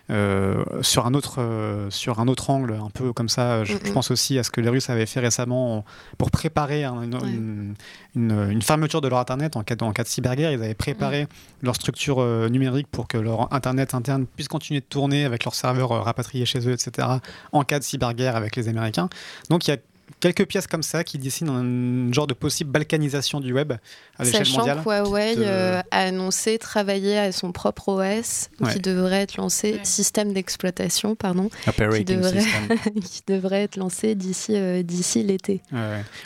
Euh, 0.09 0.63
sur, 0.83 1.05
un 1.05 1.13
autre, 1.13 1.41
euh, 1.41 1.89
sur 1.89 2.21
un 2.21 2.27
autre 2.29 2.49
angle, 2.49 2.73
un 2.73 2.89
peu 2.89 3.11
comme 3.11 3.27
ça, 3.27 3.65
je, 3.65 3.75
pense 3.91 4.09
aussi 4.09 4.39
à 4.39 4.43
ce 4.43 4.51
que 4.51 4.61
les 4.61 4.69
Russes 4.69 4.89
avaient 4.89 5.05
fait 5.05 5.19
récemment 5.19 5.83
pour 6.17 6.31
préparer 6.31 6.85
une, 6.85 7.75
une, 8.15 8.61
fermeture 8.61 9.01
de 9.01 9.09
leur 9.09 9.19
Internet 9.19 9.57
en 9.57 9.63
cas 9.63 9.75
de, 9.75 9.83
en 9.83 9.91
cas 9.91 10.03
de 10.03 10.07
cyberguerre. 10.07 10.51
Ils 10.51 10.63
avaient 10.63 10.73
préparé 10.73 11.27
leur 11.61 11.75
structure 11.75 12.21
euh, 12.21 12.47
numérique 12.47 12.87
pour 12.89 13.07
que 13.07 13.17
leur 13.17 13.53
Internet 13.53 13.93
interne 13.93 14.25
puisse 14.27 14.47
continuer 14.47 14.79
de 14.79 14.85
tourner 14.85 15.25
avec 15.25 15.43
leurs 15.43 15.55
serveurs 15.55 15.89
rapatriés 15.89 16.45
chez 16.45 16.59
eux, 16.67 16.71
etc., 16.71 17.07
en 17.51 17.63
cas 17.63 17.79
de 17.79 17.83
cyberguerre 17.83 18.37
avec 18.37 18.55
les 18.55 18.69
Américains. 18.69 19.09
Donc 19.49 19.67
il 19.67 19.71
y 19.71 19.73
a 19.73 19.77
quelques 20.19 20.45
pièces 20.45 20.67
comme 20.67 20.83
ça 20.83 21.03
qui 21.03 21.17
dessinent 21.17 21.49
un 21.49 22.13
genre 22.13 22.27
de 22.27 22.33
possible 22.33 22.71
balkanisation 22.71 23.39
du 23.39 23.53
web 23.53 23.73
à 24.17 24.23
l'échelle 24.23 24.47
mondiale. 24.47 24.77
Sachant 24.77 24.83
que 24.83 24.89
Huawei 24.89 25.35
euh, 25.37 25.81
a 25.91 25.97
annoncé 25.99 26.57
travailler 26.57 27.17
à 27.17 27.31
son 27.31 27.51
propre 27.51 27.89
OS 27.89 28.49
qui 28.73 28.79
devrait 28.79 29.21
être 29.21 29.37
lancé, 29.37 29.79
système 29.83 30.33
d'exploitation, 30.33 31.15
pardon, 31.15 31.49
qui 31.95 32.03
devrait, 32.03 32.43
qui 33.03 33.21
devrait, 33.27 33.63
être 33.63 33.75
lancé 33.75 34.15
d'ici 34.15 34.53
euh, 34.55 34.83
d'ici 34.83 35.23
l'été. 35.23 35.61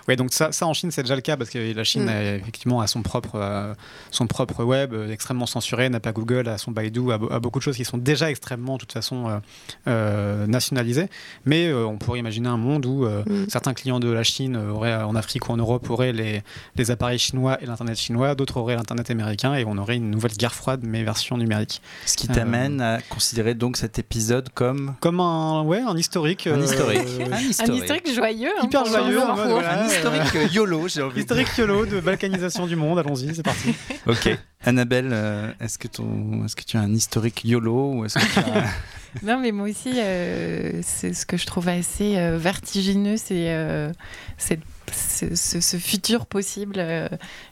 Ouais, 0.08 0.16
donc 0.16 0.34
ça, 0.34 0.52
ça 0.52 0.66
en 0.68 0.74
Chine 0.74 0.92
c'est 0.92 1.04
déjà 1.04 1.16
le 1.16 1.22
cas 1.22 1.38
parce 1.38 1.50
que 1.50 1.74
la 1.74 1.84
Chine 1.84 2.06
mm. 2.06 2.10
a, 2.10 2.36
effectivement 2.36 2.82
a 2.82 2.88
son 2.88 3.02
propre, 3.02 3.36
euh, 3.36 3.74
son 4.10 4.28
propre 4.28 4.64
web 4.64 4.94
extrêmement 5.10 5.46
censuré, 5.46 5.90
n'a 5.90 6.00
pas 6.00 6.12
Google, 6.12 6.48
a 6.48 6.58
son 6.58 6.72
Baidu, 6.72 7.12
a, 7.12 7.18
beaucoup 7.18 7.60
de 7.60 7.64
choses 7.64 7.78
qui 7.78 7.86
sont 7.86 7.98
déjà 7.98 8.30
extrêmement 8.30 8.76
de 8.76 8.80
toute 8.80 8.94
façon 8.94 9.42
nationalisées. 9.86 11.08
Mais 11.46 11.74
on 11.74 11.98
pourrait 11.98 12.20
imaginer 12.20 12.50
un 12.50 12.58
monde 12.58 12.86
où 12.86 13.06
mm. 13.06 13.50
certains 13.50 13.74
clients 13.82 14.00
de 14.00 14.10
la 14.10 14.24
Chine 14.24 14.56
auraient, 14.56 14.96
en 14.96 15.16
Afrique 15.16 15.50
ou 15.50 15.52
en 15.52 15.58
Europe 15.58 15.90
auraient 15.90 16.14
les, 16.14 16.44
les 16.76 16.92
appareils 16.92 17.20
chinois 17.20 17.62
et 17.62 17.66
l'Internet 17.66 17.98
chinois, 17.98 18.36
d'autres 18.36 18.58
auraient 18.58 18.76
l'Internet 18.76 19.10
américain 19.10 19.56
et 19.56 19.66
on 19.66 19.78
aurait 19.78 19.96
une 19.96 20.12
nouvelle 20.12 20.34
guerre 20.34 20.54
froide 20.54 20.82
mais 20.84 21.04
version 21.04 21.38
numérique. 21.38 21.82
Ce 22.06 22.16
qui 22.16 22.28
t'amène 22.28 22.82
à 22.82 23.02
considérer 23.02 23.54
donc 23.56 23.78
cet 23.78 24.00
épisode 24.00 24.50
comme 24.54 24.96
Comme 25.00 25.20
un, 25.20 25.64
ouais, 25.64 25.82
un 25.82 25.98
historique. 25.98 26.48
Un, 26.48 26.62
historique. 26.62 27.02
un 27.32 27.40
historique. 27.40 28.14
joyeux. 28.14 28.52
Hein, 28.60 28.66
Hyper 28.66 28.86
joyeux. 28.86 29.20
un 29.22 29.86
historique 29.86 30.54
YOLO, 30.54 30.88
j'ai 30.88 31.02
envie 31.02 31.22
Historique 31.22 31.58
YOLO 31.58 31.86
de 31.86 32.00
balkanisation 32.00 32.68
du 32.68 32.76
monde, 32.76 33.00
allons-y, 33.00 33.34
c'est 33.36 33.44
parti. 33.44 33.74
Ok. 34.08 34.38
Annabelle, 34.64 35.10
euh, 35.12 35.52
est-ce 35.60 35.80
que, 35.80 35.88
ton, 35.88 36.46
est-ce 36.46 36.56
que 36.56 36.64
tu 36.64 36.78
as 36.78 36.82
un 36.82 36.94
historique 36.94 37.42
YOLO 37.44 37.94
ou 37.96 38.06
est-ce 38.06 38.20
que 38.20 38.34
tu 38.34 38.40
as... 38.40 38.64
non, 39.24 39.40
mais 39.40 39.52
moi 39.52 39.70
aussi, 39.70 39.92
euh, 39.96 40.80
c'est 40.84 41.14
ce 41.14 41.26
que 41.26 41.38
je 41.38 41.46
trouve 41.46 41.68
assez 41.68 42.18
euh, 42.18 42.38
vertigineux, 42.38 43.18
c'est 43.18 43.50
euh, 43.50 43.92
ce, 44.38 45.78
futur 45.78 46.26
possible 46.26 46.84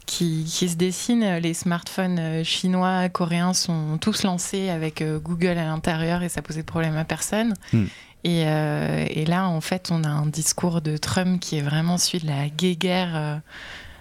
qui, 0.06 0.48
se 0.48 0.76
dessine. 0.76 1.38
Les 1.38 1.54
smartphones 1.54 2.43
chinois, 2.43 3.10
coréens 3.10 3.54
sont 3.54 3.98
tous 4.00 4.24
lancés 4.24 4.69
avec 4.69 5.04
Google 5.04 5.58
à 5.58 5.65
l'intérieur 5.65 6.24
et 6.24 6.30
ça 6.30 6.41
posait 6.41 6.62
de 6.62 6.65
problème 6.65 6.98
à 6.98 7.06
personne. 7.06 7.54
Hmm. 7.74 7.86
Et, 8.26 8.41
et, 8.41 9.26
là, 9.26 9.48
en 9.48 9.62
fait, 9.62 9.89
on 9.91 10.04
a 10.04 10.10
un 10.10 10.26
discours 10.26 10.82
de 10.82 10.98
Trump 10.98 11.39
qui 11.39 11.58
est 11.58 11.62
vraiment 11.62 11.98
celui 11.98 12.19
de 12.19 12.28
la 12.28 12.50
guéguerre 12.50 13.41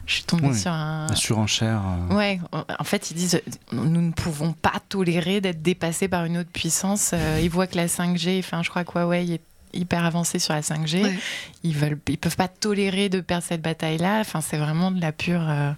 je 0.09 0.14
suis 0.14 0.25
tombée 0.25 0.55
sur 0.55 0.73
un. 0.73 1.07
La 1.11 1.14
surenchère. 1.14 1.83
Euh. 2.11 2.14
Ouais, 2.14 2.40
en 2.53 2.85
fait, 2.85 3.11
ils 3.11 3.14
disent 3.14 3.42
nous 3.73 4.01
ne 4.01 4.11
pouvons 4.11 4.53
pas 4.53 4.81
tolérer 4.88 5.42
d'être 5.42 5.61
dépassés 5.61 6.09
par 6.09 6.25
une 6.25 6.38
autre 6.38 6.51
puissance. 6.51 7.11
Euh, 7.12 7.38
ils 7.42 7.51
voient 7.51 7.66
que 7.66 7.77
la 7.77 7.88
5G, 7.88 8.38
enfin, 8.38 8.62
je 8.62 8.71
crois 8.71 8.85
que 8.85 8.92
Huawei 8.99 9.35
est 9.35 9.40
hyper 9.75 10.07
avancé 10.07 10.38
sur 10.38 10.55
la 10.55 10.62
5G. 10.62 11.14
Ils 11.62 11.75
veulent, 11.75 11.99
ils 12.09 12.16
peuvent 12.16 12.37
pas 12.37 12.49
tolérer 12.49 13.11
de 13.11 13.21
perdre 13.21 13.44
cette 13.44 13.61
bataille-là. 13.61 14.21
Enfin, 14.21 14.40
c'est 14.40 14.57
vraiment 14.57 14.90
de 14.90 15.01
la 15.01 15.12
pure. 15.12 15.47
Euh, 15.47 15.73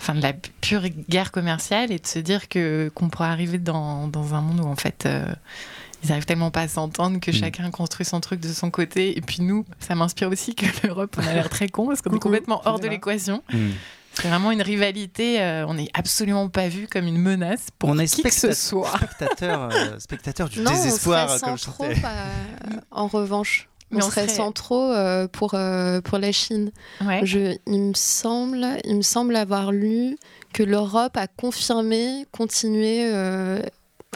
enfin, 0.00 0.14
de 0.14 0.22
la 0.22 0.32
pure 0.32 0.84
guerre 1.08 1.32
commerciale 1.32 1.90
et 1.90 1.98
de 1.98 2.06
se 2.06 2.20
dire 2.20 2.48
que 2.48 2.92
qu'on 2.94 3.08
pourrait 3.08 3.28
arriver 3.28 3.58
dans, 3.58 4.06
dans, 4.06 4.34
un 4.34 4.42
monde 4.42 4.60
où 4.60 4.68
en 4.68 4.76
fait 4.76 5.08
ils 6.02 6.12
arrivent 6.12 6.24
tellement 6.24 6.50
pas 6.50 6.62
à 6.62 6.68
s'entendre 6.68 7.20
que 7.20 7.30
mm. 7.30 7.34
chacun 7.34 7.70
construit 7.70 8.06
son 8.06 8.20
truc 8.20 8.40
de 8.40 8.48
son 8.48 8.70
côté. 8.70 9.16
Et 9.16 9.20
puis 9.20 9.42
nous, 9.42 9.64
ça 9.78 9.94
m'inspire 9.94 10.28
aussi 10.28 10.54
que 10.54 10.66
l'Europe, 10.86 11.16
on 11.18 11.26
a 11.26 11.34
l'air 11.34 11.48
très 11.48 11.68
con 11.68 11.86
parce 11.86 12.02
qu'on 12.02 12.14
est 12.14 12.20
complètement 12.20 12.62
hors 12.64 12.80
de 12.80 12.88
l'équation. 12.88 13.42
Mm. 13.52 13.70
C'est 14.12 14.28
vraiment 14.28 14.50
une 14.50 14.62
rivalité. 14.62 15.40
Euh, 15.40 15.66
on 15.66 15.74
n'est 15.74 15.88
absolument 15.94 16.48
pas 16.48 16.68
vu 16.68 16.88
comme 16.88 17.06
une 17.06 17.18
menace 17.18 17.68
pour 17.78 17.94
qui 17.96 18.22
que 18.22 18.32
ce 18.32 18.52
soit. 18.52 18.96
Spectateur, 18.96 19.68
euh, 19.72 19.98
spectateur 19.98 20.48
du 20.48 20.64
désespoir, 20.64 21.40
comme 21.40 21.56
je 21.56 21.64
trop, 21.64 21.84
en 22.90 23.06
revanche. 23.06 23.68
on, 23.92 24.00
serait, 24.00 24.26
sans 24.26 24.50
trop 24.50 24.92
euh, 24.92 25.28
pour, 25.28 25.50
pour 25.50 26.18
la 26.18 26.32
Chine. 26.32 26.72
Je, 27.22 27.56
il, 27.66 27.80
me 27.80 27.94
semble, 27.94 28.66
il 28.84 28.96
me 28.96 29.02
semble 29.02 29.36
avoir 29.36 29.70
lu 29.70 30.18
que 30.52 30.64
l'Europe 30.64 31.16
a 31.16 31.28
confirmé 31.28 32.26
continuer 32.32 33.12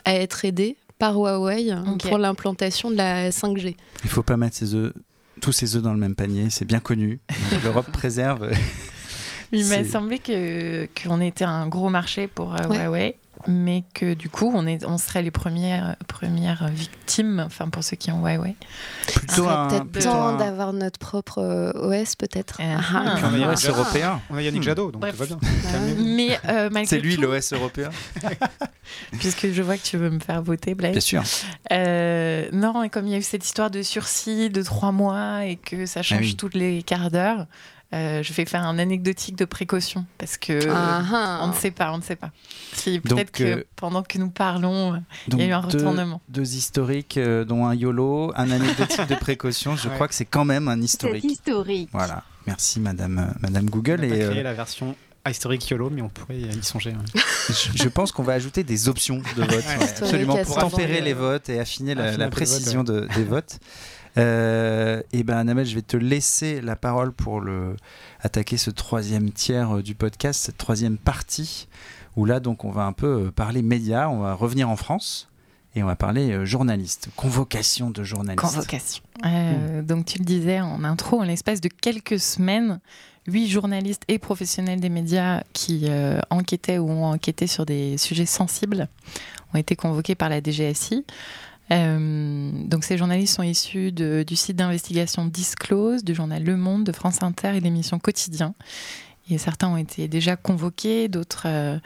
à 0.05 0.14
être 0.14 0.44
aidée 0.44 0.77
par 1.05 1.17
Huawei 1.17 1.71
pour 1.99 2.17
l'implantation 2.17 2.90
de 2.90 2.97
la 2.97 3.29
5G. 3.29 3.67
Il 3.67 4.05
ne 4.05 4.09
faut 4.09 4.23
pas 4.23 4.38
mettre 4.38 4.57
ses 4.57 4.75
œufs, 4.75 4.95
tous 5.43 5.53
ses 5.53 5.77
œufs 5.77 5.83
dans 5.83 5.93
le 5.93 5.99
même 5.99 6.14
panier, 6.14 6.49
c'est 6.49 6.64
bien 6.64 6.81
connu. 6.81 7.21
L'Europe 7.64 7.93
préserve. 7.93 8.51
Il 9.53 9.67
m'a 9.67 9.85
semblé 9.85 10.19
qu'on 10.19 11.21
était 11.21 11.45
un 11.45 11.69
gros 11.69 11.90
marché 11.90 12.27
pour 12.27 12.55
euh, 12.55 12.69
Huawei 12.71 13.17
mais 13.46 13.85
que 13.94 14.14
du 14.14 14.28
coup, 14.28 14.50
on, 14.54 14.66
est, 14.66 14.85
on 14.85 14.98
serait 14.98 15.22
les 15.22 15.30
premières, 15.30 15.96
premières 16.09 16.68
victimes, 16.68 17.42
enfin 17.44 17.68
pour 17.68 17.85
ceux 17.85 17.96
qui 17.96 18.11
ont 18.11 18.20
Huawei. 18.20 18.57
Plutôt 19.07 19.44
peut-être 19.44 20.04
temps 20.04 20.37
d'avoir 20.37 20.72
notre 20.72 20.98
propre 20.98 21.38
euh, 21.38 22.02
OS, 22.02 22.16
peut-être. 22.16 22.61
Ah, 22.61 22.80
ah. 22.94 23.16
on 23.24 23.42
a 23.42 23.52
OS 23.52 23.68
européen. 23.68 24.20
On 24.30 24.37
a 24.37 24.42
Yannick 24.42 24.62
Jadot, 24.62 24.90
donc 24.90 25.07
tout 25.09 25.16
va 25.16 25.26
bien. 25.26 25.38
mais 25.98 26.38
euh, 26.48 26.70
C'est 26.87 27.00
lui 27.00 27.16
l'OS 27.16 27.52
européen 27.52 27.90
Puisque 29.18 29.50
je 29.50 29.62
vois 29.62 29.76
que 29.76 29.83
tu 29.83 29.96
veux 29.96 30.11
me 30.11 30.20
faire 30.20 30.42
voter, 30.42 30.74
Blaise. 30.74 30.92
Bien 30.92 31.00
sûr. 31.00 31.22
Euh, 31.72 32.48
non, 32.52 32.83
et 32.83 32.90
comme 32.90 33.07
il 33.07 33.12
y 33.12 33.14
a 33.14 33.18
eu 33.18 33.22
cette 33.22 33.44
histoire 33.44 33.70
de 33.70 33.83
sursis 33.83 34.50
de 34.50 34.62
trois 34.62 34.92
mois 34.92 35.44
et 35.44 35.57
que 35.57 35.87
ça 35.87 36.02
change 36.02 36.30
ah 36.33 36.37
tous 36.37 36.50
les 36.54 36.83
quarts 36.83 37.11
d'heure, 37.11 37.46
euh, 37.94 38.22
je 38.24 38.33
vais 38.33 38.44
faire 38.44 38.64
un 38.64 38.78
anecdotique 38.78 39.37
de 39.37 39.44
précaution 39.44 40.04
parce 40.18 40.37
que 40.37 40.68
ah, 40.68 41.02
ah. 41.12 41.40
on 41.42 41.48
ne 41.48 41.52
sait 41.52 41.70
pas, 41.70 41.92
on 41.92 41.98
ne 41.98 42.02
sait 42.02 42.16
pas. 42.16 42.33
Si 42.72 42.98
peut-être 42.98 43.30
que 43.30 43.44
euh, 43.44 43.64
pendant 43.76 44.02
que 44.02 44.18
nous 44.18 44.30
parlons, 44.30 45.00
il 45.28 45.38
y 45.38 45.42
a 45.42 45.46
eu 45.46 45.52
un 45.52 45.61
retournement. 45.61 46.20
Deux, 46.28 46.57
historiques, 46.57 47.18
euh, 47.18 47.44
dont 47.44 47.66
un 47.66 47.74
YOLO, 47.74 48.33
un 48.35 48.50
anecdotique 48.50 49.07
de 49.07 49.14
précaution. 49.14 49.76
Je 49.76 49.88
crois 49.94 50.09
que 50.09 50.14
c'est 50.14 50.24
quand 50.24 50.44
même 50.44 50.66
un 50.66 50.80
historique. 50.80 51.24
Historique. 51.24 51.90
Voilà. 51.92 52.24
Merci, 52.48 52.80
Madame, 52.80 53.33
Madame 53.40 53.70
Google. 53.70 54.00
On 54.00 54.11
a 54.11 54.16
et 54.16 54.28
créé 54.28 54.42
la 54.42 54.54
version 54.54 54.96
historique 55.30 55.68
YOLO, 55.68 55.88
mais 55.88 56.02
on 56.02 56.09
pourrait 56.09 56.38
y 56.38 56.62
songer. 56.64 56.94
je, 57.74 57.88
pense 57.88 58.11
qu'on 58.11 58.24
va 58.24 58.33
ajouter 58.33 58.64
des 58.64 58.88
options 58.88 59.22
de 59.37 59.42
vote, 59.42 59.64
absolument, 59.80 60.37
pour 60.42 60.57
tempérer 60.57 61.00
les 61.00 61.14
votes 61.14 61.48
et 61.48 61.61
affiner 61.61 61.94
la, 61.94 62.28
précision 62.28 62.83
des 62.83 63.24
votes. 63.24 63.61
Euh, 64.16 65.03
et 65.12 65.22
ben 65.22 65.37
Annabelle, 65.37 65.66
je 65.66 65.74
vais 65.74 65.83
te 65.83 65.96
laisser 65.96 66.61
la 66.61 66.77
parole 66.77 67.12
pour 67.12 67.40
le, 67.40 67.77
attaquer 68.20 68.57
ce 68.57 68.70
troisième 68.70 69.33
tiers 69.33 69.77
euh, 69.77 69.83
du 69.83 69.94
podcast, 69.94 70.40
cette 70.44 70.59
troisième 70.59 70.98
partie, 70.98 71.68
où 72.16 72.24
là 72.24 72.40
donc 72.40 72.64
on 72.64 72.70
va 72.70 72.85
un 72.85 72.92
peu 72.92 73.27
euh, 73.27 73.31
parler 73.31 73.62
médias, 73.62 74.09
on 74.09 74.20
va 74.20 74.35
revenir 74.35 74.68
en 74.68 74.77
France. 74.77 75.29
Et 75.77 75.83
on 75.83 75.87
va 75.87 75.96
parler 75.96 76.46
journaliste, 76.46 77.09
convocation 77.16 77.90
de 77.90 78.05
journalistes. 78.05 78.40
Convocation. 78.40 79.03
Hmm. 79.24 79.83
Donc 79.83 80.07
tu 80.07 80.20
le 80.20 80.24
disais 80.24 80.61
en 80.61 80.85
intro, 80.85 81.20
en 81.20 81.24
l'espace 81.24 81.61
de 81.61 81.68
quelques 81.68 82.20
semaines, 82.20 82.79
huit 83.27 83.48
journalistes 83.48 84.05
et 84.07 84.20
professionnels 84.20 84.79
des 84.79 84.88
médias 84.88 85.42
qui 85.53 85.88
enquêtaient 86.31 86.79
ou 86.79 86.88
ont 86.88 87.07
enquêté 87.07 87.48
sur 87.48 87.66
des 87.66 87.98
sujets 87.98 88.24
sensibles 88.24 88.87
ont 89.53 89.59
été 89.59 89.74
convoqués 89.74 90.14
par 90.14 90.29
la 90.29 90.40
DGSI. 90.40 91.05
Euh, 91.70 92.50
donc 92.66 92.85
ces 92.85 92.98
journalistes 92.98 93.35
sont 93.35 93.42
issus 93.42 93.92
du 93.92 94.37
site 94.37 94.57
d'investigation 94.57 95.24
Disclose, 95.27 96.05
du 96.05 96.14
journal 96.14 96.42
Le 96.42 96.57
Monde, 96.57 96.85
de 96.85 96.92
France 96.92 97.22
Inter 97.22 97.57
et 97.57 97.61
l'émission 97.61 97.98
Quotidien. 97.98 98.55
Et 99.31 99.38
certains 99.38 99.68
ont 99.68 99.79
été 99.79 100.07
déjà 100.07 100.37
convoqués, 100.37 101.09
d'autres, 101.09 101.44
euh, 101.46 101.79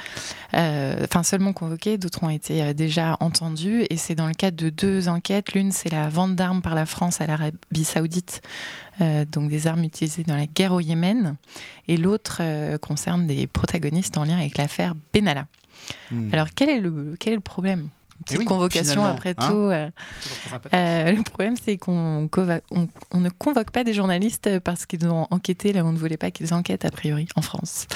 euh, 0.54 1.04
enfin 1.04 1.22
seulement 1.22 1.52
convoqués, 1.52 1.96
d'autres 1.96 2.24
ont 2.24 2.30
été 2.30 2.74
déjà 2.74 3.16
entendus. 3.20 3.86
Et 3.90 3.96
c'est 3.96 4.16
dans 4.16 4.26
le 4.26 4.34
cadre 4.34 4.56
de 4.56 4.70
deux 4.70 5.08
enquêtes. 5.08 5.52
L'une, 5.52 5.70
c'est 5.70 5.92
la 5.92 6.08
vente 6.08 6.34
d'armes 6.34 6.62
par 6.62 6.74
la 6.74 6.84
France 6.84 7.20
à 7.20 7.28
l'Arabie 7.28 7.84
Saoudite, 7.84 8.42
donc 9.30 9.50
des 9.50 9.68
armes 9.68 9.84
utilisées 9.84 10.24
dans 10.24 10.34
la 10.34 10.46
guerre 10.46 10.72
au 10.72 10.80
Yémen. 10.80 11.36
Et 11.86 11.96
l'autre 11.96 12.42
concerne 12.78 13.28
des 13.28 13.46
protagonistes 13.46 14.18
en 14.18 14.24
lien 14.24 14.38
avec 14.38 14.58
l'affaire 14.58 14.94
Benalla. 15.14 15.46
Hmm. 16.10 16.30
Alors 16.32 16.48
quel 16.56 16.68
est 16.68 16.80
le, 16.80 17.14
quel 17.20 17.34
est 17.34 17.36
le 17.36 17.40
problème? 17.40 17.88
Petite 18.28 18.48
convocation 18.48 19.04
après 19.04 19.34
hein. 19.38 19.48
tout. 19.48 19.70
le 20.72 21.22
problème, 21.22 21.54
c'est 21.62 21.76
qu'on 21.76 22.28
on, 22.70 23.20
ne 23.20 23.28
convoque 23.30 23.70
pas 23.70 23.84
des 23.84 23.94
journalistes 23.94 24.58
parce 24.60 24.86
qu'ils 24.86 25.06
ont 25.08 25.26
enquêté 25.30 25.72
là 25.72 25.84
où 25.84 25.88
on 25.88 25.92
ne 25.92 25.98
voulait 25.98 26.16
pas 26.16 26.30
qu'ils 26.30 26.54
enquêtent, 26.54 26.84
a 26.84 26.90
priori, 26.90 27.28
en 27.36 27.42
France. 27.42 27.86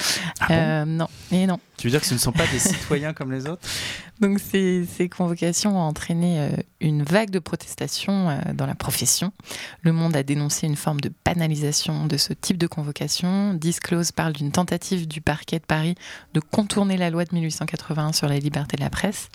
Ah 0.40 0.84
non, 0.84 1.08
et 1.30 1.46
non. 1.46 1.58
Tu 1.76 1.86
veux 1.86 1.90
dire 1.90 2.00
que 2.00 2.06
ce 2.06 2.14
ne 2.14 2.18
sont 2.18 2.32
pas 2.32 2.46
des 2.46 2.58
citoyens 2.58 3.12
comme 3.12 3.32
les 3.32 3.46
autres? 3.46 3.62
Donc 4.20 4.38
ces, 4.38 4.86
ces, 4.86 5.08
convocations 5.08 5.76
ont 5.76 5.80
entraîné 5.80 6.50
une 6.80 7.02
vague 7.02 7.30
de 7.30 7.40
protestations 7.40 8.38
dans 8.54 8.66
la 8.66 8.76
profession. 8.76 9.32
Le 9.80 9.92
Monde 9.92 10.14
a 10.14 10.22
dénoncé 10.22 10.66
une 10.66 10.76
forme 10.76 11.00
de 11.00 11.12
banalisation 11.24 12.06
de 12.06 12.16
ce 12.16 12.32
type 12.32 12.58
de 12.58 12.66
convocation. 12.66 13.54
Disclose 13.54 14.12
parle 14.12 14.32
d'une 14.32 14.52
tentative 14.52 15.08
du 15.08 15.20
parquet 15.20 15.58
de 15.58 15.64
Paris 15.64 15.94
de 16.34 16.40
contourner 16.40 16.96
la 16.96 17.10
loi 17.10 17.24
de 17.24 17.34
1881 17.34 18.12
sur 18.12 18.28
la 18.28 18.38
liberté 18.38 18.76
de 18.76 18.82
la 18.82 18.90
presse. 18.90 19.28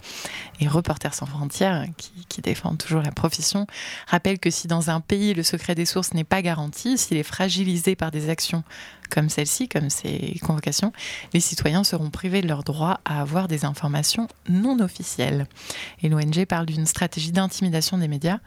Et 0.60 0.68
Reporters 0.88 1.14
sans 1.14 1.26
frontières, 1.26 1.86
qui, 1.98 2.12
qui 2.30 2.42
défend 2.42 2.78
toujours 2.78 3.02
la 3.02 3.12
profession, 3.12 3.68
rappelle 4.08 4.40
que 4.40 4.50
si 4.50 4.70
dans 4.70 4.90
un 4.90 5.02
pays 5.02 5.34
le 5.34 5.44
secret 5.44 5.76
des 5.76 5.86
sources 5.86 6.14
n'est 6.14 6.24
pas 6.24 6.42
garanti, 6.42 6.98
s'il 6.98 7.18
est 7.18 7.24
fragilisé 7.24 7.98
par 7.98 8.10
des 8.10 8.30
actions 8.30 8.64
comme 9.10 9.28
celle-ci, 9.28 9.68
comme 9.68 9.90
ces 9.90 10.40
convocations, 10.42 10.94
les 11.34 11.42
citoyens 11.42 11.84
seront 11.84 12.10
privés 12.10 12.42
de 12.42 12.48
leur 12.48 12.64
droit 12.64 13.02
à 13.04 13.20
avoir 13.20 13.50
des 13.50 13.66
informations 13.66 14.30
non 14.48 14.80
officielles. 14.80 15.46
Et 16.04 16.08
l'ONG 16.08 16.46
parle 16.46 16.66
d'une 16.66 16.86
stratégie 16.86 17.34
d'intimidation 17.34 17.98
des 17.98 18.08
médias 18.08 18.40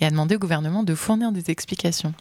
et 0.00 0.04
a 0.04 0.10
demandé 0.10 0.36
au 0.36 0.38
gouvernement 0.38 0.82
de 0.82 0.94
fournir 0.94 1.32
des 1.32 1.50
explications. 1.50 2.12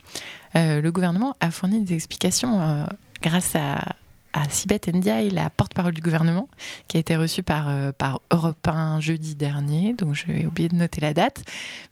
Euh, 0.55 0.79
le 0.79 0.91
gouvernement 0.93 1.35
a 1.41 1.51
fourni 1.51 1.81
des 1.81 1.95
explications 1.95 2.61
euh, 2.61 2.85
grâce 3.21 3.57
à, 3.57 3.95
à 4.35 4.49
Sibeth 4.49 4.89
Ndiaye, 4.89 5.29
la 5.29 5.49
porte-parole 5.49 5.93
du 5.93 6.01
gouvernement, 6.01 6.49
qui 6.89 6.97
a 6.97 6.99
été 6.99 7.15
reçue 7.15 7.41
par, 7.41 7.69
euh, 7.69 7.93
par 7.97 8.19
Europe 8.31 8.67
1 8.67 8.99
jeudi 8.99 9.33
dernier. 9.33 9.93
Donc, 9.93 10.13
j'ai 10.13 10.45
oublié 10.45 10.67
de 10.67 10.75
noter 10.75 10.99
la 10.99 11.13
date. 11.13 11.43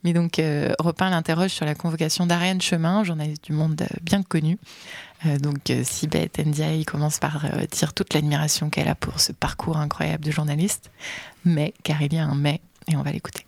Mais 0.04 0.12
donc, 0.12 0.40
1 0.40 0.76
l'interroge 1.10 1.52
sur 1.52 1.66
la 1.66 1.74
convocation 1.74 2.26
d'Ariane 2.26 2.62
Chemin, 2.62 3.04
journaliste 3.06 3.46
du 3.46 3.54
monde 3.54 3.88
bien 4.02 4.24
connu. 4.24 4.58
donc, 5.42 5.72
Sibeth 5.84 6.40
Ndiaye 6.40 6.84
commence 6.84 7.20
par 7.20 7.46
dire 7.72 7.94
toute 7.94 8.14
l'admiration 8.14 8.70
qu'elle 8.70 8.90
a 8.90 8.96
pour 8.96 9.22
ce 9.22 9.32
parcours 9.32 9.78
incroyable 9.78 10.26
de 10.26 10.32
journaliste. 10.32 10.92
Mais, 11.46 11.74
car 11.84 12.02
il 12.02 12.14
y 12.14 12.18
a 12.18 12.26
un 12.26 12.36
mais, 12.36 12.60
et 12.90 12.98
on 12.98 13.04
va 13.04 13.12
l'écouter. 13.12 13.46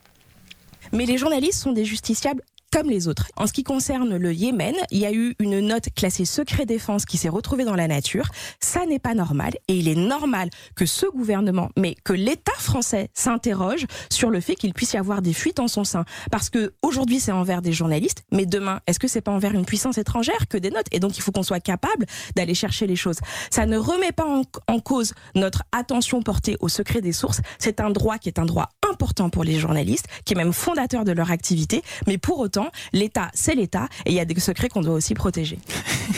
Mais 0.93 1.05
les 1.05 1.17
journalistes 1.17 1.61
sont 1.61 1.73
des 1.73 1.83
justiciables 1.85 2.41
comme 2.75 2.89
les 2.89 3.07
autres. 3.07 3.29
En 3.37 3.47
ce 3.47 3.53
qui 3.53 3.63
concerne 3.63 4.17
le 4.17 4.33
Yémen, 4.33 4.75
il 4.91 4.99
y 4.99 5.05
a 5.05 5.13
eu 5.13 5.33
une 5.39 5.61
note 5.61 5.87
classée 5.95 6.25
secret 6.25 6.65
défense 6.65 7.05
qui 7.05 7.15
s'est 7.15 7.29
retrouvée 7.29 7.63
dans 7.63 7.73
la 7.73 7.87
nature. 7.87 8.25
Ça 8.59 8.85
n'est 8.85 8.99
pas 8.99 9.13
normal 9.13 9.53
et 9.69 9.77
il 9.77 9.87
est 9.87 9.95
normal 9.95 10.49
que 10.75 10.85
ce 10.85 11.05
gouvernement, 11.05 11.69
mais 11.77 11.95
que 12.03 12.11
l'État 12.11 12.51
français 12.57 13.07
s'interroge 13.13 13.85
sur 14.11 14.29
le 14.29 14.41
fait 14.41 14.55
qu'il 14.55 14.73
puisse 14.73 14.91
y 14.91 14.97
avoir 14.97 15.21
des 15.21 15.31
fuites 15.31 15.61
en 15.61 15.69
son 15.69 15.85
sein. 15.85 16.03
Parce 16.31 16.49
que 16.49 16.73
aujourd'hui 16.81 17.21
c'est 17.21 17.31
envers 17.31 17.61
des 17.61 17.71
journalistes, 17.71 18.25
mais 18.33 18.45
demain, 18.45 18.81
est-ce 18.87 18.99
que 18.99 19.07
c'est 19.07 19.21
pas 19.21 19.31
envers 19.31 19.53
une 19.53 19.63
puissance 19.63 19.97
étrangère 19.97 20.49
que 20.49 20.57
des 20.57 20.69
notes? 20.69 20.87
Et 20.91 20.99
donc 20.99 21.17
il 21.17 21.21
faut 21.21 21.31
qu'on 21.31 21.43
soit 21.43 21.61
capable 21.61 22.05
d'aller 22.35 22.55
chercher 22.55 22.87
les 22.87 22.97
choses. 22.97 23.19
Ça 23.51 23.65
ne 23.65 23.77
remet 23.77 24.11
pas 24.11 24.25
en, 24.25 24.41
en 24.67 24.79
cause 24.81 25.13
notre 25.33 25.63
attention 25.71 26.21
portée 26.21 26.57
au 26.59 26.67
secret 26.67 26.99
des 26.99 27.13
sources. 27.13 27.39
C'est 27.57 27.79
un 27.79 27.89
droit 27.89 28.17
qui 28.17 28.27
est 28.27 28.37
un 28.37 28.45
droit 28.45 28.71
important 28.91 29.29
pour 29.29 29.45
les 29.45 29.59
journalistes, 29.59 30.07
qui 30.25 30.33
est 30.33 30.37
même 30.37 30.51
fondateur 30.51 31.05
de 31.05 31.13
leur 31.13 31.31
activité, 31.31 31.81
mais 32.05 32.17
pour 32.17 32.39
autant 32.39 32.64
l'État, 32.93 33.29
c'est 33.33 33.55
l'État, 33.55 33.87
et 34.05 34.11
il 34.11 34.15
y 34.15 34.19
a 34.19 34.25
des 34.25 34.39
secrets 34.39 34.69
qu'on 34.69 34.81
doit 34.81 34.93
aussi 34.93 35.13
protéger. 35.13 35.59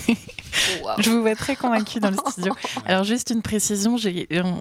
Je 0.99 1.09
vous 1.09 1.21
vois 1.21 1.35
très 1.35 1.55
convaincue 1.55 1.99
dans 1.99 2.09
le 2.09 2.17
studio. 2.31 2.55
Alors 2.85 3.03
juste 3.03 3.29
une 3.29 3.41
précision, 3.41 3.95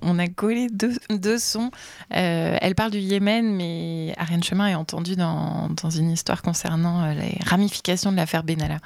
on, 0.03 0.19
a 0.19 0.29
collé 0.29 0.69
deux, 0.71 1.39
sons. 1.39 1.71
Euh, 2.15 2.57
elle 2.61 2.75
parle 2.75 2.91
du 2.91 2.99
Yémen, 2.99 3.55
mais 3.55 4.15
Ariane 4.17 4.43
Chemin 4.43 4.69
est 4.69 4.75
entendue 4.75 5.17
dans, 5.17 5.69
une 5.95 6.11
histoire 6.11 6.43
concernant 6.43 7.05
euh, 7.05 7.15
les 7.15 7.39
ramifications 7.45 8.13
de 8.13 8.17
l'affaire 8.17 8.43
Benalla. 8.43 8.79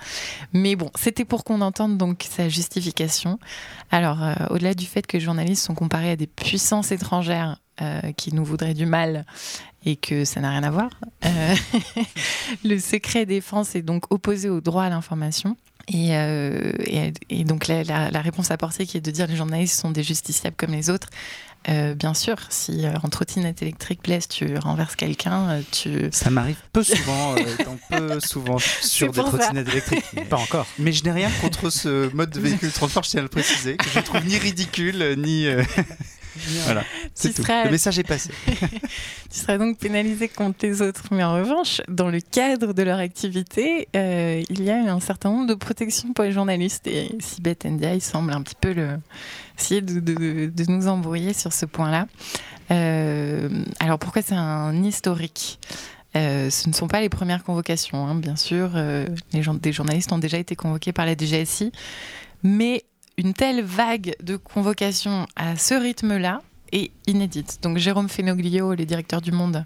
Mais 0.52 0.76
bon, 0.76 0.90
c'était 0.94 1.24
pour 1.24 1.44
qu'on 1.44 1.60
entende 1.60 1.96
donc 1.96 2.26
sa 2.28 2.48
justification. 2.48 3.38
Alors, 3.90 4.22
euh, 4.22 4.34
au-delà 4.50 4.74
du 4.74 4.86
fait 4.86 5.06
que 5.06 5.16
les 5.16 5.22
journalistes 5.22 5.64
sont 5.64 5.74
comparés 5.74 6.12
à 6.12 6.16
des 6.16 6.26
puissances 6.26 6.92
étrangères 6.92 7.58
qui 8.16 8.34
nous 8.34 8.44
voudraient 8.44 8.74
du 8.74 8.86
mal 8.86 9.24
et 9.84 9.96
que 9.96 10.24
ça 10.24 10.40
n'a 10.40 10.50
rien 10.50 10.62
à 10.62 10.70
voir. 10.70 10.90
Euh, 11.24 11.54
le 12.64 12.78
secret 12.78 13.26
défense 13.26 13.74
est 13.74 13.82
donc 13.82 14.12
opposé 14.12 14.48
au 14.48 14.60
droit 14.60 14.84
à 14.84 14.90
l'information. 14.90 15.56
Et, 15.88 16.16
euh, 16.16 16.72
et, 17.30 17.44
donc 17.44 17.66
la, 17.66 17.82
la, 17.82 18.20
réponse 18.20 18.52
apportée 18.52 18.86
qui 18.86 18.98
est 18.98 19.00
de 19.00 19.10
dire 19.10 19.26
les 19.26 19.34
journalistes 19.34 19.80
sont 19.80 19.90
des 19.90 20.04
justiciables 20.04 20.54
comme 20.56 20.70
les 20.70 20.88
autres. 20.88 21.08
Euh, 21.68 21.94
bien 21.94 22.14
sûr, 22.14 22.36
si 22.48 22.84
en 22.86 23.08
trottinette 23.08 23.60
électrique 23.60 24.00
blesse, 24.04 24.28
tu 24.28 24.56
renverses 24.56 24.94
quelqu'un, 24.94 25.60
tu... 25.72 26.08
Ça 26.12 26.30
m'arrive 26.30 26.56
peu 26.72 26.84
souvent, 26.84 27.34
peu 27.90 28.20
souvent 28.20 28.58
sur 28.58 29.10
des 29.10 29.20
trottinettes 29.20 29.68
électriques. 29.68 30.04
Pas 30.28 30.36
encore. 30.36 30.66
Mais 30.78 30.92
je 30.92 31.02
n'ai 31.02 31.12
rien 31.12 31.30
contre 31.40 31.70
ce 31.70 32.14
mode 32.14 32.30
de 32.30 32.40
véhicule 32.40 32.68
de 32.68 32.74
transport, 32.74 33.02
je 33.02 33.10
tiens 33.10 33.20
à 33.20 33.24
le 33.24 33.28
préciser, 33.28 33.76
que 33.76 33.90
je 33.90 34.00
trouve 34.00 34.24
ni 34.24 34.38
ridicule, 34.38 35.16
ni... 35.18 35.46
Voilà, 36.64 36.84
c'est 37.14 37.32
tout. 37.32 37.42
Le 37.42 37.70
message 37.70 37.98
est 37.98 38.04
passé. 38.04 38.30
tu 38.46 39.38
seras 39.38 39.58
donc 39.58 39.78
pénalisé 39.78 40.28
contre 40.28 40.58
les 40.62 40.82
autres. 40.82 41.04
Mais 41.10 41.24
en 41.24 41.34
revanche, 41.34 41.80
dans 41.88 42.08
le 42.08 42.20
cadre 42.20 42.72
de 42.72 42.82
leur 42.82 42.98
activité, 42.98 43.88
euh, 43.96 44.42
il 44.48 44.62
y 44.62 44.70
a 44.70 44.92
un 44.92 45.00
certain 45.00 45.30
nombre 45.30 45.46
de 45.46 45.54
protections 45.54 46.12
pour 46.12 46.24
les 46.24 46.32
journalistes. 46.32 46.86
Et 46.86 47.16
Sibeth 47.20 47.64
Ndiaye 47.64 48.00
semble 48.00 48.32
un 48.32 48.42
petit 48.42 48.54
peu 48.60 48.72
le... 48.72 48.98
essayer 49.58 49.80
de, 49.80 50.00
de, 50.00 50.64
nous 50.68 50.88
embrouiller 50.88 51.32
sur 51.32 51.52
ce 51.52 51.66
point-là. 51.66 52.06
Euh, 52.70 53.64
alors 53.80 53.98
pourquoi 53.98 54.22
c'est 54.22 54.34
un 54.34 54.82
historique? 54.82 55.58
Euh, 56.16 56.50
ce 56.50 56.68
ne 56.68 56.74
sont 56.74 56.88
pas 56.88 57.00
les 57.00 57.08
premières 57.08 57.44
convocations, 57.44 58.06
hein, 58.06 58.14
bien 58.14 58.36
sûr. 58.36 58.70
les 59.32 59.42
gens, 59.42 59.54
des 59.54 59.72
journalistes 59.72 60.12
ont 60.12 60.18
déjà 60.18 60.38
été 60.38 60.56
convoqués 60.56 60.92
par 60.92 61.06
la 61.06 61.16
DGSI. 61.16 61.72
Mais 62.42 62.84
une 63.16 63.34
telle 63.34 63.62
vague 63.62 64.14
de 64.22 64.36
convocations 64.36 65.26
à 65.36 65.56
ce 65.56 65.74
rythme-là 65.74 66.42
est 66.72 66.90
inédite. 67.06 67.58
Donc 67.62 67.78
Jérôme 67.78 68.08
Fenoglio, 68.08 68.74
le 68.74 68.84
directeur 68.84 69.20
du 69.20 69.32
Monde, 69.32 69.64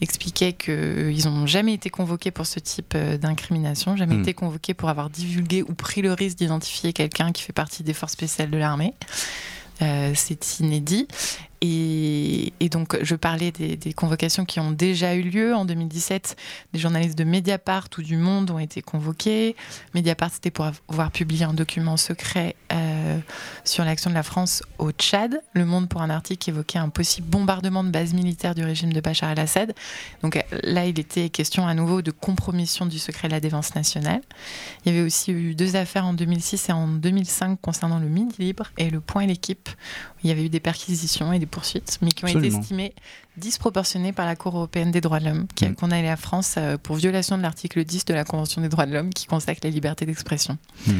expliquait 0.00 0.52
qu'ils 0.52 1.24
n'ont 1.26 1.46
jamais 1.46 1.74
été 1.74 1.90
convoqués 1.90 2.30
pour 2.30 2.46
ce 2.46 2.58
type 2.58 2.94
euh, 2.94 3.18
d'incrimination, 3.18 3.96
jamais 3.96 4.16
hmm. 4.16 4.22
été 4.22 4.34
convoqués 4.34 4.74
pour 4.74 4.88
avoir 4.88 5.10
divulgué 5.10 5.62
ou 5.62 5.74
pris 5.74 6.02
le 6.02 6.12
risque 6.12 6.38
d'identifier 6.38 6.92
quelqu'un 6.92 7.32
qui 7.32 7.42
fait 7.42 7.52
partie 7.52 7.82
des 7.82 7.92
forces 7.92 8.12
spéciales 8.12 8.50
de 8.50 8.58
l'armée. 8.58 8.94
Euh, 9.82 10.12
c'est 10.14 10.60
inédit. 10.60 11.06
Et, 11.62 12.52
donc, 12.70 12.96
je 13.02 13.14
parlais 13.14 13.50
des, 13.50 13.92
convocations 13.92 14.44
qui 14.44 14.60
ont 14.60 14.70
déjà 14.70 15.14
eu 15.14 15.22
lieu. 15.22 15.54
En 15.54 15.64
2017, 15.64 16.36
des 16.72 16.78
journalistes 16.78 17.18
de 17.18 17.24
Mediapart 17.24 17.88
ou 17.98 18.02
du 18.02 18.16
Monde 18.16 18.50
ont 18.50 18.58
été 18.58 18.80
convoqués. 18.80 19.56
Mediapart, 19.94 20.30
c'était 20.32 20.50
pour 20.50 20.70
avoir 20.88 21.10
publié 21.10 21.44
un 21.44 21.52
document 21.52 21.96
secret 21.96 22.56
euh, 22.72 23.18
sur 23.64 23.84
l'action 23.84 24.08
de 24.08 24.14
la 24.14 24.22
France 24.22 24.62
au 24.78 24.90
Tchad. 24.92 25.42
Le 25.52 25.66
Monde, 25.66 25.88
pour 25.88 26.00
un 26.00 26.10
article 26.10 26.38
qui 26.38 26.50
évoquait 26.50 26.78
un 26.78 26.88
possible 26.88 27.28
bombardement 27.28 27.84
de 27.84 27.90
bases 27.90 28.14
militaires 28.14 28.54
du 28.54 28.64
régime 28.64 28.92
de 28.92 29.00
Bachar 29.00 29.30
el-Assad. 29.30 29.74
Donc 30.22 30.42
là, 30.62 30.86
il 30.86 30.98
était 30.98 31.28
question 31.28 31.66
à 31.66 31.74
nouveau 31.74 32.00
de 32.00 32.10
compromission 32.10 32.86
du 32.86 32.98
secret 32.98 33.28
de 33.28 33.32
la 33.32 33.40
défense 33.40 33.74
nationale. 33.74 34.22
Il 34.84 34.92
y 34.92 34.96
avait 34.96 35.04
aussi 35.04 35.32
eu 35.32 35.54
deux 35.54 35.76
affaires 35.76 36.06
en 36.06 36.14
2006 36.14 36.70
et 36.70 36.72
en 36.72 36.88
2005 36.88 37.60
concernant 37.60 37.98
le 37.98 38.08
Midi 38.08 38.36
Libre 38.38 38.70
et 38.78 38.88
le 38.88 39.00
Point 39.00 39.22
et 39.22 39.26
l'équipe. 39.26 39.68
Il 40.22 40.28
y 40.28 40.32
avait 40.32 40.44
eu 40.44 40.48
des 40.48 40.60
perquisitions 40.60 41.32
et 41.32 41.38
des 41.38 41.46
poursuites, 41.50 41.98
mais 42.02 42.10
qui 42.10 42.24
ont 42.24 42.28
été 42.28 42.46
estimées 42.46 42.94
disproportionnées 43.36 44.12
par 44.12 44.26
la 44.26 44.36
Cour 44.36 44.56
européenne 44.56 44.90
des 44.90 45.00
droits 45.00 45.20
de 45.20 45.24
l'homme, 45.24 45.46
qui 45.54 45.64
a 45.64 45.70
mm. 45.70 45.74
condamné 45.74 46.02
la 46.02 46.16
France 46.16 46.54
euh, 46.58 46.76
pour 46.76 46.96
violation 46.96 47.36
de 47.38 47.42
l'article 47.42 47.84
10 47.84 48.04
de 48.04 48.14
la 48.14 48.24
Convention 48.24 48.60
des 48.60 48.68
droits 48.68 48.86
de 48.86 48.92
l'homme 48.92 49.10
qui 49.10 49.26
consacre 49.26 49.60
la 49.64 49.70
liberté 49.70 50.06
d'expression. 50.06 50.58
Mm. 50.86 50.92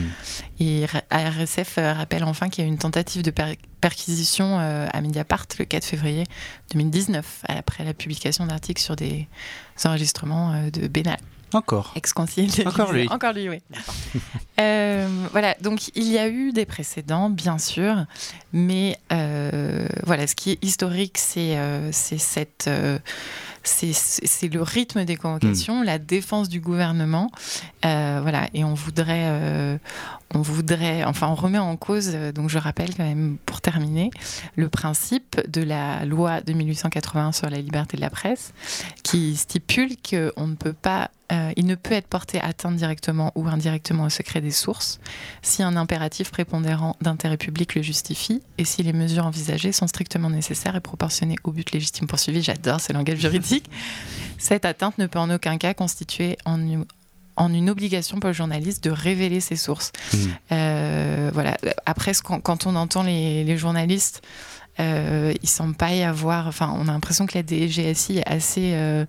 Et 0.60 0.86
ARSF 1.10 1.78
euh, 1.78 1.92
rappelle 1.92 2.24
enfin 2.24 2.48
qu'il 2.48 2.64
y 2.64 2.66
a 2.66 2.68
eu 2.68 2.72
une 2.72 2.78
tentative 2.78 3.22
de 3.22 3.32
perquisition 3.80 4.58
euh, 4.58 4.86
à 4.92 5.00
Mediapart 5.00 5.46
le 5.58 5.64
4 5.64 5.84
février 5.84 6.24
2019, 6.72 7.44
après 7.48 7.84
la 7.84 7.94
publication 7.94 8.46
d'articles 8.46 8.82
sur 8.82 8.96
des 8.96 9.28
enregistrements 9.84 10.68
de 10.72 10.88
Bénal. 10.88 11.18
Encore. 11.52 11.92
Ex-conseiller 11.96 12.66
Encore 12.66 12.92
lui. 12.92 13.08
Encore 13.10 13.32
lui, 13.32 13.48
oui. 13.48 13.60
euh, 14.60 15.08
voilà, 15.32 15.54
donc 15.60 15.88
il 15.94 16.08
y 16.08 16.18
a 16.18 16.28
eu 16.28 16.52
des 16.52 16.66
précédents, 16.66 17.30
bien 17.30 17.58
sûr, 17.58 18.04
mais 18.52 18.98
euh, 19.12 19.86
voilà, 20.04 20.26
ce 20.26 20.34
qui 20.34 20.52
est 20.52 20.64
historique, 20.64 21.18
c'est 21.18 21.56
euh, 21.56 21.90
cette. 21.92 22.66
Euh, 22.68 22.98
c'est 23.62 24.48
le 24.48 24.62
rythme 24.62 25.04
des 25.04 25.16
convocations, 25.16 25.82
hmm. 25.82 25.84
la 25.84 25.98
défense 25.98 26.48
du 26.48 26.60
gouvernement, 26.60 27.30
voilà, 27.82 28.48
et 28.54 28.64
on 28.64 28.72
voudrait, 28.72 29.78
on 30.34 30.42
voudrait, 30.42 31.04
enfin, 31.04 31.28
on 31.28 31.34
remet 31.34 31.58
en 31.58 31.76
cause, 31.76 32.14
donc 32.34 32.48
je 32.48 32.58
rappelle 32.58 32.94
quand 32.94 33.04
même 33.04 33.36
pour 33.46 33.60
terminer, 33.60 34.10
le 34.56 34.68
principe 34.68 35.40
de 35.48 35.62
la 35.62 36.04
loi 36.04 36.40
de 36.40 36.52
1881 36.52 37.32
sur 37.32 37.50
la 37.50 37.58
liberté 37.58 37.96
de 37.96 38.02
la 38.02 38.10
presse, 38.10 38.52
qui 39.02 39.36
stipule 39.36 39.96
qu'on 39.96 40.46
ne 40.46 40.54
peut 40.54 40.72
pas 40.72 41.10
euh, 41.32 41.52
il 41.56 41.66
ne 41.66 41.76
peut 41.76 41.94
être 41.94 42.08
porté 42.08 42.40
atteinte 42.40 42.74
directement 42.76 43.30
ou 43.36 43.46
indirectement 43.46 44.04
au 44.04 44.08
secret 44.08 44.40
des 44.40 44.50
sources 44.50 44.98
si 45.42 45.62
un 45.62 45.76
impératif 45.76 46.32
prépondérant 46.32 46.96
d'intérêt 47.00 47.36
public 47.36 47.76
le 47.76 47.82
justifie 47.82 48.42
et 48.58 48.64
si 48.64 48.82
les 48.82 48.92
mesures 48.92 49.26
envisagées 49.26 49.70
sont 49.70 49.86
strictement 49.86 50.28
nécessaires 50.28 50.74
et 50.74 50.80
proportionnées 50.80 51.36
au 51.44 51.52
but 51.52 51.70
légitime 51.70 52.08
poursuivi. 52.08 52.42
J'adore 52.42 52.80
ce 52.80 52.92
langage 52.92 53.18
juridique. 53.18 53.70
Cette 54.38 54.64
atteinte 54.64 54.98
ne 54.98 55.06
peut 55.06 55.20
en 55.20 55.30
aucun 55.30 55.56
cas 55.56 55.72
constituer 55.72 56.36
en, 56.46 56.58
une 57.38 57.70
obligation 57.70 58.20
pour 58.20 58.28
le 58.28 58.34
journaliste 58.34 58.84
de 58.84 58.90
révéler 58.90 59.40
ses 59.40 59.56
sources. 59.56 59.92
Mmh. 60.12 60.16
Euh, 60.52 61.30
voilà. 61.32 61.56
Après, 61.86 62.12
quand, 62.22 62.66
on 62.66 62.76
entend 62.76 63.02
les 63.02 63.56
journalistes 63.56 64.22
euh, 64.80 65.34
il 65.42 65.48
semble 65.48 65.74
pas 65.74 65.92
y 65.92 66.02
avoir. 66.02 66.46
Enfin, 66.46 66.74
on 66.78 66.88
a 66.88 66.92
l'impression 66.92 67.26
que 67.26 67.36
la 67.36 67.44
DGSI 67.44 68.18
est 68.18 68.28
assez 68.28 68.72
euh, 68.74 69.04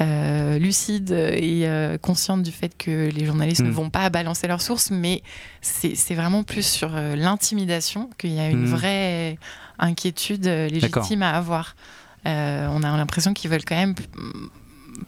euh, 0.00 0.58
lucide 0.58 1.10
et 1.10 1.68
consciente 2.00 2.42
du 2.42 2.52
fait 2.52 2.72
que 2.76 3.10
les 3.10 3.26
journalistes 3.26 3.62
ne 3.62 3.68
hmm. 3.68 3.72
vont 3.72 3.90
pas 3.90 4.08
balancer 4.08 4.46
leurs 4.46 4.62
sources, 4.62 4.90
mais 4.90 5.22
c'est 5.60 6.14
vraiment 6.14 6.42
plus 6.42 6.66
sur 6.66 6.90
l'intimidation 6.90 8.08
qu'il 8.18 8.32
y 8.32 8.40
a 8.40 8.48
une 8.48 8.66
hmm. 8.66 8.74
vraie 8.74 9.38
inquiétude 9.78 10.46
légitime 10.46 11.22
à 11.22 11.36
avoir. 11.36 11.76
on 12.24 12.82
a 12.82 12.96
l'impression 12.96 13.34
qu'ils 13.34 13.50
veulent 13.50 13.64
quand 13.64 13.76
même 13.76 13.94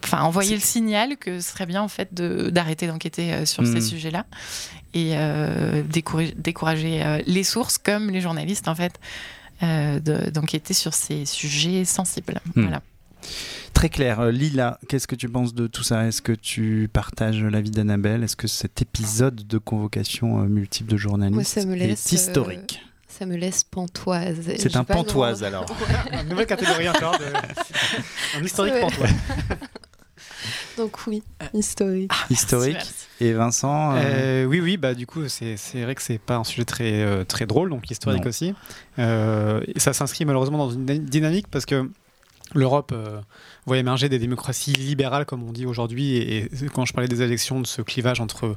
enfin 0.03 0.21
envoyer 0.21 0.55
le 0.55 0.61
signal 0.61 1.17
que 1.17 1.39
ce 1.39 1.51
serait 1.51 1.65
bien 1.65 1.81
en 1.81 1.87
fait 1.87 2.13
d'arrêter 2.13 2.87
d'enquêter 2.87 3.45
sur 3.45 3.65
ces 3.65 3.79
hmm. 3.79 3.81
sujets-là 3.81 4.25
et 4.93 5.15
décourager, 5.89 6.33
décourager 6.37 7.21
les 7.25 7.43
sources 7.43 7.77
comme 7.77 8.09
les 8.09 8.21
journalistes 8.21 8.67
en 8.67 8.75
fait 8.75 8.99
euh, 9.63 9.99
d'enquêter 10.29 10.75
sur 10.75 10.93
ces 10.93 11.25
sujets 11.25 11.83
sensibles. 11.83 12.39
Hmm. 12.55 12.61
Voilà. 12.61 12.83
Très 13.73 13.89
clair. 13.89 14.19
Euh, 14.19 14.31
Lila, 14.31 14.79
qu'est-ce 14.87 15.07
que 15.07 15.15
tu 15.15 15.27
penses 15.29 15.55
de 15.55 15.65
tout 15.65 15.81
ça? 15.81 16.05
Est-ce 16.05 16.21
que 16.21 16.31
tu 16.31 16.87
partages 16.93 17.41
l'avis 17.43 17.71
d'Annabelle? 17.71 18.23
Est-ce 18.23 18.35
que 18.35 18.47
cet 18.47 18.83
épisode 18.83 19.47
de 19.47 19.57
convocation 19.57 20.43
euh, 20.43 20.45
multiple 20.45 20.91
de 20.91 20.97
journalistes 20.97 21.57
est 21.57 22.11
historique? 22.11 22.81
ça 23.07 23.25
me 23.25 23.35
laisse 23.35 23.63
pantoise. 23.63 24.37
C'est 24.57 24.75
un 24.75 24.83
pantoise 24.83 25.43
alors. 25.43 25.65
Une 26.21 26.29
nouvelle 26.29 26.45
catégorie 26.45 26.87
encore. 26.87 27.17
De... 27.17 27.25
Un 28.37 28.43
historique 28.43 28.79
pantoise. 28.79 29.09
Donc 30.77 30.99
oui, 31.07 31.23
historique. 31.53 32.11
Ah, 32.13 32.27
historique. 32.29 32.77
Et 33.19 33.33
Vincent 33.33 33.95
euh, 33.95 33.97
euh, 33.97 34.45
Oui, 34.45 34.61
oui, 34.61 34.77
bah 34.77 34.93
du 34.93 35.07
coup, 35.07 35.27
c'est 35.27 35.55
vrai 35.73 35.95
que 35.95 36.01
c'est 36.03 36.19
pas 36.19 36.35
un 36.35 36.43
sujet 36.43 36.65
très, 36.65 37.01
euh, 37.01 37.23
très 37.23 37.47
drôle, 37.47 37.71
donc 37.71 37.89
historique 37.89 38.25
aussi. 38.27 38.53
et 38.97 39.79
ça 39.79 39.93
s'inscrit 39.93 40.25
malheureusement 40.25 40.59
dans 40.59 40.69
une 40.69 40.85
dynamique 40.85 41.47
parce 41.49 41.65
que 41.65 41.89
l'Europe 42.53 42.93
voit 43.65 43.77
émerger 43.77 44.07
des 44.07 44.19
démocraties 44.19 44.73
libérales, 44.73 45.25
comme 45.25 45.43
on 45.43 45.51
dit 45.51 45.65
aujourd'hui. 45.65 46.15
et, 46.17 46.49
quand 46.73 46.85
je 46.85 46.93
parlais 46.93 47.09
des 47.09 47.23
élections, 47.23 47.59
de 47.59 47.67
ce 47.67 47.81
clivage 47.81 48.21
entre 48.21 48.55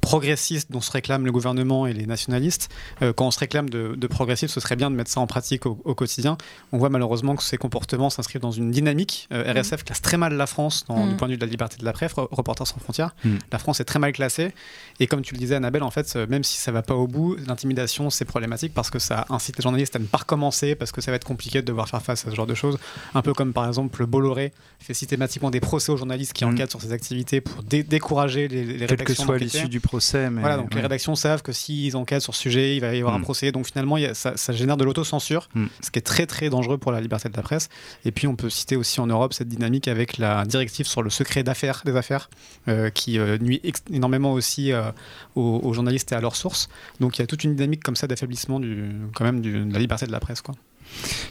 progressiste 0.00 0.70
dont 0.72 0.80
se 0.80 0.90
réclament 0.90 1.24
le 1.24 1.32
gouvernement 1.32 1.86
et 1.86 1.92
les 1.92 2.06
nationalistes, 2.06 2.68
euh, 3.02 3.12
quand 3.12 3.26
on 3.26 3.30
se 3.30 3.38
réclame 3.38 3.68
de, 3.68 3.94
de, 3.96 4.06
progressif, 4.06 4.50
ce 4.50 4.60
serait 4.60 4.76
bien 4.76 4.90
de 4.90 4.96
mettre 4.96 5.10
ça 5.10 5.20
en 5.20 5.26
pratique 5.26 5.66
au, 5.66 5.74
quotidien. 5.94 6.36
On 6.72 6.78
voit 6.78 6.88
malheureusement 6.88 7.36
que 7.36 7.42
ces 7.42 7.56
comportements 7.56 8.10
s'inscrivent 8.10 8.40
dans 8.40 8.50
une 8.50 8.70
dynamique. 8.70 9.28
Euh, 9.32 9.52
RSF 9.52 9.84
classe 9.84 10.00
très 10.00 10.16
mal 10.16 10.34
la 10.34 10.46
France 10.46 10.84
dans, 10.88 11.06
du 11.06 11.14
mm. 11.14 11.16
point 11.16 11.28
de 11.28 11.32
vue 11.32 11.38
de 11.38 11.44
la 11.44 11.50
liberté 11.50 11.76
de 11.78 11.84
la 11.84 11.92
presse, 11.92 12.12
Reporters 12.16 12.66
sans 12.66 12.78
frontières. 12.78 13.14
Mm. 13.24 13.36
La 13.52 13.58
France 13.58 13.80
est 13.80 13.84
très 13.84 13.98
mal 13.98 14.12
classée. 14.12 14.52
Et 14.98 15.06
comme 15.06 15.22
tu 15.22 15.34
le 15.34 15.38
disais, 15.38 15.54
Annabelle, 15.54 15.82
en 15.82 15.90
fait, 15.90 16.12
euh, 16.16 16.26
même 16.28 16.44
si 16.44 16.58
ça 16.58 16.72
va 16.72 16.82
pas 16.82 16.94
au 16.94 17.06
bout, 17.06 17.36
l'intimidation, 17.46 18.10
c'est 18.10 18.24
problématique 18.24 18.74
parce 18.74 18.90
que 18.90 18.98
ça 18.98 19.26
incite 19.30 19.58
les 19.58 19.62
journalistes 19.62 19.96
à 19.96 19.98
ne 19.98 20.06
pas 20.06 20.18
recommencer, 20.18 20.74
parce 20.74 20.92
que 20.92 21.00
ça 21.00 21.10
va 21.10 21.16
être 21.16 21.24
compliqué 21.24 21.60
de 21.62 21.66
devoir 21.66 21.88
faire 21.88 22.02
face 22.02 22.26
à 22.26 22.30
ce 22.30 22.36
genre 22.36 22.46
de 22.46 22.54
choses. 22.54 22.78
Un 23.14 23.22
peu 23.22 23.32
comme 23.32 23.52
par 23.52 23.66
exemple 23.66 24.06
Bolloré 24.06 24.52
fait 24.78 24.94
systématiquement 24.94 25.50
des 25.50 25.60
procès 25.60 25.92
aux 25.92 25.96
journalistes 25.96 26.32
qui 26.32 26.44
enquêtent 26.44 26.70
sur 26.70 26.80
ces 26.80 26.92
activités 26.92 27.40
pour 27.40 27.62
décourager 27.62 28.48
les, 28.48 28.64
les 28.64 28.86
Quelle 28.86 29.04
que 29.04 29.14
soit 29.14 29.38
l'issue 29.38 29.68
du 29.68 29.80
procès. 29.90 30.28
voilà, 30.28 30.56
donc 30.56 30.72
les 30.74 30.80
rédactions 30.80 31.16
savent 31.16 31.42
que 31.42 31.52
s'ils 31.52 31.96
enquêtent 31.96 32.22
sur 32.22 32.34
ce 32.34 32.40
sujet, 32.40 32.76
il 32.76 32.80
va 32.80 32.94
y 32.94 32.98
avoir 32.98 33.14
un 33.14 33.18
mm. 33.18 33.22
procès. 33.22 33.52
Donc 33.52 33.66
finalement, 33.66 33.96
ça, 34.14 34.52
génère 34.52 34.76
de 34.76 34.84
l'autocensure, 34.84 35.48
mm. 35.54 35.66
ce 35.82 35.90
qui 35.90 35.98
est 35.98 36.02
très 36.02 36.26
très 36.26 36.48
dangereux 36.48 36.78
pour 36.78 36.92
la 36.92 37.00
liberté 37.00 37.28
de 37.28 37.36
la 37.36 37.42
presse. 37.42 37.68
Et 38.04 38.12
puis 38.12 38.28
on 38.28 38.36
peut 38.36 38.50
citer 38.50 38.76
aussi 38.76 39.00
en 39.00 39.08
Europe 39.08 39.32
cette 39.34 39.48
dynamique 39.48 39.88
avec 39.88 40.18
la 40.18 40.44
directive 40.44 40.86
sur 40.86 41.02
le 41.02 41.10
secret 41.10 41.42
d'affaires 41.42 41.82
des 41.84 41.96
affaires, 41.96 42.30
euh, 42.68 42.90
qui 42.90 43.18
euh, 43.18 43.36
nuit 43.38 43.60
énormément 43.90 44.32
aussi 44.32 44.72
euh, 44.72 44.92
aux, 45.34 45.72
journalistes 45.72 46.12
et 46.12 46.14
à 46.14 46.20
leurs 46.20 46.36
sources. 46.36 46.68
Donc 47.00 47.18
il 47.18 47.22
y 47.22 47.24
a 47.24 47.26
toute 47.26 47.42
une 47.42 47.56
dynamique 47.56 47.82
comme 47.82 47.96
ça 47.96 48.06
d'affaiblissement 48.06 48.60
du, 48.60 48.92
quand 49.14 49.24
même 49.24 49.40
de 49.40 49.72
la 49.72 49.78
liberté 49.78 50.06
de 50.06 50.12
la 50.12 50.20
presse. 50.20 50.40
Quoi. 50.40 50.54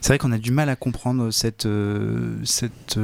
C'est 0.02 0.10
vrai 0.10 0.18
qu'on 0.18 0.32
a 0.34 0.38
du 0.38 0.52
mal 0.52 0.70
à 0.70 0.76
comprendre 0.76 1.32
cette, 1.32 1.68
cette 2.44 3.00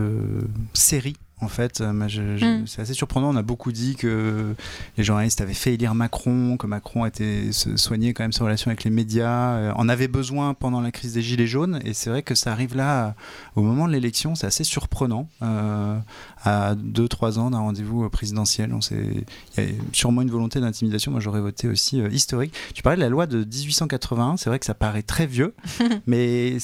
série 0.73 1.15
en 1.41 1.47
fait. 1.47 1.81
Euh, 1.81 1.91
mm. 1.93 2.65
C'est 2.67 2.81
assez 2.81 2.93
surprenant. 2.93 3.29
On 3.29 3.35
a 3.35 3.41
beaucoup 3.41 3.71
dit 3.71 3.95
que 3.95 4.55
les 4.97 5.03
journalistes 5.03 5.41
avaient 5.41 5.53
fait 5.53 5.73
élire 5.73 5.95
Macron, 5.95 6.57
que 6.57 6.67
Macron 6.67 7.05
était 7.05 7.51
soigné 7.51 8.13
quand 8.13 8.23
même 8.23 8.31
ses 8.31 8.43
relations 8.43 8.69
avec 8.69 8.83
les 8.83 8.89
médias, 8.89 9.55
euh, 9.55 9.71
en 9.75 9.89
avait 9.89 10.07
besoin 10.07 10.53
pendant 10.53 10.81
la 10.81 10.91
crise 10.91 11.13
des 11.13 11.21
Gilets 11.21 11.47
jaunes. 11.47 11.79
Et 11.83 11.93
c'est 11.93 12.09
vrai 12.09 12.23
que 12.23 12.35
ça 12.35 12.51
arrive 12.51 12.75
là, 12.75 13.15
au 13.55 13.61
moment 13.61 13.87
de 13.87 13.93
l'élection, 13.93 14.35
c'est 14.35 14.47
assez 14.47 14.63
surprenant. 14.63 15.27
Euh, 15.41 15.97
à 16.43 16.75
2-3 16.75 17.39
ans 17.39 17.49
d'un 17.49 17.59
rendez-vous 17.59 18.07
présidentiel, 18.09 18.71
il 18.91 19.23
y 19.57 19.61
a 19.61 19.63
sûrement 19.93 20.21
une 20.21 20.29
volonté 20.29 20.59
d'intimidation. 20.59 21.11
Moi, 21.11 21.19
j'aurais 21.19 21.41
voté 21.41 21.67
aussi 21.67 21.97
historique. 22.11 22.53
Tu 22.73 22.83
parlais 22.83 22.97
de 22.97 23.01
la 23.01 23.09
loi 23.09 23.25
de 23.25 23.39
1881. 23.39 24.37
C'est 24.37 24.49
vrai 24.49 24.59
que 24.59 24.65
ça 24.65 24.75
paraît 24.75 25.01
très 25.01 25.25
vieux, 25.25 25.55
mais 26.07 26.57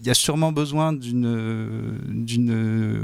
il 0.00 0.06
y 0.06 0.10
a 0.10 0.14
sûrement 0.14 0.52
besoin 0.52 0.92
d'une 0.92 1.98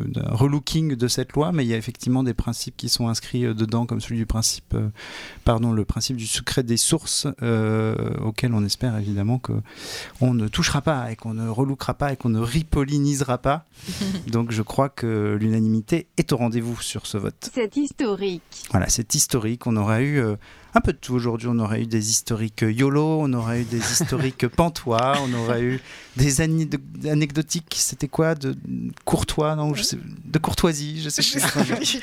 d'un 0.07 0.29
relooking 0.31 0.95
de 0.95 1.09
cette 1.09 1.33
loi, 1.33 1.53
mais 1.53 1.65
il 1.65 1.69
y 1.69 1.75
a 1.75 1.77
effectivement 1.77 2.23
des 2.23 2.35
principes 2.35 2.77
qui 2.77 2.89
sont 2.89 3.09
inscrits 3.09 3.47
euh, 3.47 3.55
dedans, 3.55 3.87
comme 3.87 4.01
celui 4.01 4.17
du 4.17 4.27
principe, 4.27 4.75
euh, 4.75 4.89
pardon, 5.45 5.73
le 5.73 5.85
principe 5.85 6.17
du 6.17 6.27
secret 6.27 6.63
des 6.63 6.77
sources, 6.77 7.27
euh, 7.43 8.15
auquel 8.23 8.55
on 8.55 8.65
espère 8.65 8.97
évidemment 8.97 9.39
que 9.39 9.53
on 10.21 10.35
ne 10.35 10.49
touchera 10.49 10.83
pas 10.83 11.11
et 11.11 11.17
qu'on 11.17 11.35
ne 11.35 11.49
relookera 11.49 11.95
pas 11.95 12.13
et 12.13 12.17
qu'on 12.17 12.29
ne 12.29 12.41
ripollinisera 12.41 13.39
pas. 13.39 13.65
Donc 14.29 14.53
je 14.53 14.63
crois 14.63 14.89
que 14.89 15.37
l'unanimité 15.41 16.07
est 16.17 16.33
au 16.33 16.37
rendez-vous 16.37 16.81
sur 16.81 17.07
ce 17.07 17.19
vote. 17.19 17.51
C'est 17.53 17.77
historique. 17.77 18.43
Voilà, 18.71 18.89
c'est 18.89 19.15
historique. 19.15 19.67
On 19.67 19.77
aura 19.77 20.03
eu 20.03 20.23
un 20.75 20.81
peu 20.81 20.93
de 20.93 20.99
tout 20.99 21.15
aujourd'hui. 21.15 21.49
On 21.51 21.59
aurait 21.59 21.83
eu 21.83 21.87
des 21.87 22.11
historiques 22.11 22.65
YOLO, 22.67 23.21
on 23.23 23.33
aurait 23.33 23.63
eu 23.63 23.65
des 23.65 23.79
historiques 23.79 24.47
Pantois, 24.57 25.15
on 25.23 25.33
aurait 25.35 25.63
eu 25.63 25.81
des 26.17 26.41
anecdotiques, 26.41 27.75
c'était 27.79 28.09
quoi 28.09 28.35
De 28.35 28.57
courtois, 29.05 29.55
non, 29.57 29.75
je 29.75 29.83
sais, 29.83 29.99
de 30.25 30.39
courtoisie, 30.39 31.01
je 31.03 31.09
sais 31.09 31.41
pas. 31.41 31.49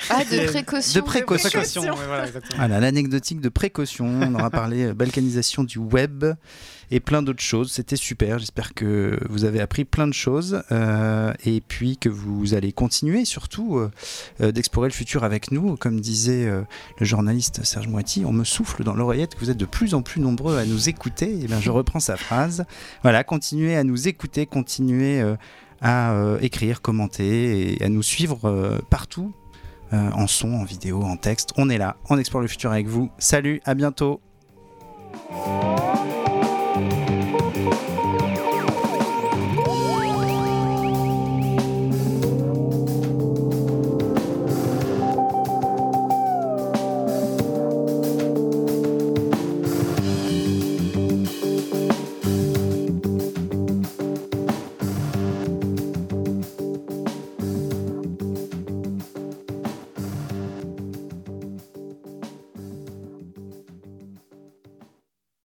ah, 0.09 0.23
de 0.23 0.47
précaution. 0.47 0.99
De 0.99 1.05
précaution. 1.05 1.83
voilà, 2.57 2.79
l'anecdotique 2.79 3.41
de 3.41 3.49
précaution. 3.49 4.05
On 4.05 4.35
aura 4.35 4.49
parlé 4.49 4.85
euh, 4.85 4.93
balkanisation 4.93 5.63
du 5.63 5.77
web 5.77 6.25
et 6.91 6.99
plein 6.99 7.23
d'autres 7.23 7.41
choses. 7.41 7.71
C'était 7.71 7.95
super. 7.95 8.37
J'espère 8.37 8.73
que 8.73 9.17
vous 9.29 9.45
avez 9.45 9.61
appris 9.61 9.85
plein 9.85 10.07
de 10.07 10.13
choses 10.13 10.61
euh, 10.71 11.33
et 11.45 11.61
puis 11.61 11.97
que 11.97 12.09
vous 12.09 12.53
allez 12.53 12.73
continuer 12.73 13.25
surtout 13.25 13.77
euh, 13.77 13.89
euh, 14.41 14.51
d'explorer 14.51 14.89
le 14.89 14.93
futur 14.93 15.23
avec 15.23 15.51
nous. 15.51 15.77
Comme 15.77 16.01
disait 16.01 16.51
le 16.99 17.05
journaliste 17.05 17.63
Serge 17.63 17.87
Moiti, 17.87 18.23
on 18.25 18.33
me 18.33 18.43
souffle 18.43 18.83
dans 18.83 18.93
l'oreillette 18.93 19.35
que 19.35 19.39
vous 19.39 19.49
êtes 19.49 19.57
de 19.57 19.65
plus 19.65 19.93
en 19.93 20.01
plus 20.01 20.21
nombreux 20.21 20.57
à 20.57 20.65
nous 20.65 20.89
écouter. 20.89 21.39
Et 21.41 21.47
bien, 21.47 21.61
je 21.61 21.71
reprends 21.71 22.01
sa 22.01 22.17
phrase. 22.17 22.65
Voilà, 23.03 23.23
continuez 23.23 23.77
à 23.77 23.83
nous 23.83 24.07
écouter, 24.07 24.45
continuez 24.45 25.23
à 25.81 26.37
écrire, 26.41 26.81
commenter 26.81 27.77
et 27.77 27.85
à 27.85 27.89
nous 27.89 28.03
suivre 28.03 28.81
partout. 28.89 29.33
en 29.91 30.27
son, 30.27 30.53
en 30.53 30.63
vidéo, 30.65 31.03
en 31.03 31.15
texte. 31.15 31.51
On 31.57 31.69
est 31.69 31.77
là, 31.77 31.95
on 32.09 32.17
explore 32.17 32.41
le 32.41 32.47
futur 32.47 32.71
avec 32.71 32.87
vous. 32.87 33.09
Salut, 33.17 33.61
à 33.65 33.75
bientôt. 33.75 34.19